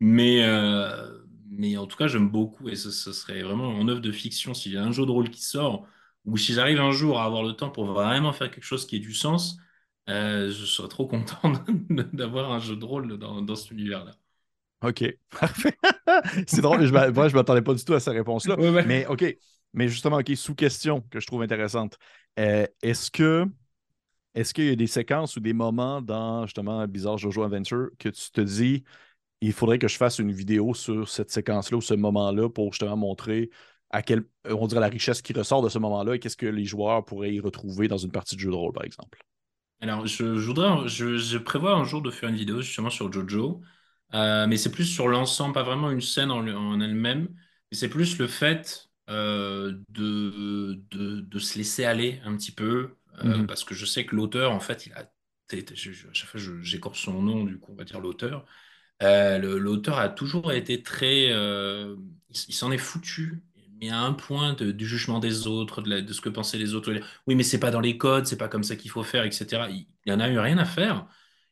Mais, 0.00 0.42
euh, 0.44 1.18
mais 1.50 1.76
en 1.76 1.86
tout 1.86 1.98
cas, 1.98 2.06
j'aime 2.06 2.30
beaucoup 2.30 2.70
et 2.70 2.76
ce, 2.76 2.90
serait 2.90 3.42
vraiment 3.42 3.68
en 3.68 3.86
œuvre 3.86 4.00
de 4.00 4.12
fiction 4.12 4.54
s'il 4.54 4.72
y 4.72 4.78
a 4.78 4.82
un 4.82 4.92
jeu 4.92 5.04
de 5.04 5.10
rôle 5.10 5.28
qui 5.28 5.42
sort, 5.42 5.86
ou 6.24 6.38
si 6.38 6.54
j'arrive 6.54 6.80
un 6.80 6.92
jour 6.92 7.20
à 7.20 7.26
avoir 7.26 7.42
le 7.42 7.52
temps 7.52 7.68
pour 7.68 7.84
vraiment 7.84 8.32
faire 8.32 8.50
quelque 8.50 8.64
chose 8.64 8.86
qui 8.86 8.96
ait 8.96 9.00
du 9.00 9.12
sens, 9.12 9.58
euh, 10.08 10.50
je 10.50 10.64
serais 10.64 10.88
trop 10.88 11.06
content 11.06 11.52
d'avoir 12.14 12.50
un 12.50 12.60
jeu 12.60 12.76
de 12.76 12.84
rôle 12.86 13.18
dans, 13.18 13.42
dans 13.42 13.56
cet 13.56 13.72
univers-là. 13.72 14.12
OK, 14.82 15.04
parfait. 15.38 15.76
c'est 16.46 16.62
drôle, 16.62 16.86
je 16.86 16.94
ne 16.94 17.34
m'attendais 17.34 17.60
pas 17.60 17.74
du 17.74 17.84
tout 17.84 17.92
à 17.92 18.00
cette 18.00 18.14
réponse-là. 18.14 18.56
Mais 18.86 19.04
OK, 19.04 19.36
mais 19.76 19.88
justement, 19.88 20.16
OK, 20.16 20.32
sous-question 20.34 21.02
que 21.10 21.20
je 21.20 21.26
trouve 21.26 21.42
intéressante. 21.42 21.98
Euh, 22.38 22.66
est-ce 22.82 23.10
que 23.10 23.46
est-ce 24.34 24.52
qu'il 24.52 24.66
y 24.66 24.70
a 24.70 24.76
des 24.76 24.86
séquences 24.86 25.36
ou 25.36 25.40
des 25.40 25.54
moments 25.54 26.02
dans 26.02 26.44
justement 26.44 26.86
Bizarre 26.86 27.16
Jojo 27.16 27.42
Adventure 27.42 27.88
que 27.98 28.08
tu 28.08 28.30
te 28.32 28.40
dis 28.40 28.84
il 29.40 29.52
faudrait 29.52 29.78
que 29.78 29.88
je 29.88 29.96
fasse 29.96 30.18
une 30.18 30.32
vidéo 30.32 30.74
sur 30.74 31.08
cette 31.08 31.30
séquence-là 31.30 31.76
ou 31.76 31.80
ce 31.80 31.94
moment-là 31.94 32.48
pour 32.48 32.72
justement 32.72 32.96
montrer 32.96 33.50
à 33.90 34.02
quel 34.02 34.24
on 34.44 34.66
dirait 34.66 34.80
la 34.80 34.88
richesse 34.88 35.22
qui 35.22 35.32
ressort 35.32 35.62
de 35.62 35.68
ce 35.68 35.78
moment-là 35.78 36.14
et 36.14 36.18
qu'est-ce 36.18 36.36
que 36.36 36.46
les 36.46 36.64
joueurs 36.64 37.04
pourraient 37.04 37.34
y 37.34 37.40
retrouver 37.40 37.88
dans 37.88 37.98
une 37.98 38.10
partie 38.10 38.34
de 38.34 38.40
jeu 38.40 38.50
de 38.50 38.56
rôle, 38.56 38.72
par 38.72 38.84
exemple? 38.84 39.22
Alors, 39.80 40.06
je, 40.06 40.24
voudrais, 40.24 40.88
je, 40.88 41.38
prévois 41.38 41.74
un 41.74 41.84
jour 41.84 42.02
de 42.02 42.10
faire 42.10 42.30
une 42.30 42.36
vidéo 42.36 42.62
justement 42.62 42.90
sur 42.90 43.12
Jojo. 43.12 43.60
Euh, 44.14 44.46
mais 44.46 44.56
c'est 44.56 44.70
plus 44.70 44.84
sur 44.84 45.08
l'ensemble, 45.08 45.52
pas 45.52 45.62
vraiment 45.62 45.90
une 45.90 46.00
scène 46.00 46.30
en, 46.30 46.80
elle-même, 46.80 47.28
mais 47.70 47.76
c'est 47.76 47.88
plus 47.88 48.18
le 48.18 48.26
fait 48.26 48.85
euh, 49.08 49.74
de, 49.88 50.80
de, 50.90 51.38
se 51.38 51.58
laisser 51.58 51.84
aller 51.84 52.20
un 52.24 52.36
petit 52.36 52.52
peu, 52.52 52.96
euh, 53.24 53.38
mhm. 53.38 53.46
parce 53.46 53.64
que 53.64 53.74
je 53.74 53.86
sais 53.86 54.04
que 54.04 54.16
l'auteur, 54.16 54.52
en 54.52 54.60
fait, 54.60 54.86
il 54.86 54.92
a, 54.92 55.00
à 55.00 56.12
chaque 56.12 56.28
fois 56.28 56.40
j'écorce 56.60 56.98
son 56.98 57.22
nom, 57.22 57.44
du 57.44 57.58
coup, 57.58 57.72
on 57.72 57.76
va 57.76 57.84
dire 57.84 58.00
l'auteur, 58.00 58.44
l'auteur 59.00 59.98
a 59.98 60.08
toujours 60.08 60.52
été 60.52 60.82
très, 60.82 61.26
il, 61.28 62.54
s'en 62.54 62.72
est 62.72 62.78
foutu, 62.78 63.42
mais 63.80 63.90
à 63.90 64.00
un 64.00 64.12
point 64.12 64.54
du 64.54 64.86
jugement 64.86 65.20
des 65.20 65.46
autres, 65.46 65.82
de, 65.82 66.12
ce 66.12 66.20
que 66.20 66.28
pensaient 66.28 66.58
les 66.58 66.74
autres. 66.74 66.92
Oui, 67.26 67.34
mais 67.36 67.42
c'est 67.44 67.60
pas 67.60 67.70
dans 67.70 67.80
les 67.80 67.98
codes, 67.98 68.26
c'est 68.26 68.38
pas 68.38 68.48
comme 68.48 68.64
ça 68.64 68.74
qu'il 68.74 68.90
faut 68.90 69.04
faire, 69.04 69.24
etc. 69.24 69.68
Il, 69.70 69.86
il 70.06 70.12
en 70.12 70.20
a 70.20 70.28
eu 70.28 70.38
rien 70.38 70.58
à 70.58 70.64
faire. 70.64 71.06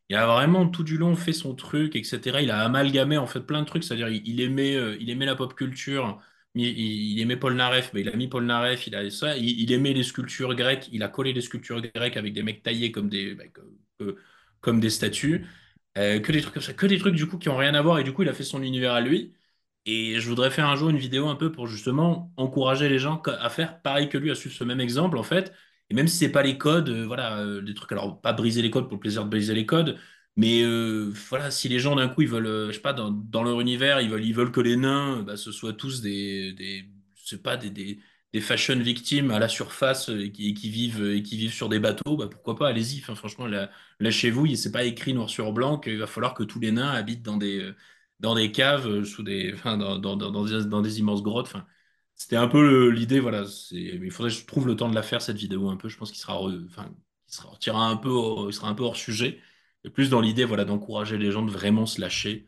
Il 0.09 0.17
a 0.17 0.27
vraiment 0.27 0.69
tout 0.69 0.85
du 0.85 0.99
long 0.99 1.17
fait 1.17 1.33
son 1.33 1.55
truc, 1.55 1.97
etc. 1.97 2.41
Il 2.43 2.51
a 2.51 2.63
amalgamé 2.63 3.17
en 3.17 3.27
fait 3.27 3.41
plein 3.41 3.61
de 3.63 3.67
trucs, 3.67 3.85
c'est-à-dire 3.85 4.09
il, 4.09 4.41
aimait, 4.41 4.77
euh, 4.77 4.97
il 5.01 5.09
aimait 5.11 5.27
la 5.27 5.35
pop 5.35 5.55
culture, 5.55 6.21
il, 6.55 7.21
aimait 7.21 7.37
Paul 7.37 7.55
Naref, 7.55 7.91
mais 7.95 8.03
il 8.03 8.09
a 8.09 8.17
mis 8.17 8.29
Paul 8.29 8.45
Naref, 8.45 8.87
il 8.87 8.95
a 8.95 9.11
ça, 9.11 9.37
il, 9.37 9.73
aimait 9.73 9.93
les 9.93 10.03
sculptures 10.03 10.55
grecques, 10.55 10.89
il 10.93 11.03
a 11.03 11.09
collé 11.09 11.33
les 11.33 11.41
sculptures 11.41 11.81
grecques 11.81 12.17
avec 12.17 12.33
des 12.33 12.43
mecs 12.43 12.63
taillés 12.63 12.93
comme 12.93 13.09
des, 13.09 13.35
bah, 13.35 13.45
comme, 14.61 14.81
des 14.81 14.91
statues, 14.91 15.47
euh, 15.99 16.21
que 16.21 16.33
des 16.33 16.41
trucs 16.41 16.55
comme 16.55 16.63
ça, 16.63 16.73
que 16.75 16.87
des 16.87 16.99
trucs 16.99 17.15
du 17.15 17.27
coup 17.27 17.39
qui 17.39 17.49
ont 17.49 17.57
rien 17.57 17.75
à 17.75 17.83
voir 17.83 17.99
et 17.99 18.05
du 18.05 18.13
coup 18.13 18.23
il 18.23 18.29
a 18.29 18.35
fait 18.35 18.45
son 18.45 18.63
univers 18.63 18.93
à 18.93 19.01
lui. 19.01 19.35
Et 19.87 20.19
je 20.21 20.29
voudrais 20.29 20.51
faire 20.51 20.69
un 20.69 20.77
jour 20.77 20.91
une 20.91 20.99
vidéo 20.99 21.29
un 21.29 21.37
peu 21.37 21.53
pour 21.53 21.67
justement 21.67 22.33
encourager 22.37 22.89
les 22.89 22.99
gens 22.99 23.21
à 23.27 23.51
faire 23.51 23.83
pareil 23.83 24.09
que 24.09 24.19
lui, 24.19 24.31
à 24.31 24.35
suivre 24.35 24.55
ce 24.55 24.65
même 24.65 24.81
exemple 24.81 25.19
en 25.19 25.23
fait 25.23 25.53
et 25.91 25.95
même 25.95 26.09
si 26.09 26.17
c'est 26.17 26.33
pas 26.33 26.43
les 26.43 26.59
codes, 26.59 26.89
euh, 26.89 27.07
voilà, 27.07 27.39
euh, 27.39 27.61
des 27.63 27.75
trucs, 27.75 27.93
alors 27.93 28.21
pas 28.21 28.33
briser 28.33 28.63
les 28.63 28.71
codes 28.71 28.85
pour 28.85 28.95
le 28.95 29.01
plaisir 29.01 29.25
de 29.25 29.31
briser 29.31 29.55
les 29.55 29.67
codes, 29.67 29.99
mais 30.37 30.63
euh, 30.63 31.13
voilà, 31.29 31.51
si 31.51 31.69
les 31.69 31.79
gens 31.79 31.95
d'un 31.97 32.09
coup 32.09 32.23
ils 32.23 32.29
veulent, 32.29 32.69
je 32.69 32.73
sais 32.73 32.81
pas, 32.81 32.93
dans, 32.93 33.43
leur 33.43 33.61
univers, 33.61 34.01
ils 34.01 34.11
veulent, 34.11 34.25
ils 34.25 34.35
veulent 34.35 34.51
que 34.53 34.61
les 34.61 34.77
nains, 34.77 35.23
bah, 35.23 35.37
ce 35.37 35.53
soient 35.53 35.73
tous 35.73 36.01
des, 36.03 36.53
des 36.53 36.85
c'est 37.15 37.43
pas 37.43 37.57
des, 37.57 37.71
des, 37.71 38.01
fashion 38.41 38.77
victimes 38.81 39.31
à 39.31 39.39
la 39.39 39.49
surface 39.49 40.09
et 40.09 40.33
qui, 40.33 40.53
vivent 40.69 41.05
et 41.07 41.23
qui 41.23 41.37
vivent 41.37 41.53
sur 41.53 41.69
des 41.69 41.79
bateaux, 41.79 42.17
bah, 42.17 42.29
pourquoi 42.29 42.57
pas, 42.57 42.69
allez-y. 42.69 42.99
Enfin, 43.01 43.15
franchement, 43.15 43.47
lâchez-vous. 44.01 44.57
C'est 44.57 44.73
pas 44.73 44.85
écrit 44.85 45.15
noir 45.15 45.31
sur 45.31 45.53
blanc 45.53 45.79
qu'il 45.79 45.99
va 45.99 46.07
falloir 46.09 46.35
que 46.35 46.43
tous 46.43 46.59
les 46.61 46.73
nains 46.73 46.91
habitent 46.91 47.23
dans 47.23 47.37
des 47.37 47.73
dans 48.21 48.35
des 48.35 48.53
caves, 48.53 49.05
sous 49.05 49.23
des, 49.23 49.53
enfin, 49.55 49.77
dans, 49.79 49.99
dans, 49.99 50.17
dans, 50.17 50.45
des, 50.45 50.65
dans 50.67 50.83
des 50.83 50.99
immenses 51.01 51.23
grottes. 51.23 51.53
C'était 52.17 52.37
un 52.37 52.49
peu 52.49 52.89
l'idée, 52.91 53.21
voilà. 53.21 53.45
Il 53.73 54.11
faudrait 54.11 54.31
que 54.31 54.39
je 54.39 54.47
trouve 54.47 54.67
le 54.67 54.77
temps 54.77 54.89
de 54.89 54.95
la 54.95 55.03
faire, 55.03 55.23
cette 55.23 55.37
vidéo, 55.37 55.69
un 55.69 55.77
peu. 55.77 55.89
Je 55.89 55.97
pense 55.99 56.11
qu'il 56.11 56.21
sera, 56.21 56.41
enfin, 56.41 56.91
il 57.29 57.35
sera, 57.35 57.87
un 57.87 57.97
peu, 57.97 58.11
il 58.49 58.53
sera 58.53 58.69
un 58.69 58.75
peu 58.75 58.85
hors 58.85 58.97
sujet. 58.97 59.41
Et 59.85 59.91
plus 59.91 60.11
dans 60.11 60.21
l'idée, 60.21 60.45
voilà, 60.45 60.65
d'encourager 60.65 61.19
les 61.19 61.31
gens 61.31 61.43
de 61.43 61.51
vraiment 61.51 61.87
se 61.87 62.01
lâcher 62.01 62.47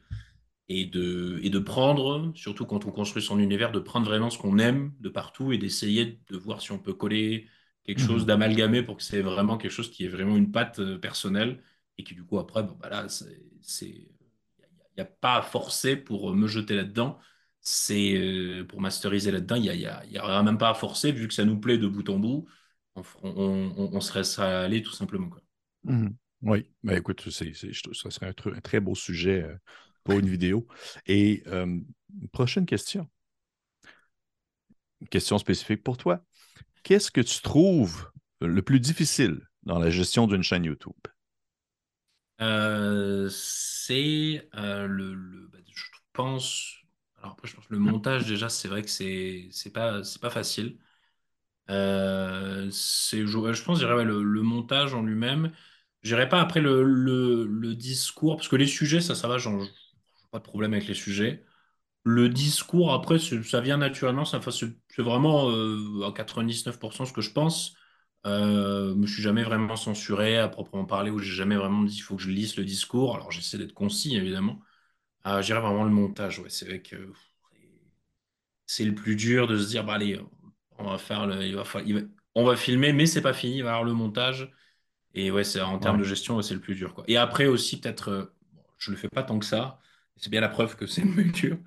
et 0.69 0.87
de, 0.87 1.39
et 1.43 1.51
de 1.51 1.59
prendre, 1.59 2.33
surtout 2.35 2.67
quand 2.67 2.87
on 2.87 2.91
construit 2.91 3.23
son 3.23 3.39
univers, 3.39 3.73
de 3.73 3.79
prendre 3.79 4.07
vraiment 4.07 4.31
ce 4.31 4.39
qu'on 4.39 4.59
aime 4.59 4.93
de 5.01 5.09
partout 5.09 5.53
et 5.53 5.59
d'essayer 5.59 6.21
de 6.29 6.37
voir 6.37 6.61
si 6.61 6.73
on 6.73 6.79
peut 6.79 6.95
coller 6.95 7.47
quelque 7.85 8.01
chose, 8.01 8.23
mhm. 8.23 8.29
d'amalgamer 8.29 8.83
pour 8.83 8.97
que 8.97 9.03
c'est 9.03 9.23
vraiment 9.23 9.59
quelque 9.59 9.71
chose 9.71 9.91
qui 9.91 10.05
est 10.05 10.09
vraiment 10.09 10.37
une 10.37 10.51
patte 10.51 10.81
euh, 10.81 10.99
personnelle 10.99 11.63
et 11.99 12.05
qui, 12.05 12.15
du 12.15 12.25
coup, 12.25 12.39
après, 12.39 12.63
bon, 12.63 12.77
bah 12.81 12.89
là, 12.89 13.07
c'est. 13.09 13.43
Il 13.83 15.03
n'y 15.03 15.03
a, 15.03 15.05
pas 15.05 15.37
à 15.37 15.43
forcer 15.43 15.95
pour 15.97 16.35
me 16.35 16.47
jeter 16.47 16.75
là-dedans 16.75 17.19
c'est 17.69 18.17
euh, 18.17 18.65
pour 18.65 18.81
masteriser 18.81 19.33
là-dedans, 19.33 19.57
il 19.57 19.63
n'y 19.63 19.71
a, 19.71 20.07
y 20.07 20.19
a, 20.19 20.43
même 20.45 20.57
pas 20.57 20.71
à 20.71 20.75
forcer, 20.75 21.11
vu 21.11 21.27
que 21.27 21.35
ça 21.35 21.45
nous 21.45 21.59
plaît 21.59 21.79
de 21.79 21.89
bout 21.89 22.09
en 22.09 22.19
bout, 22.21 22.47
on, 22.95 23.05
on, 23.77 24.01
serait 24.01 24.23
allé 24.41 24.83
tout 24.83 24.93
simplement. 24.93 25.29
Quoi. 25.29 25.43
Mmh. 25.83 26.11
Oui, 26.43 26.71
ben 26.83 26.99
écoute, 26.99 27.29
c'est, 27.31 27.53
ça 27.55 28.11
serait 28.11 28.27
un, 28.27 28.61
très 28.61 28.81
beau 28.81 28.95
sujet 28.95 29.43
euh, 29.43 29.57
pour 30.05 30.19
une 30.19 30.29
vidéo. 30.29 30.67
Et 31.07 31.43
euh, 31.47 31.79
prochaine 32.33 32.67
question. 32.67 33.09
Une 35.01 35.09
question 35.09 35.39
spécifique 35.39 35.83
pour 35.83 35.97
toi. 35.97 36.23
Qu'est-ce 36.83 37.11
que 37.11 37.21
tu 37.21 37.41
trouves 37.41 38.11
le 38.41 38.63
plus 38.63 38.81
difficile 38.81 39.41
dans 39.65 39.79
la 39.79 39.91
gestion 39.91 40.27
d'une 40.27 40.43
chaîne 40.43 40.65
YouTube? 40.65 40.93
c'est 42.39 44.49
le, 44.53 45.15
le 45.15 45.49
ben, 45.49 45.63
je 45.67 45.85
pense 46.13 46.77
alors 47.23 47.37
je 47.43 47.55
pense 47.55 47.67
que 47.67 47.73
le 47.73 47.81
montage, 47.81 48.27
déjà, 48.27 48.49
c'est 48.49 48.69
vrai 48.69 48.83
que 48.83 48.91
c'est 48.91 49.49
c'est 49.51 49.73
pas, 49.73 50.03
pas 50.21 50.31
facile. 50.31 50.79
Euh, 51.71 52.71
je, 52.71 53.27
je 53.27 53.65
pense, 53.65 53.81
je 53.81 53.87
dirais, 53.87 54.05
le 54.05 54.43
montage 54.43 54.95
en 54.95 55.03
lui-même. 55.03 55.53
Je 56.07 56.15
dirais 56.15 56.29
pas 56.29 56.41
après 56.41 56.61
le, 56.61 57.75
discours, 57.75 58.37
parce 58.37 58.47
que 58.47 58.55
les 58.55 58.69
sujets, 58.69 59.01
ça, 59.01 59.17
ça 59.17 59.27
va, 59.27 59.39
j'ai 59.39 59.51
pas 60.31 60.39
de 60.39 60.45
problème 60.45 60.73
avec 60.73 60.87
les 60.87 60.95
sujets. 60.95 61.45
Le 62.05 62.29
discours, 62.29 62.93
après, 62.93 63.19
ça 63.19 63.61
vient 63.61 63.77
naturellement, 63.77 64.25
c'est 64.25 64.39
vraiment 64.99 65.51
euh, 65.51 66.07
à 66.07 66.13
99% 66.13 67.07
ce 67.07 67.13
que 67.13 67.23
je 67.23 67.33
pense. 67.33 67.75
Euh, 68.25 68.91
je 68.91 68.95
me 68.95 69.07
suis 69.09 69.21
jamais 69.21 69.43
vraiment 69.43 69.75
censuré 69.75 70.39
à 70.39 70.47
proprement 70.47 70.85
parler, 70.85 71.11
ou 71.11 71.19
j'ai 71.19 71.35
jamais 71.35 71.57
vraiment 71.57 71.83
dit 71.83 71.97
il 71.97 72.03
faut 72.03 72.15
que 72.15 72.23
je 72.23 72.31
lise 72.31 72.57
le 72.57 72.65
discours. 72.65 73.17
Alors 73.17 73.33
j'essaie 73.33 73.59
d'être 73.59 73.75
concis, 73.75 74.15
évidemment. 74.15 74.61
Ah, 75.25 75.43
je 75.43 75.47
dirais 75.47 75.61
vraiment 75.61 75.83
le 75.83 75.91
montage, 75.91 76.39
ouais. 76.39 76.51
C'est 76.51 76.67
vrai 76.67 76.83
que 76.83 77.13
c'est 78.67 78.85
le 78.85 78.95
plus 78.95 79.17
dur 79.17 79.49
de 79.49 79.59
se 79.59 79.67
dire, 79.67 79.85
bah 79.85 79.95
allez, 79.95 80.21
on 80.79 80.85
va 80.85 80.99
faire 80.99 81.27
le, 81.27 81.53
on 82.37 82.45
va 82.45 82.55
filmer, 82.55 82.93
mais 82.93 83.07
c'est 83.07 83.23
pas 83.23 83.33
fini, 83.33 83.57
il 83.57 83.63
va 83.65 83.71
y 83.71 83.73
avoir 83.73 83.85
le 83.85 83.93
montage. 83.93 84.53
Et 85.17 85.31
ouais, 85.31 85.45
c'est 85.45 85.61
en 85.63 85.79
termes 85.79 85.99
de 85.99 86.05
gestion, 86.05 86.41
c'est 86.43 86.55
le 86.55 86.61
plus 86.61 86.75
dur, 86.77 86.95
quoi. 86.95 87.05
Et 87.09 87.17
après 87.17 87.47
aussi, 87.47 87.81
peut-être, 87.81 88.09
euh, 88.11 88.25
je 88.79 88.91
le 88.91 88.97
fais 88.99 89.09
pas 89.09 89.23
tant 89.25 89.39
que 89.39 89.47
ça. 89.47 89.81
C'est 90.17 90.31
bien 90.31 90.41
la 90.43 90.49
preuve 90.49 90.77
que 90.77 90.87
c'est 90.87 91.03
le 91.05 91.13
plus 91.13 91.33
dur, 91.33 91.59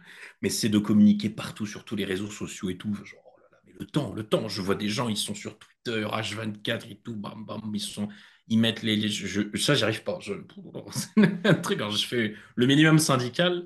mais 0.41 0.49
c'est 0.49 0.69
de 0.69 0.77
communiquer 0.79 1.29
partout 1.29 1.65
sur 1.65 1.83
tous 1.85 1.95
les 1.95 2.05
réseaux 2.05 2.29
sociaux 2.31 2.69
et 2.69 2.77
tout. 2.77 2.93
Genre, 2.93 3.19
oh 3.25 3.39
le 3.79 3.85
temps, 3.87 4.13
le 4.13 4.23
temps. 4.23 4.47
Je 4.47 4.61
vois 4.61 4.75
des 4.75 4.89
gens, 4.89 5.09
ils 5.09 5.17
sont 5.17 5.35
sur 5.35 5.57
Twitter, 5.59 6.05
H24 6.05 6.91
et 6.91 6.97
tout, 6.99 7.15
bam, 7.15 7.45
bam, 7.45 7.61
ils 7.73 7.79
sont, 7.81 8.07
ils 8.47 8.59
mettent 8.59 8.83
les, 8.83 8.95
les 8.95 9.09
je, 9.09 9.41
ça, 9.57 9.73
j'arrive 9.75 10.03
pas. 10.03 10.19
Je, 10.21 10.33
un 11.43 11.55
truc, 11.55 11.81
je 11.91 12.05
fais 12.07 12.35
le 12.55 12.67
minimum 12.67 12.99
syndical, 12.99 13.65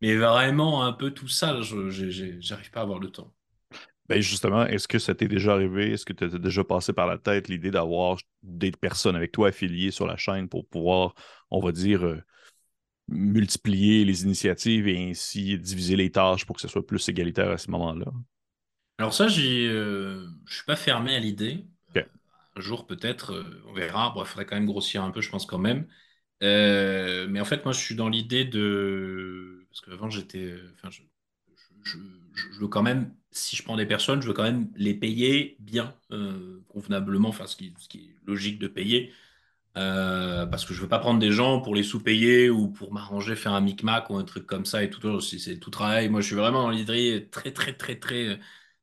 mais 0.00 0.16
vraiment 0.16 0.84
un 0.84 0.92
peu 0.92 1.10
tout 1.10 1.28
ça, 1.28 1.60
je, 1.62 1.90
j'arrive 2.40 2.70
pas 2.70 2.80
à 2.80 2.82
avoir 2.84 3.00
le 3.00 3.10
temps. 3.10 3.33
Ben 4.08 4.20
justement, 4.20 4.66
est-ce 4.66 4.86
que 4.86 4.98
ça 4.98 5.14
t'est 5.14 5.28
déjà 5.28 5.54
arrivé? 5.54 5.92
Est-ce 5.92 6.04
que 6.04 6.12
tu 6.12 6.28
t'es 6.28 6.38
déjà 6.38 6.62
passé 6.62 6.92
par 6.92 7.06
la 7.06 7.16
tête 7.16 7.48
l'idée 7.48 7.70
d'avoir 7.70 8.18
des 8.42 8.70
personnes 8.70 9.16
avec 9.16 9.32
toi 9.32 9.48
affiliées 9.48 9.90
sur 9.90 10.06
la 10.06 10.16
chaîne 10.16 10.48
pour 10.48 10.66
pouvoir, 10.66 11.14
on 11.50 11.60
va 11.60 11.72
dire, 11.72 12.04
euh, 12.04 12.22
multiplier 13.08 14.04
les 14.04 14.24
initiatives 14.24 14.88
et 14.88 15.10
ainsi 15.10 15.58
diviser 15.58 15.96
les 15.96 16.10
tâches 16.10 16.44
pour 16.44 16.56
que 16.56 16.62
ce 16.62 16.68
soit 16.68 16.86
plus 16.86 17.08
égalitaire 17.08 17.50
à 17.50 17.58
ce 17.58 17.70
moment-là? 17.70 18.06
Alors 18.98 19.14
ça, 19.14 19.28
j'ai, 19.28 19.66
euh, 19.68 20.26
je 20.46 20.54
suis 20.56 20.64
pas 20.64 20.76
fermé 20.76 21.14
à 21.14 21.18
l'idée. 21.18 21.64
Un 22.56 22.60
jour 22.60 22.86
peut-être, 22.86 23.32
euh, 23.32 23.64
on 23.66 23.72
verra. 23.72 24.14
il 24.16 24.24
faudrait 24.26 24.46
quand 24.46 24.54
même 24.54 24.66
grossir 24.66 25.02
un 25.02 25.10
peu, 25.10 25.20
je 25.20 25.28
pense 25.28 25.44
quand 25.44 25.58
même. 25.58 25.88
Euh, 26.42 27.26
mais 27.28 27.40
en 27.40 27.44
fait, 27.44 27.64
moi, 27.64 27.72
je 27.72 27.80
suis 27.80 27.96
dans 27.96 28.08
l'idée 28.08 28.44
de... 28.44 29.66
Parce 29.70 29.80
qu'avant, 29.80 30.08
j'étais... 30.08 30.54
Enfin, 30.74 30.90
je, 30.90 31.02
veux 32.58 32.68
quand 32.68 32.82
même, 32.82 33.14
si 33.30 33.56
je 33.56 33.62
prends 33.62 33.76
des 33.76 33.86
personnes, 33.86 34.22
je 34.22 34.28
veux 34.28 34.34
quand 34.34 34.42
même 34.42 34.70
les 34.76 34.94
payer 34.94 35.56
bien, 35.60 35.94
convenablement, 36.68 37.28
enfin, 37.28 37.46
ce 37.46 37.56
qui, 37.56 37.74
ce 37.78 37.88
qui 37.88 37.98
est 37.98 38.26
logique 38.26 38.58
de 38.58 38.68
payer. 38.68 39.12
Euh, 39.76 40.46
parce 40.46 40.64
que 40.64 40.72
je 40.72 40.80
veux 40.80 40.88
pas 40.88 41.00
prendre 41.00 41.18
des 41.18 41.32
gens 41.32 41.60
pour 41.60 41.74
les 41.74 41.82
sous-payer 41.82 42.48
ou 42.48 42.68
pour 42.68 42.92
m'arranger, 42.92 43.34
faire 43.34 43.52
un 43.54 43.60
micmac 43.60 44.08
ou 44.10 44.16
un 44.16 44.24
truc 44.24 44.46
comme 44.46 44.64
ça 44.64 44.84
et 44.84 44.90
tout. 44.90 45.20
C'est 45.20 45.58
tout 45.58 45.70
travail. 45.70 46.08
Moi, 46.08 46.20
je 46.20 46.26
suis 46.26 46.36
vraiment 46.36 46.62
dans 46.62 46.70
l'idée 46.70 47.28
très, 47.30 47.52
très, 47.52 47.72
très, 47.72 47.98
très 47.98 48.28
euh, 48.28 48.36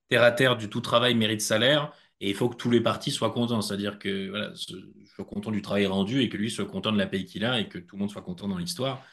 terre 0.09 0.23
à 0.23 0.31
terre 0.31 0.57
du 0.57 0.69
tout 0.69 0.81
travail 0.81 1.15
mérite 1.15 1.41
salaire. 1.41 1.93
Et 2.19 2.29
il 2.29 2.35
faut 2.35 2.49
que 2.49 2.55
tous 2.57 2.69
les 2.69 2.81
partis 2.81 3.11
soient 3.11 3.31
contents. 3.31 3.61
C'est-à-dire 3.61 3.99
que 3.99 4.29
voilà, 4.29 4.53
je 4.53 4.75
sois 5.15 5.25
content 5.25 5.51
du 5.51 5.61
travail 5.61 5.85
rendu 5.87 6.21
et 6.21 6.29
que 6.29 6.37
lui 6.37 6.51
soit 6.51 6.65
content 6.65 6.91
de 6.91 6.97
la 6.97 7.07
paye 7.07 7.25
qu'il 7.25 7.45
a 7.45 7.59
et 7.59 7.67
que 7.69 7.79
tout 7.79 7.95
le 7.95 8.01
monde 8.01 8.11
soit 8.11 8.21
content 8.21 8.47
dans 8.47 8.57
l'histoire. 8.57 9.03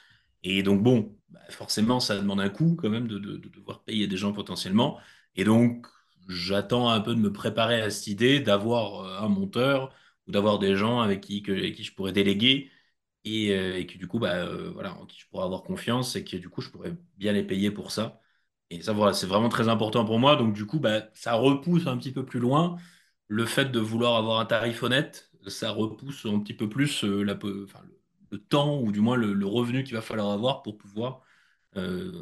Et 0.42 0.62
donc, 0.62 0.82
bon, 0.82 1.16
bah, 1.30 1.40
forcément, 1.50 2.00
ça 2.00 2.16
demande 2.16 2.40
un 2.40 2.48
coût 2.50 2.76
quand 2.76 2.90
même 2.90 3.08
de, 3.08 3.18
de, 3.18 3.36
de 3.36 3.48
devoir 3.48 3.82
payer 3.84 4.06
des 4.06 4.16
gens 4.16 4.32
potentiellement. 4.32 4.98
Et 5.36 5.44
donc, 5.44 5.86
j'attends 6.28 6.88
un 6.90 7.00
peu 7.00 7.14
de 7.14 7.20
me 7.20 7.32
préparer 7.32 7.80
à 7.80 7.90
cette 7.90 8.06
idée 8.08 8.40
d'avoir 8.40 9.00
euh, 9.22 9.24
un 9.26 9.28
monteur 9.28 9.94
ou 10.26 10.32
d'avoir 10.32 10.58
des 10.58 10.76
gens 10.76 11.00
avec 11.00 11.20
qui, 11.22 11.42
que, 11.42 11.52
qui 11.70 11.84
je 11.84 11.94
pourrais 11.94 12.12
déléguer 12.12 12.70
et, 13.24 13.52
euh, 13.56 13.84
qui 13.84 13.98
du 13.98 14.06
coup, 14.08 14.18
bah, 14.18 14.34
euh, 14.46 14.70
voilà, 14.72 14.94
en 14.98 15.06
qui 15.06 15.18
je 15.20 15.26
pourrais 15.28 15.44
avoir 15.44 15.62
confiance 15.62 16.16
et 16.16 16.24
qui 16.24 16.38
du 16.40 16.48
coup, 16.48 16.60
je 16.62 16.70
pourrais 16.70 16.94
bien 17.16 17.32
les 17.32 17.42
payer 17.44 17.70
pour 17.70 17.90
ça. 17.90 18.20
Et 18.70 18.82
ça, 18.82 18.92
voilà, 18.92 19.12
c'est 19.14 19.26
vraiment 19.26 19.48
très 19.48 19.68
important 19.68 20.04
pour 20.04 20.18
moi. 20.18 20.36
Donc 20.36 20.54
du 20.54 20.66
coup, 20.66 20.78
bah, 20.80 21.08
ça 21.14 21.34
repousse 21.34 21.86
un 21.86 21.96
petit 21.98 22.12
peu 22.12 22.24
plus 22.24 22.40
loin. 22.40 22.76
Le 23.28 23.46
fait 23.46 23.66
de 23.66 23.78
vouloir 23.80 24.16
avoir 24.16 24.40
un 24.40 24.46
tarif 24.46 24.82
honnête, 24.82 25.30
ça 25.46 25.70
repousse 25.70 26.26
un 26.26 26.38
petit 26.40 26.54
peu 26.54 26.68
plus 26.68 27.02
la, 27.04 27.38
le, 28.30 28.38
temps 28.38 28.80
ou 28.80 28.92
du 28.92 29.00
moins 29.00 29.16
le, 29.16 29.46
revenu 29.46 29.84
qu'il 29.84 29.94
va 29.94 30.02
falloir 30.02 30.30
avoir 30.30 30.62
pour 30.62 30.76
pouvoir 30.78 31.22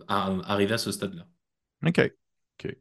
arriver 0.09 0.74
à 0.74 0.78
ce 0.78 0.92
stade-là. 0.92 1.26
OK. 1.84 1.98
OK 1.98 2.76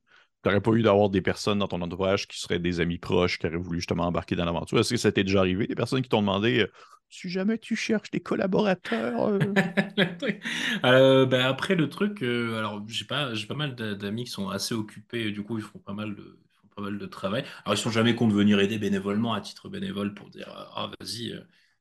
tu 0.46 0.50
n'aurais 0.50 0.62
pas 0.62 0.72
eu 0.74 0.84
d'avoir 0.84 1.10
des 1.10 1.24
personnes 1.24 1.58
dans 1.58 1.68
ton 1.68 1.82
entourage 1.82 2.28
qui 2.28 2.40
seraient 2.40 2.60
des 2.60 2.80
amis 2.80 3.00
proches, 3.00 3.40
qui 3.40 3.48
auraient 3.48 3.58
voulu 3.58 3.80
justement 3.80 4.04
embarquer 4.04 4.36
dans 4.36 4.46
l'aventure? 4.46 4.78
Est-ce 4.78 4.92
que 4.92 4.98
ça 4.98 5.12
t'est 5.12 5.24
déjà 5.24 5.40
arrivé, 5.40 5.66
des 5.66 5.74
personnes 5.74 6.04
qui 6.04 6.10
t'ont 6.10 6.22
demandé 6.22 6.60
euh, 6.60 6.72
si 7.10 7.30
jamais 7.30 7.58
tu 7.58 7.76
cherches 7.76 8.12
des 8.12 8.20
collaborateurs 8.20 9.28
euh? 9.28 9.40
euh, 10.86 11.26
ben 11.26 11.42
Après, 11.42 11.74
le 11.74 11.90
truc, 11.90 12.22
alors 12.22 12.84
j'ai 12.88 13.06
pas, 13.06 13.34
j'ai 13.34 13.48
pas 13.48 13.56
mal 13.56 13.74
d'amis 13.74 14.26
qui 14.26 14.32
sont 14.32 14.50
assez 14.50 14.76
occupés, 14.76 15.32
du 15.32 15.42
coup, 15.42 15.58
ils 15.58 15.64
font 15.64 15.80
pas 15.80 15.94
mal 15.94 16.14
de, 16.14 16.38
pas 16.76 16.84
mal 16.84 17.00
de 17.00 17.06
travail. 17.08 17.44
Alors, 17.64 17.76
ils 17.76 17.82
sont 17.82 17.90
jamais 17.90 18.14
contre 18.14 18.36
venir 18.36 18.60
aider 18.60 18.78
bénévolement 18.78 19.34
à 19.34 19.42
titre 19.42 19.68
bénévole 19.68 20.14
pour 20.14 20.30
dire 20.30 20.48
Ah, 20.76 20.92
vas-y, 21.00 21.34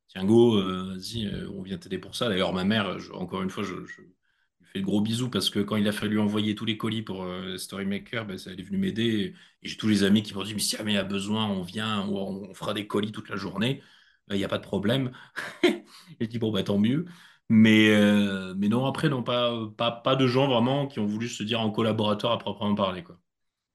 tiens, 0.09 0.25
go, 0.25 0.61
vas-y, 0.89 1.31
on 1.53 1.63
vient 1.63 1.79
t'aider 1.79 1.99
pour 1.99 2.15
ça. 2.17 2.29
D'ailleurs, 2.29 2.53
ma 2.53 2.65
mère, 2.65 2.97
encore 3.15 3.43
une 3.43 3.51
fois, 3.51 3.65
je 3.65 3.75
fais 4.73 4.81
de 4.81 4.85
gros 4.85 5.01
bisous 5.01 5.31
parce 5.31 5.51
que 5.51 5.61
quand 5.61 5.77
il 5.77 5.87
a 5.89 5.93
fallu 5.93 6.19
envoyer 6.21 6.55
tous 6.55 6.65
les 6.65 6.77
colis 6.77 7.03
pour 7.03 7.23
euh, 7.25 7.57
Storymaker, 7.59 8.27
ben, 8.27 8.39
elle 8.47 8.61
est 8.61 8.63
venue 8.63 8.79
m'aider. 8.79 9.35
Et 9.63 9.69
j'ai 9.69 9.77
tous 9.77 9.89
les 9.89 10.03
amis 10.05 10.23
qui 10.23 10.35
m'ont 10.35 10.43
dit, 10.43 10.55
mais 10.55 10.61
si 10.61 10.77
jamais 10.77 10.93
il 10.93 10.95
y 10.97 10.99
a 10.99 11.05
besoin, 11.05 11.47
on 11.49 11.63
vient, 11.63 12.03
on, 12.09 12.51
on 12.51 12.55
fera 12.55 12.75
des 12.75 12.87
colis 12.87 13.13
toute 13.13 13.29
la 13.29 13.37
journée. 13.37 13.83
Il 14.31 14.37
n'y 14.37 14.45
a 14.45 14.49
pas 14.49 14.59
de 14.59 14.63
problème. 14.65 15.13
J'ai 16.21 16.27
dit, 16.27 16.39
bon, 16.39 16.51
bah, 16.53 16.63
tant 16.63 16.79
mieux. 16.79 17.05
Mais, 17.49 17.91
euh, 17.91 18.55
non, 18.55 18.87
après, 18.87 19.09
non, 19.09 19.23
pas, 19.23 19.69
pas, 19.77 19.91
pas 19.93 20.17
de 20.17 20.27
gens 20.27 20.49
vraiment 20.49 20.87
qui 20.87 20.99
ont 20.99 21.07
voulu 21.07 21.29
se 21.29 21.43
dire 21.43 21.61
en 21.61 21.71
collaborateur 21.71 22.33
à 22.33 22.39
proprement 22.39 22.75
parler. 22.75 23.03
Quoi. 23.05 23.19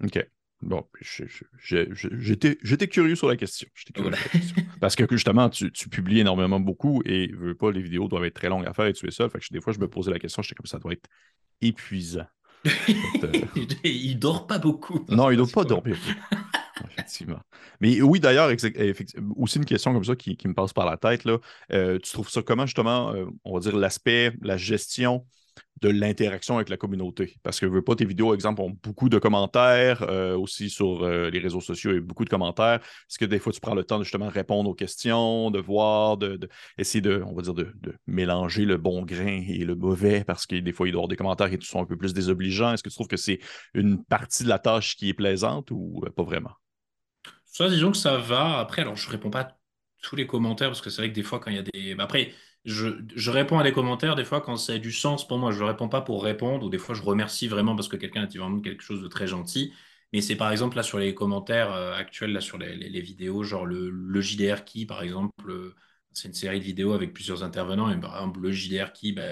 Ok. 0.03 0.29
Bon, 0.61 0.85
j'étais 1.61 2.87
curieux 2.87 3.15
sur 3.15 3.29
la 3.29 3.37
question. 3.37 3.67
Parce 4.81 4.95
que 4.95 5.05
justement, 5.09 5.49
tu, 5.49 5.71
publies 5.89 6.19
énormément 6.19 6.59
beaucoup 6.59 7.01
et 7.05 7.31
veux 7.33 7.55
pas, 7.55 7.71
les 7.71 7.81
vidéos 7.81 8.09
doivent 8.09 8.25
être 8.25 8.33
très 8.33 8.49
longues 8.49 8.67
à 8.67 8.73
faire 8.73 8.85
et 8.85 8.93
tu 8.93 9.07
es 9.07 9.11
seul. 9.11 9.29
Fait 9.29 9.39
que 9.39 9.45
des 9.51 9.61
fois, 9.61 9.71
je 9.71 9.79
me 9.79 9.87
posais 9.87 10.11
la 10.11 10.19
question, 10.19 10.41
j'étais 10.41 10.55
comme 10.55 10.65
ça 10.65 10.79
doit 10.79 10.93
être 10.93 11.07
épuisant. 11.61 12.25
il 13.85 14.19
dort 14.19 14.47
pas 14.47 14.59
beaucoup. 14.59 15.05
Non, 15.07 15.31
il 15.31 15.37
dort 15.37 15.51
pas 15.51 15.63
dormir. 15.63 15.97
effectivement. 16.91 17.39
Mais 17.79 18.01
oui, 18.01 18.19
d'ailleurs, 18.19 18.51
aussi 19.37 19.57
une 19.57 19.65
question 19.65 19.93
comme 19.93 20.03
ça 20.03 20.15
qui, 20.15 20.37
me 20.45 20.53
passe 20.53 20.73
par 20.73 20.85
la 20.85 20.97
tête. 20.97 21.23
Là. 21.23 21.37
Euh, 21.71 21.99
tu 21.99 22.11
trouves 22.11 22.29
ça 22.29 22.41
comment, 22.41 22.65
justement, 22.65 23.13
euh, 23.13 23.25
on 23.45 23.53
va 23.53 23.59
dire, 23.61 23.75
l'aspect, 23.77 24.33
la 24.41 24.57
gestion 24.57 25.25
de 25.81 25.89
l'interaction 25.89 26.55
avec 26.55 26.69
la 26.69 26.77
communauté. 26.77 27.37
Parce 27.43 27.59
que 27.59 27.65
veux 27.65 27.81
pas, 27.81 27.95
tes 27.95 28.05
vidéos, 28.05 28.33
exemple, 28.33 28.61
ont 28.61 28.75
beaucoup 28.83 29.09
de 29.09 29.17
commentaires, 29.17 30.03
euh, 30.03 30.37
aussi 30.37 30.69
sur 30.69 31.03
euh, 31.03 31.29
les 31.29 31.39
réseaux 31.39 31.61
sociaux, 31.61 31.91
a 31.91 31.99
beaucoup 31.99 32.25
de 32.25 32.29
commentaires. 32.29 32.79
Est-ce 32.79 33.17
que 33.17 33.25
des 33.25 33.39
fois, 33.39 33.53
tu 33.53 33.61
prends 33.61 33.75
le 33.75 33.83
temps 33.83 33.97
de 33.97 34.03
justement 34.03 34.27
répondre 34.27 34.69
aux 34.69 34.73
questions, 34.73 35.51
de 35.51 35.59
voir, 35.59 36.17
de, 36.17 36.39
essayer 36.77 37.01
de, 37.01 37.23
on 37.25 37.33
va 37.33 37.41
dire, 37.41 37.53
de, 37.53 37.73
mélanger 38.07 38.65
le 38.65 38.77
bon 38.77 39.03
grain 39.03 39.43
et 39.47 39.63
le 39.63 39.75
mauvais, 39.75 40.23
parce 40.23 40.45
que 40.45 40.55
des 40.55 40.71
fois, 40.71 40.87
il 40.87 40.91
doit 40.91 40.99
y 40.99 41.01
avoir 41.01 41.07
des 41.07 41.15
commentaires 41.15 41.49
qui 41.49 41.65
sont 41.65 41.81
un 41.81 41.85
peu 41.85 41.97
plus 41.97 42.13
désobligeants. 42.13 42.73
Est-ce 42.73 42.83
que 42.83 42.89
tu 42.89 42.95
trouves 42.95 43.07
que 43.07 43.17
c'est 43.17 43.39
une 43.73 44.03
partie 44.03 44.43
de 44.43 44.49
la 44.49 44.59
tâche 44.59 44.95
qui 44.95 45.09
est 45.09 45.13
plaisante 45.13 45.71
ou 45.71 46.01
euh, 46.05 46.09
pas 46.09 46.23
vraiment? 46.23 46.51
Ça, 47.45 47.69
disons 47.69 47.91
que 47.91 47.97
ça 47.97 48.17
va. 48.17 48.59
Après, 48.59 48.81
alors, 48.81 48.95
je 48.95 49.09
réponds 49.09 49.29
pas 49.29 49.41
à 49.41 49.57
tous 50.01 50.15
les 50.15 50.27
commentaires, 50.27 50.69
parce 50.69 50.81
que 50.81 50.89
c'est 50.89 51.01
vrai 51.01 51.09
que 51.09 51.15
des 51.15 51.23
fois, 51.23 51.39
quand 51.39 51.51
il 51.51 51.57
y 51.57 51.59
a 51.59 51.63
des... 51.63 51.95
Après, 51.99 52.33
je, 52.69 53.31
réponds 53.31 53.59
à 53.59 53.63
des 53.63 53.71
commentaires 53.71 54.15
des 54.15 54.23
fois 54.23 54.41
quand 54.41 54.55
ça 54.57 54.73
a 54.73 54.77
du 54.77 54.91
sens 54.91 55.27
pour 55.27 55.37
moi. 55.37 55.51
Je 55.51 55.59
ne 55.59 55.67
réponds 55.67 55.89
pas 55.89 56.01
pour 56.01 56.23
répondre 56.23 56.65
ou 56.65 56.69
des 56.69 56.77
fois 56.77 56.95
je 56.95 57.01
remercie 57.01 57.47
vraiment 57.47 57.75
parce 57.75 57.87
que 57.87 57.97
quelqu'un 57.97 58.23
a 58.23 58.25
dit 58.25 58.37
vraiment 58.37 58.59
quelque 58.61 58.83
chose 58.83 59.01
de 59.01 59.07
très 59.07 59.27
gentil. 59.27 59.73
Mais 60.13 60.21
c'est 60.21 60.35
par 60.35 60.51
exemple 60.51 60.75
là 60.77 60.83
sur 60.83 60.99
les 60.99 61.13
commentaires 61.13 61.71
euh, 61.73 61.93
actuels, 61.93 62.31
là 62.33 62.41
sur 62.41 62.57
les, 62.57 63.01
vidéos, 63.01 63.43
genre 63.43 63.65
le, 63.65 64.21
JDR 64.21 64.63
qui 64.65 64.85
par 64.85 65.03
exemple, 65.03 65.49
euh, 65.49 65.75
c'est 66.13 66.27
une 66.27 66.33
série 66.33 66.59
de 66.59 66.65
vidéos 66.65 66.93
avec 66.93 67.13
plusieurs 67.13 67.43
intervenants. 67.43 67.91
Et 67.91 67.99
par 67.99 68.15
exemple, 68.15 68.39
le 68.41 68.51
JDR 68.51 68.91
qui 68.93 69.13
bah, 69.13 69.23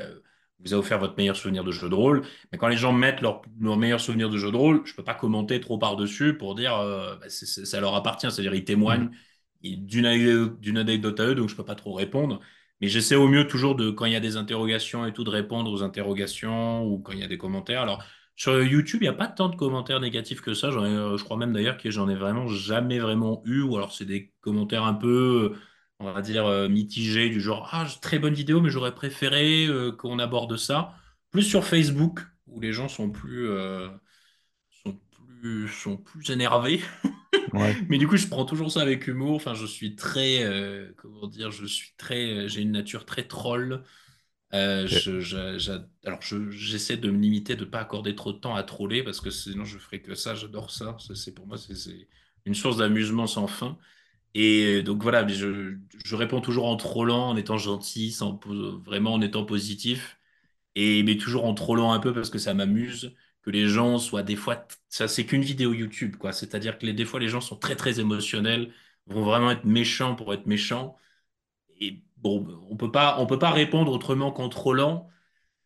vous 0.60 0.74
a 0.74 0.78
offert 0.78 1.00
votre 1.00 1.16
meilleur 1.18 1.36
souvenir 1.36 1.64
de 1.64 1.72
jeu 1.72 1.90
de 1.90 1.96
rôle. 1.96 2.24
Mais 2.52 2.58
quand 2.58 2.68
les 2.68 2.78
gens 2.78 2.94
mettent 2.94 3.22
leur, 3.22 3.42
meilleur 3.60 4.02
souvenir 4.02 4.30
de 4.30 4.38
jeu 4.38 4.52
de 4.52 4.58
rôle, 4.58 4.82
je 4.86 4.92
ne 4.92 4.96
peux 4.98 5.04
pas 5.04 5.16
commenter 5.16 5.60
trop 5.60 5.78
par-dessus 5.78 6.38
pour 6.38 6.56
dire 6.56 6.76
euh, 6.76 7.16
bah, 7.18 7.30
ça 7.30 7.80
leur 7.80 7.96
appartient. 7.96 8.32
C'est-à-dire 8.32 8.56
ils 8.56 8.66
témoignent 8.66 9.10
mmh. 9.64 9.76
d'une 9.86 10.78
anecdote 10.78 11.20
à 11.20 11.26
eux, 11.28 11.36
donc 11.36 11.50
je 11.50 11.54
ne 11.54 11.58
peux 11.58 11.66
pas 11.66 11.76
trop 11.76 11.94
répondre. 11.94 12.40
Mais 12.82 12.88
j'essaie 12.88 13.16
au 13.16 13.28
mieux 13.28 13.48
toujours 13.48 13.76
de, 13.76 13.90
quand 13.92 14.06
il 14.06 14.14
y 14.14 14.16
a 14.16 14.20
des 14.20 14.38
interrogations 14.38 15.06
et 15.06 15.14
tout, 15.14 15.24
de 15.24 15.30
répondre 15.30 15.72
aux 15.72 15.84
interrogations 15.84 16.84
ou 16.86 17.00
quand 17.00 17.14
il 17.14 17.20
y 17.20 17.24
a 17.24 17.28
des 17.28 17.38
commentaires. 17.38 17.82
Alors, 17.82 18.04
sur 18.36 18.62
YouTube, 18.64 19.02
il 19.02 19.06
n'y 19.06 19.10
a 19.10 19.14
pas 19.14 19.28
tant 19.28 19.50
de 19.50 19.56
commentaires 19.56 20.00
négatifs 20.00 20.42
que 20.42 20.54
ça. 20.54 20.68
Euh, 20.68 21.18
je 21.18 21.24
crois 21.24 21.38
même 21.38 21.54
d'ailleurs 21.54 21.78
que 21.78 21.90
j'en 21.90 22.08
ai 22.08 22.16
vraiment 22.16 22.48
jamais 22.48 23.00
vraiment 23.00 23.42
eu. 23.46 23.62
Ou 23.62 23.78
alors, 23.78 23.94
c'est 23.94 24.06
des 24.06 24.32
commentaires 24.42 24.84
un 24.84 24.94
peu, 24.94 25.56
on 26.00 26.12
va 26.12 26.22
dire, 26.22 26.46
euh, 26.46 26.70
mitigés, 26.70 27.30
du 27.30 27.42
genre 27.42 27.70
Ah, 27.72 27.88
très 28.02 28.20
bonne 28.20 28.34
vidéo, 28.36 28.62
mais 28.62 28.70
j'aurais 28.70 28.94
préféré 28.94 29.66
euh, 29.68 29.92
qu'on 29.92 30.20
aborde 30.20 30.56
ça. 30.58 30.94
Plus 31.32 31.44
sur 31.44 31.66
Facebook, 31.66 32.22
où 32.46 32.60
les 32.62 32.74
gens 32.74 32.88
sont 32.88 33.10
plus, 33.10 33.50
plus, 35.48 35.68
sont 35.70 35.98
plus 35.98 36.30
énervés. 36.32 36.82
Mais 37.90 37.98
du 37.98 38.08
coup, 38.08 38.18
je 38.18 38.28
prends 38.28 38.46
toujours 38.46 38.72
ça 38.72 38.82
avec 38.82 39.08
humour. 39.08 39.36
Enfin, 39.36 39.54
je 39.54 39.66
suis 39.66 39.96
très, 39.96 40.44
euh, 40.44 40.92
comment 40.98 41.28
dire, 41.28 41.52
je 41.52 41.66
suis 41.66 41.94
très, 41.98 42.32
euh, 42.32 42.48
j'ai 42.48 42.62
une 42.62 42.72
nature 42.72 43.06
très 43.06 43.24
troll. 43.28 43.84
Euh, 44.54 44.88
alors, 46.06 46.22
j'essaie 46.22 46.98
de 46.98 47.10
me 47.10 47.20
limiter, 47.20 47.56
de 47.56 47.66
ne 47.66 47.70
pas 47.70 47.80
accorder 47.80 48.16
trop 48.16 48.32
de 48.34 48.38
temps 48.38 48.56
à 48.56 48.64
troller 48.64 49.04
parce 49.04 49.22
que 49.22 49.30
sinon, 49.30 49.66
je 49.66 49.78
ferai 49.78 50.02
que 50.02 50.16
ça. 50.16 50.36
J'adore 50.36 50.72
ça. 50.72 50.98
C'est 51.16 51.34
pour 51.34 51.48
moi, 51.48 51.58
c'est 51.58 52.08
une 52.46 52.56
source 52.56 52.78
d'amusement 52.78 53.28
sans 53.28 53.48
fin. 53.48 53.78
Et 54.34 54.84
donc 54.84 55.02
voilà, 55.02 55.28
je, 55.28 55.78
je, 56.06 56.16
réponds 56.16 56.42
toujours 56.42 56.68
en 56.68 56.76
trollant, 56.76 57.30
en 57.30 57.38
étant 57.38 57.58
gentil, 57.58 58.12
sans, 58.12 58.40
vraiment 58.86 59.14
en 59.14 59.22
étant 59.22 59.46
positif, 59.46 60.20
et 60.76 61.02
mais 61.04 61.18
toujours 61.18 61.46
en 61.46 61.54
trollant 61.56 61.92
un 61.94 62.00
peu 62.00 62.14
parce 62.14 62.30
que 62.30 62.38
ça 62.38 62.54
m'amuse 62.54 63.16
que 63.48 63.52
les 63.52 63.68
gens 63.68 63.98
soient 63.98 64.24
des 64.24 64.36
fois, 64.36 64.68
ça 64.90 65.08
c'est 65.08 65.26
qu'une 65.26 65.42
vidéo 65.42 65.74
YouTube, 65.74 66.18
quoi. 66.18 66.34
C'est-à-dire 66.34 66.78
que 66.78 66.86
les, 66.86 66.92
des 66.94 67.06
fois 67.06 67.22
les 67.22 67.30
gens 67.30 67.40
sont 67.40 67.56
très 67.56 67.78
très 67.78 68.02
émotionnels, 68.02 68.74
vont 69.08 69.24
vraiment 69.24 69.52
être 69.52 69.64
méchants 69.64 70.16
pour 70.16 70.34
être 70.34 70.48
méchants. 70.48 70.98
Et 71.80 72.04
bon, 72.18 72.46
on 72.70 72.76
peut 72.76 72.92
pas, 72.92 73.18
on 73.20 73.26
peut 73.26 73.40
pas 73.40 73.52
répondre 73.52 73.94
autrement 73.94 74.32
qu'en 74.34 74.50
trollant. 74.50 75.08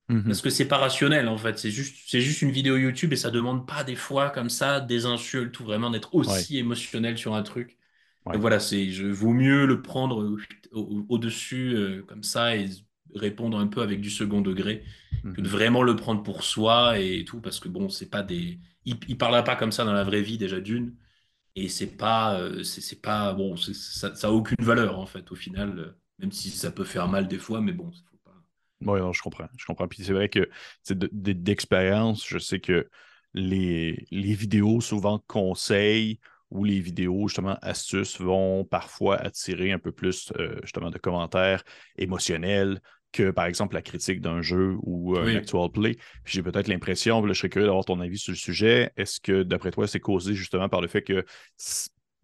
Mhm. 0.09 0.25
Parce 0.25 0.41
que 0.41 0.51
c'est 0.51 0.67
pas 0.67 0.77
rationnel 0.77 1.27
en 1.27 1.38
fait, 1.38 1.57
c'est 1.57 1.71
juste, 1.71 1.95
c'est 2.07 2.21
juste 2.21 2.43
une 2.43 2.51
vidéo 2.51 2.77
YouTube 2.77 3.13
et 3.13 3.15
ça 3.15 3.32
demande 3.32 3.67
pas 3.67 3.84
des 3.84 3.95
fois 3.95 4.29
comme 4.29 4.49
ça 4.49 4.79
des 4.82 5.05
insultes 5.07 5.59
ou 5.59 5.63
vraiment 5.63 5.89
d'être 5.89 6.13
aussi 6.13 6.59
émotionnel 6.59 7.17
sur 7.17 7.34
un 7.34 7.43
truc. 7.43 7.79
Donc 8.25 8.41
voilà, 8.41 8.59
c'est, 8.59 8.91
je 8.91 9.07
vaut 9.07 9.34
mieux 9.34 9.65
le 9.65 9.82
prendre 9.82 10.38
au-dessus 10.73 11.73
euh, 11.75 12.03
comme 12.03 12.21
ça 12.23 12.55
et 12.55 12.67
répondre 13.16 13.57
un 13.57 13.68
peu 13.68 13.82
avec 13.82 14.01
du 14.01 14.09
second 14.09 14.41
degré 14.41 14.84
que 15.24 15.41
de 15.41 15.47
mhm. 15.47 15.47
vraiment 15.47 15.84
le 15.84 15.95
prendre 15.95 16.24
pour 16.24 16.43
soi 16.43 16.99
et 16.99 17.26
tout 17.26 17.39
parce 17.41 17.59
que 17.59 17.70
bon, 17.70 17.89
c'est 17.89 18.09
pas 18.09 18.24
des, 18.24 18.59
il, 18.86 18.97
il 19.07 19.18
parlera 19.18 19.43
pas 19.43 19.55
comme 19.55 19.72
ça 19.72 19.86
dans 19.86 19.93
la 19.93 20.03
vraie 20.03 20.22
vie 20.22 20.38
déjà 20.38 20.59
d'une 20.59 20.95
et 21.55 21.68
c'est 21.68 21.97
pas, 21.97 22.39
euh, 22.39 22.64
c'est 22.64 23.01
pas 23.01 23.34
bon, 23.34 23.57
ça, 23.57 24.16
ça 24.16 24.28
a 24.28 24.32
aucune 24.32 24.64
valeur 24.64 24.99
en 24.99 25.05
fait 25.05 25.32
au 25.32 25.36
final, 25.36 25.80
euh, 25.80 25.91
même 26.20 26.32
si 26.32 26.49
ça 26.49 26.72
peut 26.72 26.86
faire 26.86 27.07
mal 27.07 27.28
des 27.28 27.39
fois, 27.39 27.62
mais 27.62 27.74
bon. 27.74 27.91
Oui, 28.82 28.99
je 29.14 29.22
comprends. 29.22 29.47
Je 29.57 29.66
comprends. 29.66 29.88
Puis 29.88 30.03
c'est 30.03 30.14
vrai 30.14 30.30
que 30.30 30.49
d'expérience, 30.89 32.28
je 32.28 32.39
sais 32.39 32.59
que 32.59 32.89
les, 33.34 34.07
les 34.09 34.34
vidéos 34.34 34.82
souvent 34.82 35.20
conseils 35.28 36.20
ou 36.49 36.64
les 36.64 36.80
vidéos 36.80 37.28
justement 37.28 37.57
astuces 37.62 38.20
vont 38.20 38.66
parfois 38.66 39.18
attirer 39.18 39.72
un 39.72 39.80
peu 39.80 39.91
plus 39.91 40.34
euh, 40.38 40.59
justement 40.64 40.89
de 40.89 40.97
commentaires 40.97 41.64
émotionnels 41.97 42.82
que 43.12 43.32
par 43.32 43.45
exemple 43.45 43.76
la 43.76 43.82
critique 43.82 44.22
d'un 44.22 44.41
jeu 44.41 44.76
ou 44.84 45.18
un 45.18 45.36
actual 45.36 45.70
play. 45.70 45.95
Puis 46.24 46.34
j'ai 46.36 46.43
peut-être 46.43 46.68
l'impression, 46.68 47.26
je 47.28 47.34
serais 47.34 47.49
curieux 47.49 47.68
d'avoir 47.68 47.86
ton 47.86 47.99
avis 47.99 48.18
sur 48.18 48.32
le 48.32 48.38
sujet. 48.38 48.91
Est-ce 48.97 49.20
que 49.20 49.43
d'après 49.43 49.72
toi, 49.72 49.88
c'est 49.88 49.99
causé 49.99 50.34
justement 50.34 50.70
par 50.70 50.82
le 50.82 50.88
fait 50.88 51.01
que 51.01 51.26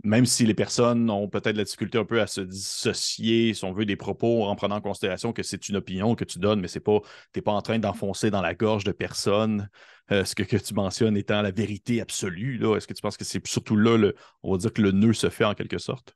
même 0.03 0.25
si 0.25 0.45
les 0.45 0.53
personnes 0.53 1.09
ont 1.09 1.27
peut-être 1.27 1.57
la 1.57 1.63
difficulté 1.63 1.97
un 1.97 2.05
peu 2.05 2.21
à 2.21 2.27
se 2.27 2.41
dissocier, 2.41 3.53
si 3.53 3.65
on 3.65 3.73
veut, 3.73 3.85
des 3.85 3.95
propos 3.95 4.45
en 4.45 4.55
prenant 4.55 4.75
en 4.75 4.81
considération 4.81 5.33
que 5.33 5.43
c'est 5.43 5.69
une 5.69 5.75
opinion 5.75 6.15
que 6.15 6.23
tu 6.23 6.39
donnes, 6.39 6.61
mais 6.61 6.67
c'est 6.67 6.79
pas, 6.79 6.99
tu 7.33 7.39
n'es 7.39 7.41
pas 7.41 7.51
en 7.51 7.61
train 7.61 7.79
d'enfoncer 7.79 8.29
dans 8.29 8.41
la 8.41 8.53
gorge 8.53 8.83
de 8.83 8.91
personne 8.91 9.69
euh, 10.11 10.23
ce 10.23 10.35
que, 10.35 10.43
tu 10.43 10.73
mentionnes 10.73 11.17
étant 11.17 11.41
la 11.41 11.51
vérité 11.51 11.99
absolue. 11.99 12.63
Est-ce 12.75 12.87
que 12.87 12.93
tu 12.93 13.01
penses 13.01 13.17
que 13.17 13.25
c'est 13.25 13.45
surtout 13.47 13.75
là, 13.75 13.97
le, 13.97 14.15
on 14.43 14.51
va 14.51 14.57
dire 14.57 14.71
que 14.71 14.81
le 14.81 14.91
nœud 14.91 15.13
se 15.13 15.29
fait 15.29 15.45
en 15.45 15.55
quelque 15.55 15.79
sorte? 15.79 16.15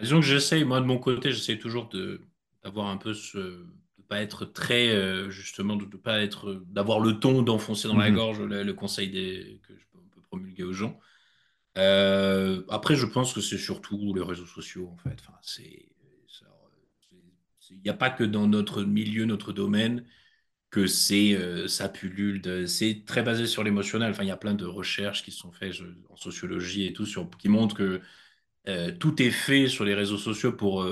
Disons 0.00 0.20
que 0.20 0.26
j'essaie, 0.26 0.64
moi 0.64 0.80
de 0.80 0.86
mon 0.86 0.98
côté, 0.98 1.32
j'essaie 1.32 1.58
toujours 1.58 1.90
d'avoir 2.62 2.88
un 2.88 2.96
peu 2.96 3.14
ce, 3.14 3.38
de 3.38 4.02
pas 4.08 4.20
être 4.20 4.44
très, 4.44 4.88
euh, 4.88 5.30
justement, 5.30 5.76
de, 5.76 5.84
pas 5.96 6.22
être, 6.22 6.62
d'avoir 6.66 7.00
le 7.00 7.18
ton 7.18 7.42
d'enfoncer 7.42 7.88
dans 7.88 7.96
la 7.96 8.10
mm-hmm. 8.10 8.14
gorge 8.14 8.40
le, 8.40 8.72
conseil 8.72 9.10
des, 9.10 9.60
que 9.66 9.74
je 9.76 9.84
peux 9.92 10.22
promulguer 10.22 10.64
aux 10.64 10.72
gens. 10.72 10.98
Euh, 11.76 12.62
après, 12.68 12.96
je 12.96 13.06
pense 13.06 13.32
que 13.32 13.40
c'est 13.40 13.58
surtout 13.58 14.14
les 14.14 14.22
réseaux 14.22 14.46
sociaux, 14.46 14.90
en 14.92 14.96
fait. 14.96 15.16
Enfin, 15.20 15.38
c'est, 15.42 15.86
il 17.70 17.82
n'y 17.82 17.90
a 17.90 17.94
pas 17.94 18.10
que 18.10 18.24
dans 18.24 18.46
notre 18.46 18.82
milieu, 18.82 19.26
notre 19.26 19.52
domaine, 19.52 20.04
que 20.70 20.86
c'est 20.86 21.34
euh, 21.34 21.68
ça 21.68 21.88
pullule. 21.88 22.66
c'est 22.66 23.04
très 23.06 23.22
basé 23.22 23.46
sur 23.46 23.62
l'émotionnel. 23.62 24.10
Enfin, 24.10 24.24
il 24.24 24.28
y 24.28 24.32
a 24.32 24.36
plein 24.36 24.54
de 24.54 24.64
recherches 24.64 25.22
qui 25.22 25.32
sont 25.32 25.52
faites 25.52 25.76
en 26.08 26.16
sociologie 26.16 26.86
et 26.86 26.92
tout 26.92 27.06
sur, 27.06 27.28
qui 27.38 27.48
montrent 27.48 27.76
que 27.76 28.00
euh, 28.68 28.90
tout 28.92 29.22
est 29.22 29.30
fait 29.30 29.68
sur 29.68 29.84
les 29.84 29.94
réseaux 29.94 30.18
sociaux 30.18 30.52
pour, 30.52 30.86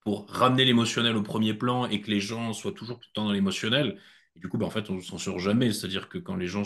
pour 0.00 0.28
ramener 0.28 0.64
l'émotionnel 0.64 1.16
au 1.16 1.22
premier 1.22 1.54
plan 1.54 1.86
et 1.86 2.00
que 2.00 2.10
les 2.10 2.20
gens 2.20 2.52
soient 2.52 2.72
toujours 2.72 2.98
tout 2.98 3.08
le 3.10 3.14
temps 3.14 3.26
dans 3.26 3.32
l'émotionnel. 3.32 3.98
Et 4.36 4.40
du 4.40 4.48
coup, 4.48 4.58
bah, 4.58 4.66
en 4.66 4.70
fait, 4.70 4.90
on 4.90 4.94
ne 4.96 5.00
s'en 5.00 5.18
sort 5.18 5.38
jamais. 5.38 5.72
C'est-à-dire 5.72 6.08
que 6.08 6.18
quand 6.18 6.36
les 6.36 6.46
gens 6.46 6.62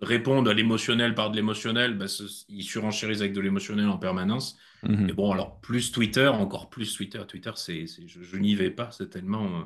répondent 0.00 0.48
à 0.48 0.54
l'émotionnel 0.54 1.14
par 1.14 1.30
de 1.30 1.36
l'émotionnel, 1.36 1.96
bah, 1.96 2.06
ils 2.48 2.64
surenchérissent 2.64 3.20
avec 3.20 3.32
de 3.32 3.40
l'émotionnel 3.40 3.88
en 3.88 3.98
permanence. 3.98 4.58
Mhm. 4.82 5.08
Et 5.10 5.12
bon, 5.12 5.32
alors 5.32 5.60
plus 5.60 5.92
Twitter, 5.92 6.28
encore 6.28 6.70
plus 6.70 6.94
Twitter. 6.94 7.22
Twitter, 7.26 7.52
c'est, 7.56 7.86
je, 8.06 8.36
n'y 8.36 8.54
vais 8.54 8.70
pas, 8.70 8.90
c'est 8.92 9.10
tellement, 9.10 9.60
euh, 9.60 9.64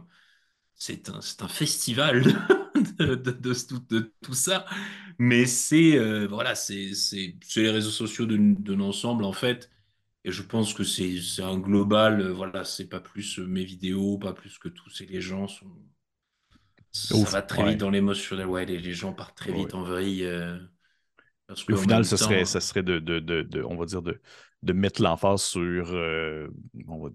c'est 0.74 1.08
un, 1.08 1.20
un, 1.40 1.48
festival 1.48 2.22
de, 2.98 3.14
de, 3.14 3.32
de, 3.88 4.12
tout 4.22 4.34
ça. 4.34 4.64
Mais 5.18 5.46
c'est, 5.46 5.96
euh, 5.96 6.26
voilà, 6.26 6.54
c'est, 6.54 6.90
les 7.56 7.70
réseaux 7.70 7.90
sociaux 7.90 8.26
d'un 8.26 8.80
ensemble 8.80 9.24
en 9.24 9.32
fait. 9.32 9.70
Et 10.24 10.32
je 10.32 10.42
pense 10.42 10.72
que 10.72 10.84
c'est, 10.84 11.20
un 11.42 11.58
global. 11.58 12.20
Euh, 12.20 12.32
voilà, 12.32 12.64
c'est 12.64 12.88
pas 12.88 13.00
plus 13.00 13.38
mes 13.38 13.64
vidéos, 13.64 14.18
pas 14.18 14.32
plus 14.32 14.58
que 14.58 14.68
tout. 14.68 14.88
C'est 14.90 15.08
les 15.08 15.20
gens 15.20 15.46
sont 15.48 15.70
ça 16.94 17.18
va 17.24 17.42
très 17.42 17.70
vite 17.70 17.80
dans 17.80 17.90
l'émotionnel. 17.90 18.46
Ouais, 18.46 18.64
les, 18.64 18.78
les, 18.78 18.92
gens 18.92 19.12
partent 19.12 19.36
très 19.36 19.52
vite 19.52 19.74
en 19.74 19.82
vrille. 19.82 20.24
Euh, 20.24 20.56
au 21.48 21.76
final, 21.76 22.04
ce 22.04 22.16
serait, 22.16 22.44
ça 22.44 22.60
serait 22.60 22.82
de, 22.82 22.98
de, 23.00 23.18
de, 23.18 23.62
on 23.64 23.76
va 23.76 23.84
dire, 23.84 24.00
de, 24.00 24.20
de 24.62 24.72
mettre 24.72 25.02
l'emphase 25.02 25.42
sur 25.42 25.92
euh, 25.92 26.48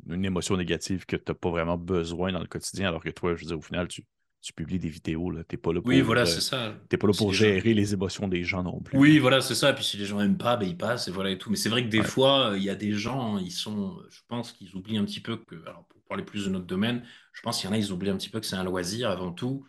une 0.08 0.26
émotion 0.26 0.58
négative 0.58 1.06
que 1.06 1.16
tu 1.16 1.24
n'as 1.30 1.34
pas 1.34 1.50
vraiment 1.50 1.78
besoin 1.78 2.32
dans 2.32 2.40
le 2.40 2.48
quotidien, 2.48 2.90
alors 2.90 3.02
que 3.02 3.10
toi, 3.10 3.36
je 3.36 3.42
veux 3.42 3.48
dire, 3.48 3.58
au 3.58 3.62
final, 3.62 3.88
tu, 3.88 4.06
tu 4.42 4.54
publies 4.54 4.80
des 4.80 4.90
vidéos, 4.90 5.34
tu 5.34 5.38
n'es 5.38 5.58
pas 5.58 5.74
là 5.74 5.82
pour, 5.82 5.90
oui, 5.90 6.02
voilà, 6.02 6.26
c'est 6.26 6.42
ça. 6.42 6.74
pas 6.90 7.08
là 7.08 7.14
pour 7.18 7.34
gérer 7.34 7.74
les 7.74 7.94
émotions 7.94 8.28
des 8.28 8.44
gens 8.44 8.64
non 8.64 8.80
plus. 8.80 8.98
Oui, 8.98 9.20
voilà, 9.20 9.42
c'est 9.42 9.56
ça. 9.56 9.72
Et 9.72 9.76
puis 9.76 9.84
si 9.84 9.98
les 9.98 10.06
gens 10.06 10.20
n'aiment 10.20 10.38
pas, 10.38 10.56
ben, 10.56 10.68
ils 10.68 10.78
passent 10.78 11.08
et 11.08 11.12
voilà 11.12 11.32
et 11.32 11.38
tout. 11.38 11.50
Mais 11.50 11.58
c'est 11.58 11.70
vrai 11.70 11.84
que 11.84 11.90
des 11.90 12.04
fois, 12.04 12.54
il 12.56 12.64
y 12.64 12.70
a 12.70 12.76
des 12.76 12.94
gens, 12.94 13.38
ils 13.38 13.52
sont, 13.52 13.98
je 14.10 14.22
pense 14.28 14.54
qu'ils 14.54 14.76
oublient 14.76 14.98
un 14.98 15.06
petit 15.06 15.20
peu 15.20 15.38
que, 15.38 15.56
alors 15.68 15.86
pour 15.90 16.02
parler 16.04 16.24
plus 16.24 16.46
de 16.46 16.50
notre 16.50 16.66
domaine, 16.66 17.04
je 17.34 17.42
pense 17.42 17.60
qu'il 17.60 17.70
y 17.70 17.72
en 17.72 17.76
a, 17.76 17.78
ils 17.78 17.92
oublient 17.92 18.12
un 18.12 18.18
petit 18.18 18.30
peu 18.30 18.40
que 18.40 18.46
c'est 18.46 18.56
un 18.56 18.64
loisir 18.64 19.10
avant 19.10 19.34
tout 19.34 19.66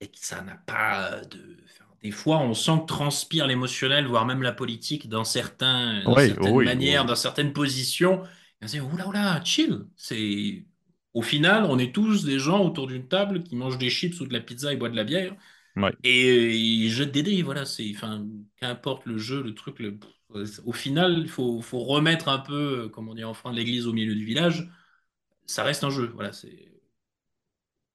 et 0.00 0.06
que 0.06 0.18
ça 0.18 0.42
n'a 0.42 0.56
pas 0.56 1.20
de. 1.30 1.56
des 2.02 2.10
fois, 2.12 2.38
on 2.38 2.54
sent 2.54 2.80
que 2.82 2.86
transpire 2.86 3.48
l'émotionnel, 3.48 4.06
voire 4.06 4.26
même 4.26 4.42
la 4.42 4.52
politique 4.52 5.08
dans, 5.08 5.24
certains, 5.24 6.02
certaines 6.16 6.62
manières, 6.62 7.04
dans 7.04 7.16
certaines 7.16 7.52
positions. 7.52 8.22
Et 8.60 8.64
on 8.64 8.68
se 8.68 8.72
dit, 8.72 8.80
oula, 8.80 9.08
oula, 9.08 9.42
chill. 9.44 9.86
C'est. 9.96 10.64
Au 11.14 11.22
final, 11.22 11.64
on 11.64 11.78
est 11.78 11.94
tous 11.94 12.24
des 12.24 12.38
gens 12.38 12.64
autour 12.64 12.88
d'une 12.88 13.06
table 13.06 13.42
qui 13.44 13.56
mangent 13.56 13.78
des 13.78 13.90
chips 13.90 14.20
ou 14.20 14.26
de 14.26 14.32
la 14.32 14.40
pizza 14.40 14.72
et 14.72 14.76
boivent 14.76 14.92
de 14.92 14.96
la 14.96 15.04
bière. 15.04 15.34
Et 16.02 16.56
ils 16.56 16.90
jettent 16.90 17.12
des 17.12 17.22
dés, 17.22 17.42
voilà. 17.42 17.64
C'est, 17.64 17.90
enfin, 17.94 18.26
qu'importe 18.56 19.06
le 19.06 19.18
jeu, 19.18 19.42
le 19.42 19.54
truc, 19.54 19.78
le, 19.78 19.98
au 20.64 20.72
final, 20.72 21.18
il 21.18 21.28
faut, 21.28 21.60
faut, 21.60 21.80
remettre 21.80 22.28
un 22.28 22.38
peu, 22.38 22.88
comme 22.88 23.08
on 23.08 23.14
dit 23.14 23.24
en 23.24 23.34
France, 23.34 23.54
l'église 23.54 23.86
au 23.86 23.92
milieu 23.92 24.14
du 24.14 24.24
village. 24.24 24.68
Ça 25.46 25.62
reste 25.62 25.84
un 25.84 25.90
jeu, 25.90 26.10
voilà. 26.14 26.32
C'est... 26.32 26.72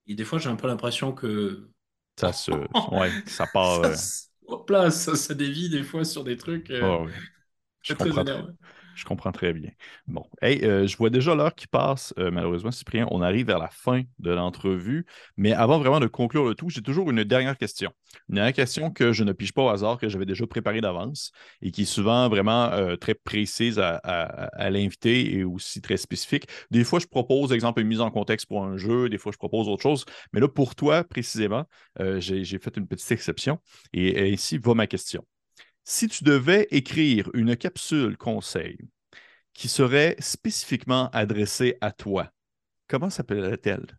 Et 0.07 0.15
des 0.15 0.25
fois, 0.25 0.39
j'ai 0.39 0.49
un 0.49 0.55
peu 0.55 0.67
l'impression 0.67 1.11
que 1.11 1.69
ça 2.19 2.33
se. 2.33 2.51
Ouais, 2.91 3.11
ça 3.25 3.47
part. 3.47 3.85
Ça, 4.67 4.89
ça, 4.89 5.15
ça, 5.15 5.35
dévie 5.35 5.69
des 5.69 5.83
fois 5.83 6.03
sur 6.03 6.23
des 6.23 6.35
trucs. 6.35 6.71
Euh, 6.71 7.05
je 7.83 7.93
comprends, 7.93 8.23
je 8.99 9.05
comprends 9.05 9.31
très 9.31 9.53
bien. 9.53 9.71
Bon, 10.07 10.25
hey, 10.41 10.63
euh, 10.65 10.85
je 10.85 10.97
vois 10.97 11.09
déjà 11.09 11.33
l'heure 11.33 11.55
qui 11.55 11.67
passe. 11.67 12.13
Euh, 12.17 12.31
malheureusement, 12.31 12.71
Cyprien, 12.71 13.07
on 13.11 13.21
arrive 13.21 13.47
vers 13.47 13.59
la 13.59 13.69
fin 13.69 14.03
de 14.19 14.31
l'entrevue. 14.31 15.05
Mais 15.37 15.53
avant 15.53 15.79
vraiment 15.79 15.99
de 15.99 16.07
conclure 16.07 16.45
le 16.45 16.55
tout, 16.55 16.69
j'ai 16.69 16.81
toujours 16.81 17.09
une 17.09 17.23
dernière 17.23 17.57
question. 17.57 17.91
Une 18.27 18.35
dernière 18.35 18.53
question 18.53 18.91
que 18.91 19.13
je 19.13 19.23
ne 19.23 19.31
pige 19.31 19.53
pas 19.53 19.63
au 19.63 19.69
hasard, 19.69 19.97
que 19.97 20.09
j'avais 20.09 20.25
déjà 20.25 20.45
préparée 20.47 20.81
d'avance 20.81 21.31
et 21.61 21.71
qui 21.71 21.83
est 21.83 21.85
souvent 21.85 22.27
vraiment 22.27 22.71
euh, 22.71 22.97
très 22.97 23.13
précise 23.13 23.79
à, 23.79 24.69
l'invité 24.69 25.35
et 25.35 25.43
aussi 25.43 25.81
très 25.81 25.97
spécifique. 25.97 26.47
Des 26.69 26.83
fois, 26.83 26.99
je 26.99 27.07
propose, 27.07 27.53
exemple, 27.53 27.81
une 27.81 27.87
mise 27.87 28.01
en 28.01 28.11
contexte 28.11 28.47
pour 28.47 28.63
un 28.65 28.77
jeu. 28.77 29.09
Des 29.09 29.17
fois, 29.17 29.31
je 29.31 29.37
propose 29.37 29.69
autre 29.69 29.83
chose. 29.83 30.05
Mais 30.33 30.41
là, 30.41 30.49
pour 30.49 30.75
toi, 30.75 31.03
précisément, 31.03 31.65
j'ai 32.17 32.59
fait 32.59 32.77
une 32.77 32.87
petite 32.87 33.11
exception. 33.11 33.59
Et 33.93 34.29
ici 34.29 34.57
va 34.57 34.73
ma 34.73 34.87
question. 34.87 35.23
Si 35.89 36.07
tu 36.07 36.23
devais 36.23 36.67
écrire 36.69 37.31
une 37.33 37.57
capsule 37.57 38.15
conseil 38.15 38.77
qui 39.53 39.67
serait 39.67 40.15
spécifiquement 40.19 41.09
adressée 41.09 41.79
à 41.81 41.91
toi, 41.91 42.31
comment 42.87 43.09
s'appellerait-elle? 43.09 43.97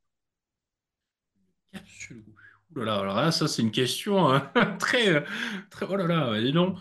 Capsule. 1.72 2.24
Oh 2.76 2.84
là 2.84 3.01
alors 3.01 3.16
là, 3.16 3.32
ça 3.32 3.49
c'est 3.49 3.62
une 3.62 3.72
question 3.72 4.32
hein, 4.32 4.53
très, 4.78 5.24
très. 5.68 5.86
Oh 5.91 5.97
là 5.97 6.07
là, 6.07 6.41
dis 6.41 6.53
donc. 6.53 6.78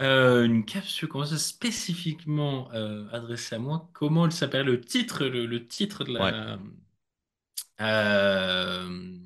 Euh, 0.00 0.44
une 0.44 0.64
capsule, 0.64 1.08
comment 1.08 1.26
ça 1.26 1.36
spécifiquement 1.36 2.72
euh, 2.72 3.06
adressée 3.12 3.56
à 3.56 3.58
moi? 3.58 3.90
Comment 3.92 4.24
elle 4.24 4.32
s'appelle? 4.32 4.64
Le 4.64 4.80
titre, 4.80 5.26
le, 5.26 5.66
titre 5.66 6.04
de 6.04 6.14
la. 6.14 6.58
Euh, 7.82 9.18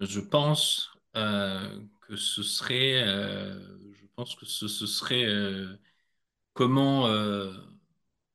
je 0.00 0.20
pense 0.20 0.90
que 2.08 2.16
ce 2.16 2.42
serait, 2.42 3.02
euh, 3.02 3.58
je 3.94 4.06
pense 4.16 4.34
que 4.36 4.46
ce, 4.46 4.68
serait 4.68 5.24
euh, 5.26 5.76
comment, 6.54 7.08
euh, 7.08 7.52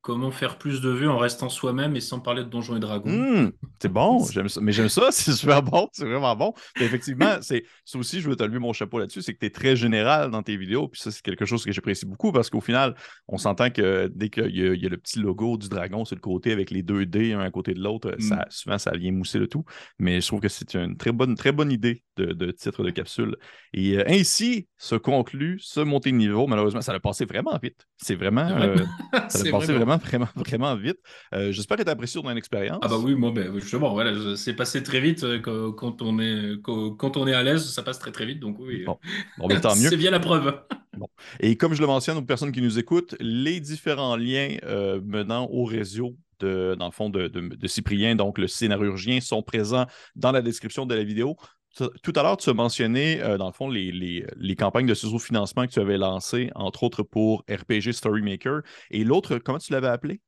comment 0.01 0.31
faire 0.31 0.57
plus 0.57 0.81
de 0.81 0.89
vues 0.89 1.07
en 1.07 1.17
restant 1.17 1.49
soi-même 1.49 1.95
et 1.95 1.99
sans 1.99 2.19
parler 2.19 2.43
de 2.43 2.49
Donjons 2.49 2.77
et 2.77 2.79
Dragons. 2.79 3.09
Mmh, 3.09 3.51
c'est 3.81 3.91
bon, 3.91 4.25
j'aime 4.31 4.47
ça. 4.47 4.61
Mais 4.61 4.71
j'aime 4.71 4.89
ça, 4.89 5.07
c'est 5.11 5.33
super 5.33 5.61
bon, 5.61 5.87
c'est 5.91 6.05
vraiment 6.05 6.35
bon. 6.35 6.53
effectivement, 6.79 7.37
c'est 7.41 7.63
ça 7.85 7.99
aussi, 7.99 8.21
je 8.21 8.29
veux 8.29 8.35
te 8.35 8.43
lever 8.43 8.59
mon 8.59 8.73
chapeau 8.73 8.99
là-dessus, 8.99 9.21
c'est 9.21 9.33
que 9.33 9.39
tu 9.39 9.45
es 9.47 9.49
très 9.49 9.75
général 9.75 10.31
dans 10.31 10.41
tes 10.41 10.55
vidéos. 10.55 10.87
Puis 10.87 11.01
ça, 11.01 11.11
c'est 11.11 11.21
quelque 11.21 11.45
chose 11.45 11.65
que 11.65 11.71
j'apprécie 11.71 12.05
beaucoup 12.05 12.31
parce 12.31 12.49
qu'au 12.49 12.61
final, 12.61 12.95
on 13.27 13.37
s'entend 13.37 13.69
que 13.69 14.09
dès 14.13 14.29
qu'il 14.29 14.55
y, 14.55 14.85
a 14.85 14.89
le 14.89 14.97
petit 14.97 15.19
logo 15.19 15.57
du 15.57 15.67
dragon 15.67 16.05
sur 16.05 16.15
le 16.15 16.21
côté 16.21 16.51
avec 16.51 16.71
les 16.71 16.83
deux 16.83 17.05
dés 17.05 17.33
un 17.33 17.41
à 17.41 17.51
côté 17.51 17.73
de 17.73 17.81
l'autre, 17.81 18.15
ça, 18.19 18.35
mmh. 18.35 18.45
souvent, 18.49 18.77
ça 18.77 18.91
vient 18.91 19.11
mousser 19.11 19.39
le 19.39 19.47
tout. 19.47 19.65
Mais 19.97 20.21
je 20.21 20.27
trouve 20.27 20.39
que 20.39 20.49
c'est 20.49 20.75
une 20.75 20.97
très 20.97 21.11
bonne, 21.11 21.35
très 21.35 21.51
bonne 21.51 21.71
idée 21.71 22.03
de, 22.17 22.51
titre 22.51 22.83
de 22.83 22.89
capsule. 22.89 23.37
Et 23.73 23.97
euh, 23.97 24.03
ainsi 24.07 24.67
se 24.77 24.95
conclut 24.95 25.59
ce 25.61 25.79
montée 25.79 26.11
de 26.11 26.17
niveau. 26.17 26.47
Malheureusement, 26.47 26.81
ça 26.81 26.93
a 26.93 26.99
passé 26.99 27.25
vraiment 27.25 27.57
vite. 27.61 27.87
C'est 27.97 28.15
vraiment, 28.15 28.47
euh, 28.47 28.77
ça 29.29 29.47
a 29.47 29.51
passé 29.51 29.73
vraiment 29.73 29.88
vraiment, 29.97 30.27
vraiment, 30.27 30.27
vraiment 30.35 30.75
vite. 30.75 30.97
Euh, 31.33 31.51
j'espère 31.51 31.77
que 31.77 31.83
tu 31.83 31.89
as 31.89 31.93
apprécié 31.93 32.21
ton 32.21 32.29
expérience. 32.35 32.79
Ah 32.81 32.87
bah 32.87 32.97
oui, 32.97 33.15
moi, 33.15 33.31
ben, 33.31 33.53
justement, 33.59 33.93
voilà, 33.93 34.35
c'est 34.35 34.53
passé 34.53 34.83
très 34.83 34.99
vite 34.99 35.25
quand 35.41 36.01
on 36.01 36.19
est, 36.19 36.61
quand 36.63 37.17
on 37.17 37.27
est 37.27 37.33
à 37.33 37.43
l'aise, 37.43 37.65
ça 37.69 37.83
passe 37.83 37.99
très 37.99 38.11
très 38.11 38.25
vite, 38.25 38.39
donc 38.39 38.57
oui. 38.59 38.85
Bon, 38.85 39.47
ben, 39.47 39.59
tant 39.59 39.75
mieux. 39.75 39.89
c'est 39.89 39.97
bien 39.97 40.11
la 40.11 40.19
preuve. 40.19 40.61
Bon. 40.97 41.07
Et 41.39 41.55
comme 41.55 41.73
je 41.73 41.81
le 41.81 41.87
mentionne 41.87 42.17
aux 42.17 42.23
personnes 42.23 42.51
qui 42.51 42.61
nous 42.61 42.77
écoutent, 42.77 43.15
les 43.19 43.59
différents 43.59 44.15
liens 44.15 44.57
menant 45.03 45.47
au 45.51 45.63
réseau 45.63 46.15
de, 46.39 46.75
dans 46.77 46.85
le 46.85 46.91
fond 46.91 47.09
de, 47.09 47.27
de, 47.27 47.67
Cyprien, 47.67 48.15
donc 48.15 48.37
le 48.37 48.47
scénarurgien, 48.47 49.19
sont 49.21 49.43
présents 49.43 49.85
dans 50.15 50.31
la 50.31 50.41
description 50.41 50.85
de 50.85 50.95
la 50.95 51.03
vidéo. 51.03 51.35
Tout 52.03 52.13
à 52.15 52.23
l'heure, 52.23 52.37
tu 52.37 52.49
as 52.49 52.53
mentionné, 52.53 53.21
euh, 53.21 53.37
dans 53.37 53.47
le 53.47 53.53
fond, 53.53 53.69
les, 53.69 53.91
les, 53.91 54.55
campagnes 54.55 54.87
de 54.87 54.93
sous-financement 54.93 55.65
que 55.65 55.71
tu 55.71 55.79
avais 55.79 55.97
lancées, 55.97 56.49
entre 56.55 56.83
autres 56.83 57.03
pour 57.03 57.43
RPG 57.49 57.91
Storymaker. 57.93 58.61
Et 58.91 59.03
l'autre, 59.03 59.37
comment 59.37 59.59
tu 59.59 59.71
l'avais 59.71 59.87
appelé? 59.87 60.21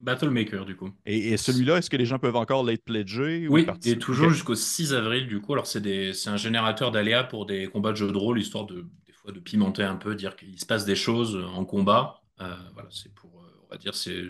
Battlemaker, 0.00 0.66
du 0.66 0.76
coup. 0.76 0.90
Et, 1.06 1.36
celui-là, 1.36 1.78
est-ce 1.78 1.88
que 1.88 1.96
les 1.96 2.04
gens 2.04 2.18
peuvent 2.18 2.36
encore 2.36 2.64
l'être 2.64 2.84
pledger? 2.84 3.48
Oui, 3.48 3.66
et 3.84 3.98
toujours 3.98 4.30
jusqu'au 4.30 4.54
6 4.54 4.92
avril, 4.92 5.26
du 5.26 5.40
coup. 5.40 5.54
Alors, 5.54 5.66
c'est 5.66 6.28
un 6.28 6.36
générateur 6.36 6.90
d'aléas 6.90 7.24
pour 7.24 7.46
des 7.46 7.66
combats 7.68 7.92
de 7.92 7.96
jeux 7.96 8.12
de 8.12 8.16
rôle, 8.16 8.38
histoire 8.38 8.66
de, 8.66 8.86
des 9.06 9.12
fois, 9.12 9.32
de 9.32 9.40
pimenter 9.40 9.82
un 9.82 9.96
peu, 9.96 10.14
dire 10.14 10.36
qu'il 10.36 10.60
se 10.60 10.66
passe 10.66 10.84
des 10.84 10.96
choses 10.96 11.36
en 11.54 11.64
combat. 11.64 12.20
Euh, 12.40 12.54
voilà, 12.74 12.88
c'est 12.90 13.14
pour, 13.14 13.30
euh, 13.40 13.64
on 13.64 13.68
va 13.70 13.78
dire, 13.78 13.94
c'est 13.94 14.28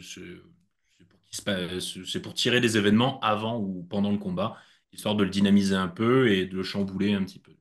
c'est 2.01 2.20
pour 2.20 2.35
tirer 2.35 2.61
des 2.61 2.77
événements 2.77 3.20
avant 3.20 3.59
ou 3.59 3.87
pendant 3.91 4.11
le 4.11 4.18
combat 4.18 4.57
histoire 4.93 5.14
de 5.14 5.24
le 5.24 5.30
dynamiser 5.30 5.74
un 5.74 5.89
peu 5.89 6.30
et 6.30 6.47
de 6.47 6.57
le 6.57 6.62
chambouler 6.62 7.14
un 7.14 7.22
petit 7.22 7.39
peu. 7.39 7.53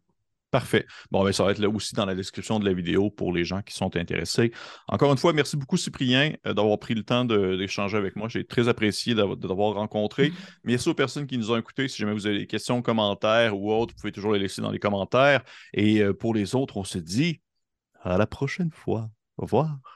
Parfait. 0.56 0.86
Bon, 1.12 1.26
ben, 1.26 1.34
ça 1.34 1.44
va 1.44 1.52
être 1.52 1.60
là 1.60 1.68
aussi 1.68 1.96
dans 1.96 2.06
la 2.06 2.16
description 2.16 2.60
de 2.60 2.66
la 2.66 2.72
vidéo 2.72 3.10
pour 3.10 3.34
les 3.34 3.44
gens 3.44 3.62
qui 3.62 3.74
sont 3.74 3.94
intéressés. 3.98 4.54
Encore 4.88 5.12
une 5.12 5.18
fois, 5.18 5.34
merci 5.34 5.58
beaucoup, 5.58 5.76
Cyprien, 5.76 6.34
euh, 6.48 6.54
d'avoir 6.54 6.80
pris 6.80 6.94
le 6.94 7.04
temps 7.04 7.26
d'échanger 7.26 7.98
avec 7.98 8.16
moi. 8.16 8.30
J'ai 8.30 8.46
très 8.46 8.70
apprécié 8.70 9.16
de 9.16 9.36
t'avoir 9.36 9.74
rencontré. 9.74 10.32
Merci 10.64 10.88
aux 10.88 10.94
personnes 10.94 11.28
qui 11.28 11.38
nous 11.38 11.52
ont 11.52 11.58
écoutés. 11.58 11.90
Si 11.90 11.98
jamais 11.98 12.14
vous 12.14 12.26
avez 12.26 12.38
des 12.38 12.48
questions, 12.48 12.82
commentaires 12.82 13.58
ou 13.60 13.70
autres, 13.70 13.94
vous 13.94 14.00
pouvez 14.00 14.14
toujours 14.14 14.32
les 14.32 14.40
laisser 14.40 14.62
dans 14.62 14.72
les 14.72 14.80
commentaires. 14.80 15.44
Et 15.74 16.00
euh, 16.00 16.14
pour 16.14 16.34
les 16.34 16.56
autres, 16.56 16.78
on 16.78 16.86
se 16.86 17.00
dit 17.00 17.42
à 18.02 18.18
la 18.18 18.26
prochaine 18.26 18.72
fois. 18.72 19.10
Au 19.38 19.42
revoir. 19.42 19.95